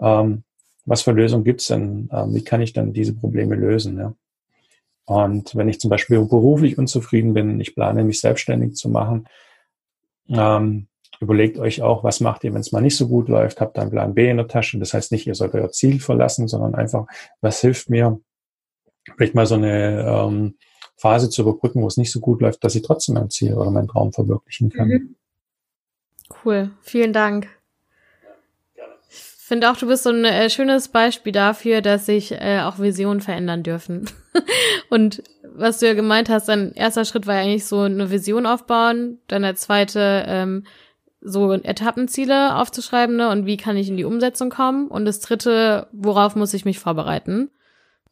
ähm, 0.00 0.42
was 0.84 1.02
für 1.02 1.12
Lösungen 1.12 1.44
gibt's 1.44 1.66
denn? 1.66 2.08
Ähm, 2.12 2.34
wie 2.34 2.44
kann 2.44 2.60
ich 2.60 2.72
dann 2.72 2.92
diese 2.92 3.14
Probleme 3.14 3.54
lösen? 3.54 3.98
Ja? 3.98 4.14
Und 5.06 5.54
wenn 5.54 5.68
ich 5.68 5.80
zum 5.80 5.88
Beispiel 5.88 6.20
beruflich 6.20 6.78
unzufrieden 6.78 7.32
bin, 7.32 7.60
ich 7.60 7.74
plane, 7.74 8.04
mich 8.04 8.20
selbstständig 8.20 8.74
zu 8.74 8.88
machen, 8.88 9.28
ähm, 10.28 10.88
überlegt 11.20 11.58
euch 11.58 11.80
auch, 11.80 12.02
was 12.02 12.20
macht 12.20 12.42
ihr, 12.44 12.52
wenn 12.52 12.60
es 12.60 12.72
mal 12.72 12.82
nicht 12.82 12.96
so 12.96 13.08
gut 13.08 13.28
läuft, 13.28 13.60
habt 13.60 13.78
einen 13.78 13.90
Plan 13.90 14.14
B 14.14 14.28
in 14.28 14.36
der 14.36 14.48
Tasche. 14.48 14.78
Das 14.78 14.92
heißt 14.92 15.12
nicht, 15.12 15.26
ihr 15.26 15.36
sollt 15.36 15.54
euer 15.54 15.70
Ziel 15.70 16.00
verlassen, 16.00 16.48
sondern 16.48 16.74
einfach, 16.74 17.06
was 17.40 17.60
hilft 17.60 17.88
mir, 17.88 18.20
vielleicht 19.16 19.36
mal 19.36 19.46
so 19.46 19.54
eine 19.54 20.04
ähm, 20.04 20.56
Phase 20.96 21.30
zu 21.30 21.42
überbrücken, 21.42 21.82
wo 21.82 21.86
es 21.86 21.96
nicht 21.96 22.10
so 22.10 22.18
gut 22.18 22.40
läuft, 22.40 22.64
dass 22.64 22.74
ich 22.74 22.82
trotzdem 22.82 23.14
mein 23.14 23.30
Ziel 23.30 23.54
oder 23.54 23.70
meinen 23.70 23.88
Traum 23.88 24.12
verwirklichen 24.12 24.70
kann. 24.70 24.88
Mhm. 24.88 25.14
Cool, 26.44 26.70
vielen 26.82 27.12
Dank 27.12 27.48
finde 29.46 29.70
auch, 29.70 29.76
du 29.76 29.86
bist 29.86 30.02
so 30.02 30.10
ein 30.10 30.24
äh, 30.24 30.50
schönes 30.50 30.88
Beispiel 30.88 31.30
dafür, 31.30 31.80
dass 31.80 32.06
sich 32.06 32.32
äh, 32.32 32.62
auch 32.62 32.80
Visionen 32.80 33.20
verändern 33.20 33.62
dürfen. 33.62 34.10
und 34.90 35.22
was 35.42 35.78
du 35.78 35.86
ja 35.86 35.94
gemeint 35.94 36.28
hast, 36.28 36.48
dein 36.48 36.72
erster 36.72 37.04
Schritt 37.04 37.26
war 37.26 37.36
ja 37.36 37.42
eigentlich 37.42 37.66
so 37.66 37.80
eine 37.80 38.10
Vision 38.10 38.46
aufbauen, 38.46 39.18
dann 39.28 39.42
der 39.42 39.56
zweite 39.56 40.24
ähm, 40.26 40.66
so 41.20 41.52
Etappenziele 41.52 42.56
aufzuschreiben 42.56 43.16
ne? 43.16 43.30
und 43.30 43.46
wie 43.46 43.56
kann 43.56 43.76
ich 43.76 43.88
in 43.88 43.96
die 43.96 44.04
Umsetzung 44.04 44.50
kommen 44.50 44.88
und 44.88 45.04
das 45.04 45.20
dritte, 45.20 45.88
worauf 45.92 46.36
muss 46.36 46.54
ich 46.54 46.64
mich 46.64 46.78
vorbereiten, 46.78 47.50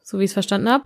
so 0.03 0.19
wie 0.19 0.25
ich 0.25 0.31
es 0.31 0.35
verstanden 0.35 0.71
habe. 0.71 0.85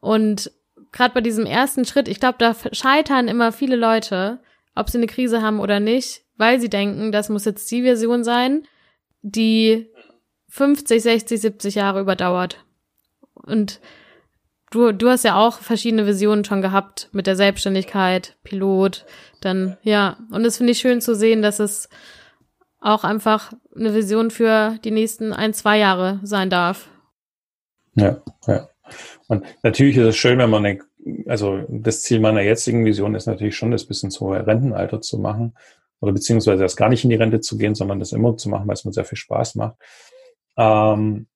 Und 0.00 0.52
gerade 0.92 1.14
bei 1.14 1.20
diesem 1.20 1.46
ersten 1.46 1.84
Schritt, 1.84 2.08
ich 2.08 2.20
glaube, 2.20 2.36
da 2.38 2.54
scheitern 2.72 3.28
immer 3.28 3.52
viele 3.52 3.76
Leute, 3.76 4.38
ob 4.74 4.90
sie 4.90 4.98
eine 4.98 5.06
Krise 5.06 5.42
haben 5.42 5.58
oder 5.60 5.80
nicht, 5.80 6.22
weil 6.36 6.60
sie 6.60 6.68
denken, 6.68 7.10
das 7.10 7.30
muss 7.30 7.44
jetzt 7.44 7.70
die 7.70 7.82
Vision 7.82 8.22
sein 8.22 8.66
die 9.26 9.88
50, 10.48 11.02
60, 11.02 11.40
70 11.40 11.74
Jahre 11.74 12.00
überdauert. 12.00 12.64
Und 13.34 13.80
du, 14.76 14.92
du 14.92 15.08
hast 15.08 15.24
ja 15.24 15.36
auch 15.36 15.58
verschiedene 15.60 16.06
Visionen 16.06 16.44
schon 16.44 16.62
gehabt 16.62 17.08
mit 17.12 17.26
der 17.26 17.36
Selbstständigkeit, 17.36 18.36
Pilot, 18.44 19.06
dann, 19.40 19.76
ja. 19.82 20.18
Und 20.30 20.44
das 20.44 20.58
finde 20.58 20.72
ich 20.72 20.78
schön 20.78 21.00
zu 21.00 21.14
sehen, 21.14 21.42
dass 21.42 21.58
es 21.58 21.88
auch 22.80 23.04
einfach 23.04 23.52
eine 23.74 23.94
Vision 23.94 24.30
für 24.30 24.78
die 24.84 24.90
nächsten 24.90 25.32
ein, 25.32 25.54
zwei 25.54 25.78
Jahre 25.78 26.20
sein 26.22 26.50
darf. 26.50 26.88
Ja, 27.94 28.22
ja. 28.46 28.68
Und 29.26 29.44
natürlich 29.62 29.96
ist 29.96 30.06
es 30.06 30.16
schön, 30.16 30.38
wenn 30.38 30.50
man 30.50 30.64
eine, 30.64 30.78
also 31.26 31.64
das 31.68 32.02
Ziel 32.02 32.20
meiner 32.20 32.42
jetzigen 32.42 32.84
Vision 32.84 33.14
ist 33.14 33.26
natürlich 33.26 33.56
schon, 33.56 33.70
das 33.70 33.86
bis 33.86 34.02
ins 34.02 34.20
hohe 34.20 34.46
Rentenalter 34.46 35.00
zu 35.00 35.18
machen 35.18 35.56
oder 36.00 36.12
beziehungsweise 36.12 36.62
erst 36.62 36.76
gar 36.76 36.88
nicht 36.88 37.02
in 37.02 37.10
die 37.10 37.16
Rente 37.16 37.40
zu 37.40 37.56
gehen, 37.56 37.74
sondern 37.74 37.98
das 37.98 38.12
immer 38.12 38.36
zu 38.36 38.48
machen, 38.48 38.68
weil 38.68 38.74
es 38.74 38.84
mir 38.84 38.92
sehr 38.92 39.04
viel 39.04 39.18
Spaß 39.18 39.56
macht. 39.56 39.76
Ähm, 40.56 41.26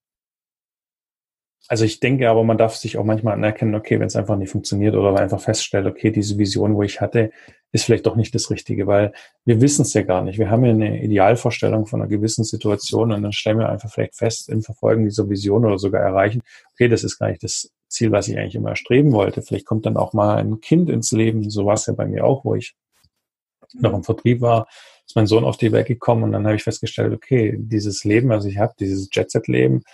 also 1.71 1.85
ich 1.85 2.01
denke 2.01 2.29
aber, 2.29 2.43
man 2.43 2.59
darf 2.59 2.75
sich 2.75 2.99
auch 2.99 3.05
manchmal 3.05 3.35
anerkennen, 3.35 3.77
okay, 3.77 4.01
wenn 4.01 4.09
es 4.09 4.17
einfach 4.17 4.37
nicht 4.37 4.51
funktioniert 4.51 4.97
oder 4.97 5.17
einfach 5.17 5.41
feststellt, 5.41 5.87
okay, 5.87 6.11
diese 6.11 6.37
Vision, 6.37 6.75
wo 6.75 6.83
ich 6.83 7.01
hatte, 7.01 7.31
ist 7.71 7.85
vielleicht 7.85 8.07
doch 8.07 8.17
nicht 8.17 8.35
das 8.35 8.51
Richtige, 8.51 8.89
weil 8.89 9.13
wir 9.45 9.61
wissen 9.61 9.83
es 9.83 9.95
ja 9.95 10.03
gar 10.03 10.23
nicht. 10.23 10.37
Wir 10.37 10.51
haben 10.51 10.65
ja 10.65 10.73
eine 10.73 11.01
Idealvorstellung 11.01 11.87
von 11.87 12.01
einer 12.01 12.11
gewissen 12.11 12.43
Situation 12.43 13.13
und 13.13 13.23
dann 13.23 13.31
stellen 13.31 13.61
wir 13.61 13.69
einfach 13.69 13.89
vielleicht 13.89 14.17
fest 14.17 14.49
im 14.49 14.63
Verfolgen 14.63 15.05
dieser 15.05 15.31
Vision 15.31 15.65
oder 15.65 15.79
sogar 15.79 16.03
erreichen, 16.03 16.43
okay, 16.73 16.89
das 16.89 17.05
ist 17.05 17.21
gar 17.21 17.29
nicht 17.29 17.45
das 17.45 17.71
Ziel, 17.87 18.11
was 18.11 18.27
ich 18.27 18.37
eigentlich 18.37 18.57
immer 18.57 18.71
erstreben 18.71 19.13
wollte. 19.13 19.41
Vielleicht 19.41 19.67
kommt 19.67 19.87
dann 19.87 19.97
auch 19.97 20.13
mal 20.13 20.39
ein 20.39 20.61
Kind 20.61 20.91
ins 20.91 21.13
Leben. 21.13 21.51
So 21.51 21.67
war 21.67 21.75
es 21.75 21.87
ja 21.87 21.93
bei 21.93 22.07
mir 22.07 22.25
auch, 22.25 22.45
wo 22.45 22.57
ich 22.57 22.75
noch 23.75 23.95
im 23.95 24.03
Vertrieb 24.03 24.41
war, 24.41 24.67
ist 25.07 25.15
mein 25.15 25.29
Sohn 25.29 25.45
auf 25.45 25.57
die 25.57 25.71
Welt 25.71 25.87
gekommen 25.87 26.25
und 26.25 26.33
dann 26.33 26.47
habe 26.47 26.57
ich 26.57 26.65
festgestellt, 26.65 27.13
okay, 27.13 27.55
dieses 27.57 28.03
Leben, 28.03 28.29
was 28.29 28.45
ich 28.45 28.59
habe, 28.59 28.75
dieses 28.81 29.09
Jet-Set-Leben, 29.13 29.85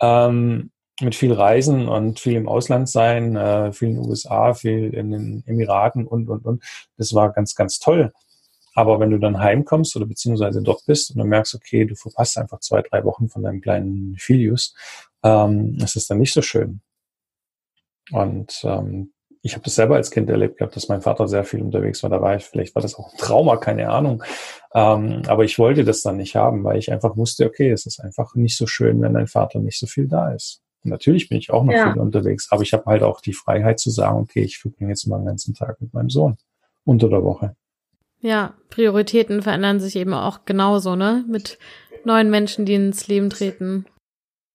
ähm, 0.00 0.70
mit 1.00 1.14
viel 1.14 1.32
Reisen 1.32 1.88
und 1.88 2.20
viel 2.20 2.34
im 2.34 2.48
Ausland 2.48 2.88
sein, 2.88 3.36
äh, 3.36 3.72
viel 3.72 3.90
in 3.90 3.94
den 3.96 4.06
USA, 4.08 4.54
viel 4.54 4.92
in 4.94 5.10
den 5.10 5.44
Emiraten 5.46 6.06
und, 6.06 6.28
und, 6.28 6.44
und. 6.44 6.62
Das 6.96 7.14
war 7.14 7.32
ganz, 7.32 7.54
ganz 7.54 7.78
toll. 7.78 8.12
Aber 8.74 9.00
wenn 9.00 9.10
du 9.10 9.18
dann 9.18 9.38
heimkommst 9.38 9.96
oder 9.96 10.06
beziehungsweise 10.06 10.62
dort 10.62 10.86
bist 10.86 11.10
und 11.10 11.18
du 11.18 11.24
merkst, 11.24 11.54
okay, 11.54 11.84
du 11.84 11.94
verpasst 11.94 12.38
einfach 12.38 12.60
zwei, 12.60 12.82
drei 12.82 13.04
Wochen 13.04 13.28
von 13.28 13.42
deinem 13.42 13.60
kleinen 13.60 14.16
Filius, 14.18 14.74
ähm, 15.22 15.76
das 15.78 15.96
ist 15.96 16.10
dann 16.10 16.18
nicht 16.18 16.32
so 16.32 16.42
schön. 16.42 16.80
Und 18.10 18.60
ähm, 18.64 19.12
ich 19.42 19.54
habe 19.54 19.64
das 19.64 19.74
selber 19.74 19.96
als 19.96 20.10
Kind 20.10 20.28
erlebt 20.30 20.58
gehabt, 20.58 20.76
dass 20.76 20.88
mein 20.88 21.02
Vater 21.02 21.28
sehr 21.28 21.44
viel 21.44 21.62
unterwegs 21.62 22.02
war. 22.02 22.10
Da 22.10 22.20
war 22.20 22.36
ich, 22.36 22.44
vielleicht 22.44 22.74
war 22.74 22.82
das 22.82 22.94
auch 22.96 23.12
ein 23.12 23.18
Trauma, 23.18 23.56
keine 23.56 23.90
Ahnung. 23.90 24.22
Ähm, 24.74 25.22
aber 25.26 25.44
ich 25.44 25.58
wollte 25.58 25.84
das 25.84 26.02
dann 26.02 26.16
nicht 26.16 26.36
haben, 26.36 26.64
weil 26.64 26.78
ich 26.78 26.92
einfach 26.92 27.16
wusste, 27.16 27.46
okay, 27.46 27.70
es 27.70 27.86
ist 27.86 28.00
einfach 28.00 28.34
nicht 28.34 28.56
so 28.56 28.66
schön, 28.66 29.00
wenn 29.00 29.14
dein 29.14 29.26
Vater 29.26 29.60
nicht 29.60 29.78
so 29.78 29.86
viel 29.86 30.08
da 30.08 30.32
ist. 30.32 30.62
Natürlich 30.84 31.28
bin 31.28 31.38
ich 31.38 31.50
auch 31.50 31.64
noch 31.64 31.72
ja. 31.72 31.92
viel 31.92 32.00
unterwegs, 32.00 32.48
aber 32.50 32.62
ich 32.62 32.72
habe 32.72 32.84
halt 32.86 33.02
auch 33.02 33.20
die 33.20 33.32
Freiheit 33.32 33.78
zu 33.78 33.90
sagen, 33.90 34.18
okay, 34.18 34.42
ich 34.42 34.58
verbringe 34.58 34.90
jetzt 34.90 35.06
mal 35.06 35.18
den 35.18 35.26
ganzen 35.26 35.54
Tag 35.54 35.80
mit 35.80 35.92
meinem 35.92 36.10
Sohn 36.10 36.36
unter 36.84 37.08
der 37.08 37.22
Woche. 37.22 37.56
Ja, 38.20 38.54
Prioritäten 38.70 39.42
verändern 39.42 39.80
sich 39.80 39.96
eben 39.96 40.14
auch 40.14 40.44
genauso, 40.44 40.96
ne? 40.96 41.24
Mit 41.28 41.58
neuen 42.04 42.30
Menschen, 42.30 42.64
die 42.64 42.74
ins 42.74 43.06
Leben 43.06 43.30
treten. 43.30 43.86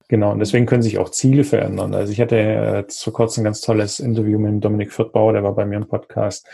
Genau, 0.09 0.31
und 0.31 0.39
deswegen 0.39 0.65
können 0.65 0.81
sich 0.81 0.97
auch 0.97 1.09
Ziele 1.09 1.43
verändern. 1.43 1.93
Also 1.93 2.11
ich 2.11 2.19
hatte 2.19 2.37
äh, 2.37 2.83
vor 2.89 3.13
kurzem 3.13 3.41
ein 3.41 3.45
ganz 3.45 3.61
tolles 3.61 3.99
Interview 3.99 4.37
mit 4.37 4.63
Dominik 4.63 4.91
Fürthbauer, 4.91 5.33
der 5.33 5.43
war 5.43 5.55
bei 5.55 5.65
mir 5.65 5.77
im 5.77 5.87
Podcast. 5.87 6.45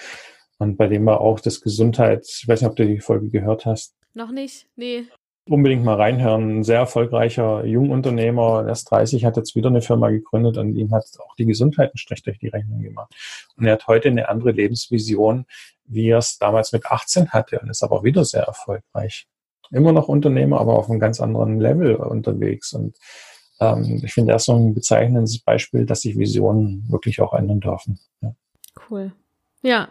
Und 0.60 0.78
bei 0.78 0.88
dem 0.88 1.06
war 1.06 1.22
auch 1.22 1.40
das 1.40 1.62
Gesundheit, 1.62 2.28
ich 2.28 2.48
weiß 2.48 2.62
nicht, 2.62 2.70
ob 2.70 2.76
du 2.76 2.86
die 2.86 3.00
Folge 3.00 3.30
gehört 3.30 3.66
hast. 3.66 3.96
Noch 4.14 4.32
nicht, 4.32 4.68
nee 4.76 5.06
unbedingt 5.50 5.84
mal 5.84 5.95
reinhören. 5.95 6.60
Ein 6.60 6.64
sehr 6.64 6.80
erfolgreicher 6.80 7.66
Jungunternehmer, 7.66 8.66
erst 8.68 8.91
30, 8.91 9.26
hat 9.26 9.38
jetzt 9.38 9.56
wieder 9.56 9.70
eine 9.70 9.82
Firma 9.82 10.10
gegründet 10.10 10.58
und 10.58 10.76
ihm 10.76 10.91
hat 10.91 11.06
auch 11.20 11.36
die 11.36 11.45
Gesundheit 11.45 11.91
einen 11.91 11.97
Strich 11.97 12.24
durch 12.24 12.39
die 12.39 12.47
Rechnung 12.47 12.82
gemacht. 12.82 13.14
Und 13.58 13.66
er 13.66 13.74
hat 13.74 13.88
heute 13.88 14.10
eine 14.10 14.30
andere 14.30 14.52
Lebensvision, 14.52 15.45
wie 15.86 16.10
er 16.10 16.20
es 16.20 16.38
damals 16.38 16.72
mit 16.72 16.86
18 16.86 17.30
hatte 17.30 17.60
und 17.60 17.70
ist 17.70 17.84
aber 17.84 18.04
wieder 18.04 18.24
sehr 18.26 18.43
erfolgreich. 18.43 19.28
Immer 19.72 19.91
noch 19.91 20.08
Unternehmer, 20.08 20.60
aber 20.60 20.78
auf 20.78 20.89
einem 20.89 21.00
ganz 21.00 21.20
anderen 21.20 21.60
Level 21.60 21.95
unterwegs. 21.95 22.74
Und 22.74 22.97
ähm, 23.60 24.02
ich 24.04 24.14
finde, 24.14 24.34
er 24.34 24.38
ist 24.38 24.45
so 24.45 24.56
ein 24.56 24.74
bezeichnendes 24.74 25.39
Beispiel, 25.39 25.86
dass 25.86 26.02
sich 26.02 26.18
Visionen 26.18 26.86
wirklich 26.89 27.22
auch 27.22 27.34
ändern 27.34 27.60
dürfen. 27.60 28.00
Ja. 28.22 28.34
Cool. 28.89 29.12
Ja, 29.62 29.89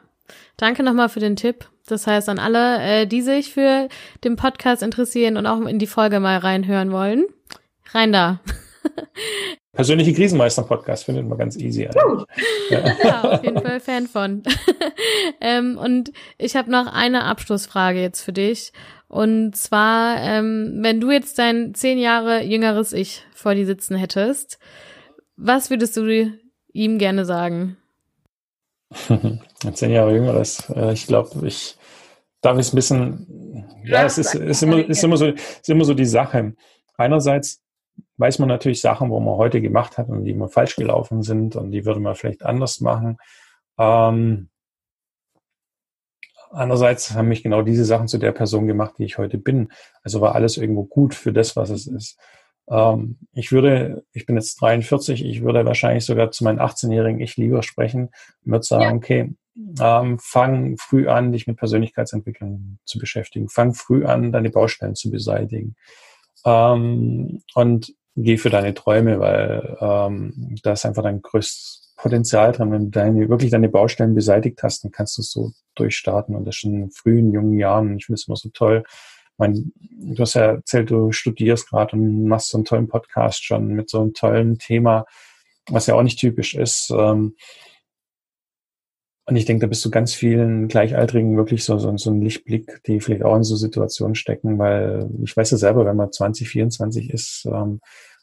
danke 0.56 0.82
nochmal 0.82 1.08
für 1.08 1.20
den 1.20 1.36
Tipp. 1.36 1.68
Das 1.86 2.06
heißt, 2.06 2.28
an 2.28 2.38
alle, 2.38 2.82
äh, 2.82 3.06
die 3.06 3.22
sich 3.22 3.52
für 3.52 3.88
den 4.24 4.36
Podcast 4.36 4.82
interessieren 4.82 5.36
und 5.36 5.46
auch 5.46 5.60
in 5.62 5.78
die 5.78 5.86
Folge 5.86 6.20
mal 6.20 6.38
reinhören 6.38 6.92
wollen, 6.92 7.24
rein 7.92 8.12
da. 8.12 8.40
Persönliche 9.72 10.12
Krisenmeister-Podcast 10.12 11.04
findet 11.04 11.28
man 11.28 11.38
ganz 11.38 11.56
easy. 11.56 11.86
Eigentlich. 11.86 12.26
Ja. 12.68 12.94
ja, 13.04 13.22
auf 13.22 13.44
jeden 13.44 13.62
Fall 13.62 13.80
Fan 13.80 14.06
von. 14.08 14.42
ähm, 15.40 15.78
und 15.78 16.12
ich 16.36 16.56
habe 16.56 16.70
noch 16.70 16.92
eine 16.92 17.24
Abschlussfrage 17.24 18.00
jetzt 18.00 18.22
für 18.22 18.32
dich. 18.32 18.72
Und 19.06 19.56
zwar, 19.56 20.16
ähm, 20.20 20.78
wenn 20.80 21.00
du 21.00 21.10
jetzt 21.10 21.38
dein 21.38 21.74
zehn 21.74 21.98
Jahre 21.98 22.42
jüngeres 22.42 22.92
Ich 22.92 23.22
vor 23.32 23.54
dir 23.54 23.66
sitzen 23.66 23.96
hättest, 23.96 24.58
was 25.36 25.70
würdest 25.70 25.96
du 25.96 26.32
ihm 26.72 26.98
gerne 26.98 27.24
sagen? 27.24 27.76
Zehn 29.74 29.90
Jahre 29.90 30.14
jüngeres. 30.14 30.70
Äh, 30.70 30.92
ich 30.92 31.06
glaube, 31.06 31.46
ich 31.46 31.76
darf 32.40 32.58
es 32.58 32.72
ein 32.72 32.76
bisschen, 32.76 33.66
ja, 33.84 34.04
es 34.04 34.18
ist, 34.18 34.34
ist, 34.34 34.62
immer, 34.62 34.78
ist, 34.78 35.02
immer 35.02 35.16
so, 35.16 35.26
ist 35.26 35.68
immer 35.68 35.84
so 35.84 35.94
die 35.94 36.06
Sache. 36.06 36.54
Einerseits 36.96 37.60
weiß 38.16 38.38
man 38.38 38.48
natürlich 38.48 38.80
Sachen, 38.80 39.10
wo 39.10 39.20
man 39.20 39.36
heute 39.36 39.60
gemacht 39.60 39.98
hat 39.98 40.08
und 40.08 40.24
die 40.24 40.30
immer 40.30 40.48
falsch 40.48 40.76
gelaufen 40.76 41.22
sind 41.22 41.56
und 41.56 41.72
die 41.72 41.84
würde 41.84 42.00
man 42.00 42.14
vielleicht 42.14 42.44
anders 42.44 42.80
machen. 42.80 43.18
Ähm, 43.78 44.48
andererseits 46.50 47.12
haben 47.12 47.28
mich 47.28 47.42
genau 47.42 47.62
diese 47.62 47.84
Sachen 47.84 48.08
zu 48.08 48.18
der 48.18 48.32
Person 48.32 48.66
gemacht, 48.66 48.94
die 48.98 49.04
ich 49.04 49.18
heute 49.18 49.38
bin. 49.38 49.70
Also 50.02 50.20
war 50.20 50.34
alles 50.34 50.56
irgendwo 50.56 50.84
gut 50.84 51.14
für 51.14 51.32
das, 51.32 51.56
was 51.56 51.70
es 51.70 51.86
ist. 51.86 52.18
Ähm, 52.70 53.18
ich 53.32 53.52
würde, 53.52 54.04
ich 54.12 54.26
bin 54.26 54.36
jetzt 54.36 54.60
43, 54.60 55.24
ich 55.24 55.42
würde 55.42 55.64
wahrscheinlich 55.64 56.04
sogar 56.04 56.30
zu 56.30 56.44
meinen 56.44 56.60
18-jährigen 56.60 57.20
Ich 57.20 57.36
lieber 57.36 57.62
sprechen 57.62 58.10
und 58.44 58.52
würde 58.52 58.64
sagen, 58.64 58.82
ja. 58.82 58.94
okay, 58.94 59.34
ähm, 59.80 60.18
fang 60.20 60.76
früh 60.78 61.08
an, 61.08 61.32
dich 61.32 61.46
mit 61.46 61.56
Persönlichkeitsentwicklung 61.56 62.78
zu 62.84 62.98
beschäftigen. 62.98 63.48
Fang 63.48 63.74
früh 63.74 64.04
an, 64.04 64.32
deine 64.32 64.50
Baustellen 64.50 64.94
zu 64.94 65.10
beseitigen. 65.10 65.74
Ähm, 66.44 67.42
und 67.54 67.92
geh 68.14 68.36
für 68.36 68.50
deine 68.50 68.74
Träume, 68.74 69.18
weil 69.18 69.76
ähm, 69.80 70.56
da 70.62 70.72
ist 70.72 70.86
einfach 70.86 71.02
dein 71.02 71.22
größtes 71.22 71.94
Potenzial 71.96 72.52
drin. 72.52 72.70
Wenn 72.70 72.84
du 72.84 72.90
deine, 72.90 73.28
wirklich 73.28 73.50
deine 73.50 73.68
Baustellen 73.68 74.14
beseitigt 74.14 74.62
hast, 74.62 74.84
dann 74.84 74.92
kannst 74.92 75.18
du 75.18 75.22
so 75.22 75.52
durchstarten 75.74 76.36
und 76.36 76.44
das 76.44 76.56
schon 76.56 76.74
in 76.74 76.90
frühen, 76.90 77.32
jungen 77.32 77.58
Jahren. 77.58 77.96
Ich 77.96 78.06
finde 78.06 78.20
es 78.20 78.28
immer 78.28 78.36
so 78.36 78.50
toll. 78.50 78.84
Ich 79.38 79.40
meine, 79.40 79.64
du 79.80 80.18
hast 80.18 80.34
ja 80.34 80.46
erzählt, 80.46 80.90
du 80.90 81.12
studierst 81.12 81.70
gerade 81.70 81.94
und 81.94 82.24
machst 82.24 82.48
so 82.48 82.58
einen 82.58 82.64
tollen 82.64 82.88
Podcast 82.88 83.44
schon 83.44 83.68
mit 83.68 83.88
so 83.88 84.00
einem 84.00 84.12
tollen 84.12 84.58
Thema, 84.58 85.06
was 85.68 85.86
ja 85.86 85.94
auch 85.94 86.02
nicht 86.02 86.18
typisch 86.18 86.54
ist. 86.56 86.90
Ähm, 86.90 87.36
und 89.26 89.36
ich 89.36 89.44
denke, 89.44 89.60
da 89.60 89.66
bist 89.68 89.84
du 89.84 89.90
ganz 89.90 90.12
vielen 90.12 90.66
Gleichaltrigen 90.66 91.36
wirklich 91.36 91.62
so, 91.62 91.78
so, 91.78 91.96
so 91.96 92.10
ein 92.10 92.20
Lichtblick, 92.20 92.82
die 92.88 92.98
vielleicht 92.98 93.22
auch 93.22 93.36
in 93.36 93.44
so 93.44 93.54
Situationen 93.54 94.16
stecken, 94.16 94.58
weil 94.58 95.08
ich 95.22 95.36
weiß 95.36 95.52
ja 95.52 95.56
selber, 95.56 95.86
wenn 95.86 95.96
man 95.96 96.10
20, 96.10 96.48
24 96.48 97.10
ist 97.10 97.46
ähm, 97.46 97.80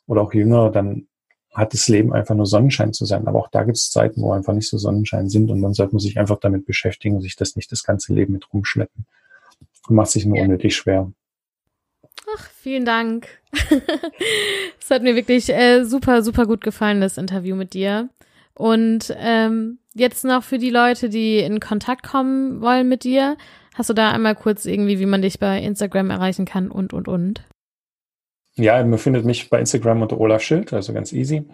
oder 0.07 0.21
auch 0.21 0.33
jünger, 0.33 0.69
dann 0.69 1.07
hat 1.53 1.73
das 1.73 1.87
Leben 1.87 2.11
einfach 2.11 2.35
nur 2.35 2.45
Sonnenschein 2.45 2.91
zu 2.91 3.05
sein. 3.05 3.25
Aber 3.25 3.39
auch 3.39 3.47
da 3.49 3.63
gibt 3.63 3.77
es 3.77 3.89
Zeiten, 3.89 4.21
wo 4.21 4.33
einfach 4.33 4.53
nicht 4.53 4.67
so 4.67 4.77
Sonnenschein 4.77 5.29
sind 5.29 5.49
und 5.49 5.61
dann 5.61 5.73
sollte 5.73 5.93
man 5.93 6.01
sich 6.01 6.19
einfach 6.19 6.39
damit 6.41 6.65
beschäftigen 6.65 7.15
und 7.15 7.21
sich 7.21 7.37
das 7.37 7.55
nicht 7.55 7.71
das 7.71 7.83
ganze 7.83 8.13
Leben 8.13 8.33
mit 8.33 8.51
rumschleppen. 8.51 9.05
Und 9.87 9.95
macht 9.95 10.09
sich 10.09 10.25
nur 10.25 10.39
unnötig 10.39 10.75
schwer. 10.75 11.11
Ach, 12.35 12.49
vielen 12.49 12.85
Dank. 12.85 13.27
Es 14.79 14.91
hat 14.91 15.01
mir 15.01 15.15
wirklich 15.15 15.49
äh, 15.49 15.83
super, 15.83 16.21
super 16.21 16.45
gut 16.45 16.61
gefallen, 16.61 17.01
das 17.01 17.17
Interview 17.17 17.55
mit 17.55 17.73
dir. 17.73 18.09
Und 18.53 19.15
ähm, 19.17 19.79
jetzt 19.95 20.23
noch 20.23 20.43
für 20.43 20.59
die 20.59 20.69
Leute, 20.69 21.09
die 21.09 21.39
in 21.39 21.59
Kontakt 21.59 22.05
kommen 22.05 22.61
wollen 22.61 22.87
mit 22.87 23.03
dir, 23.03 23.35
hast 23.73 23.89
du 23.89 23.95
da 23.95 24.11
einmal 24.11 24.35
kurz 24.35 24.65
irgendwie, 24.65 24.99
wie 24.99 25.07
man 25.07 25.23
dich 25.23 25.39
bei 25.39 25.59
Instagram 25.59 26.11
erreichen 26.11 26.45
kann 26.45 26.69
und, 26.69 26.93
und, 26.93 27.07
und? 27.07 27.43
Ja, 28.55 28.83
man 28.83 28.99
findet 28.99 29.25
mich 29.25 29.49
bei 29.49 29.59
Instagram 29.59 30.03
unter 30.03 30.19
Olaf 30.19 30.43
Schild, 30.43 30.71
also 30.71 30.93
ganz 30.93 31.11
easy. 31.11 31.47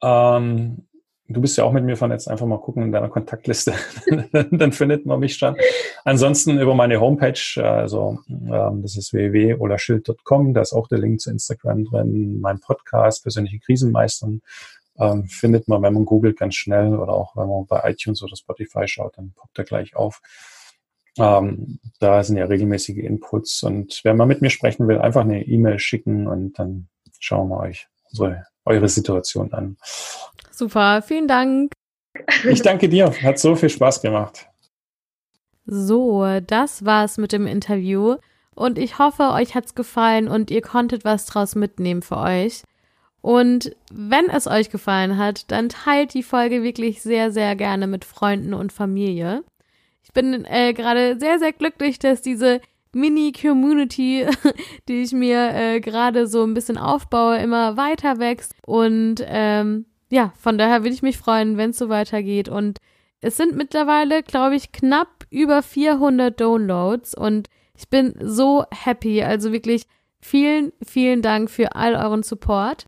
Ähm, 0.00 0.86
du 1.30 1.40
bist 1.40 1.56
ja 1.56 1.64
auch 1.64 1.72
mit 1.72 1.84
mir 1.84 1.96
vernetzt, 1.96 2.28
einfach 2.28 2.46
mal 2.46 2.60
gucken 2.60 2.82
in 2.82 2.92
deiner 2.92 3.08
Kontaktliste, 3.08 3.72
dann 4.32 4.72
findet 4.72 5.06
man 5.06 5.20
mich 5.20 5.36
schon. 5.36 5.56
Ansonsten 6.04 6.58
über 6.58 6.74
meine 6.74 7.00
Homepage, 7.00 7.40
also 7.62 8.18
ähm, 8.28 8.82
das 8.82 8.96
ist 8.96 9.12
www.olafschild.com, 9.12 10.54
da 10.54 10.60
ist 10.60 10.72
auch 10.72 10.88
der 10.88 10.98
Link 10.98 11.20
zu 11.20 11.30
Instagram 11.30 11.84
drin, 11.84 12.40
mein 12.40 12.60
Podcast, 12.60 13.22
persönliche 13.22 13.60
Krisenmeistern, 13.60 14.42
ähm, 14.98 15.24
findet 15.26 15.68
man, 15.68 15.82
wenn 15.82 15.94
man 15.94 16.04
googelt, 16.04 16.38
ganz 16.38 16.56
schnell 16.56 16.94
oder 16.94 17.12
auch 17.12 17.36
wenn 17.36 17.48
man 17.48 17.66
bei 17.66 17.88
iTunes 17.90 18.22
oder 18.22 18.36
Spotify 18.36 18.86
schaut, 18.86 19.16
dann 19.16 19.32
poppt 19.34 19.58
er 19.58 19.64
gleich 19.64 19.96
auf. 19.96 20.20
Ähm, 21.18 21.78
da 21.98 22.22
sind 22.22 22.36
ja 22.36 22.44
regelmäßige 22.44 22.98
Inputs 22.98 23.62
und 23.62 24.00
wer 24.04 24.14
mal 24.14 24.26
mit 24.26 24.42
mir 24.42 24.50
sprechen 24.50 24.88
will, 24.88 24.98
einfach 24.98 25.22
eine 25.22 25.44
E-Mail 25.46 25.78
schicken 25.78 26.26
und 26.26 26.58
dann 26.58 26.88
schauen 27.18 27.48
wir 27.48 27.58
euch 27.58 27.88
unsere, 28.10 28.46
eure 28.64 28.88
Situation 28.88 29.52
an. 29.52 29.76
Super, 30.60 31.00
vielen 31.00 31.26
Dank. 31.26 31.72
Ich 32.46 32.60
danke 32.60 32.90
dir, 32.90 33.10
hat 33.22 33.38
so 33.38 33.56
viel 33.56 33.70
Spaß 33.70 34.02
gemacht. 34.02 34.46
So, 35.64 36.38
das 36.46 36.84
war's 36.84 37.16
mit 37.16 37.32
dem 37.32 37.46
Interview 37.46 38.16
und 38.54 38.76
ich 38.76 38.98
hoffe, 38.98 39.30
euch 39.30 39.54
hat's 39.54 39.74
gefallen 39.74 40.28
und 40.28 40.50
ihr 40.50 40.60
konntet 40.60 41.02
was 41.02 41.24
draus 41.24 41.54
mitnehmen 41.54 42.02
für 42.02 42.18
euch. 42.18 42.62
Und 43.22 43.74
wenn 43.90 44.28
es 44.28 44.46
euch 44.46 44.68
gefallen 44.68 45.16
hat, 45.16 45.50
dann 45.50 45.70
teilt 45.70 46.12
die 46.12 46.22
Folge 46.22 46.62
wirklich 46.62 47.00
sehr, 47.00 47.30
sehr 47.30 47.56
gerne 47.56 47.86
mit 47.86 48.04
Freunden 48.04 48.52
und 48.52 48.70
Familie. 48.70 49.42
Ich 50.02 50.12
bin 50.12 50.44
äh, 50.44 50.74
gerade 50.74 51.18
sehr, 51.18 51.38
sehr 51.38 51.54
glücklich, 51.54 51.98
dass 51.98 52.20
diese 52.20 52.60
Mini-Community, 52.92 54.26
die 54.88 55.00
ich 55.04 55.12
mir 55.12 55.54
äh, 55.54 55.80
gerade 55.80 56.26
so 56.26 56.44
ein 56.44 56.52
bisschen 56.52 56.76
aufbaue, 56.76 57.38
immer 57.38 57.78
weiter 57.78 58.18
wächst. 58.18 58.52
Und 58.66 59.24
ähm, 59.26 59.86
ja, 60.10 60.32
von 60.38 60.58
daher 60.58 60.82
würde 60.82 60.94
ich 60.94 61.02
mich 61.02 61.18
freuen, 61.18 61.56
wenn 61.56 61.70
es 61.70 61.78
so 61.78 61.88
weitergeht. 61.88 62.48
Und 62.48 62.78
es 63.20 63.36
sind 63.36 63.56
mittlerweile, 63.56 64.22
glaube 64.22 64.56
ich, 64.56 64.72
knapp 64.72 65.26
über 65.30 65.62
400 65.62 66.38
Downloads 66.40 67.14
und 67.14 67.48
ich 67.76 67.88
bin 67.88 68.14
so 68.20 68.64
happy. 68.70 69.22
Also 69.22 69.52
wirklich 69.52 69.84
vielen, 70.20 70.72
vielen 70.82 71.22
Dank 71.22 71.50
für 71.50 71.74
all 71.74 71.94
euren 71.94 72.22
Support. 72.22 72.86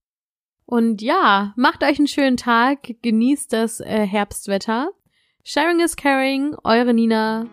Und 0.67 1.03
ja, 1.03 1.53
macht 1.57 1.83
euch 1.85 1.99
einen 1.99 2.09
schönen 2.09 2.37
Tag, 2.37 2.95
genießt 3.03 3.53
das 3.53 3.81
äh, 3.81 4.07
Herbstwetter. 4.07 4.91
Sharing 5.45 5.81
is 5.81 5.97
caring, 5.97 6.55
eure 6.65 6.95
Nina. 6.95 7.47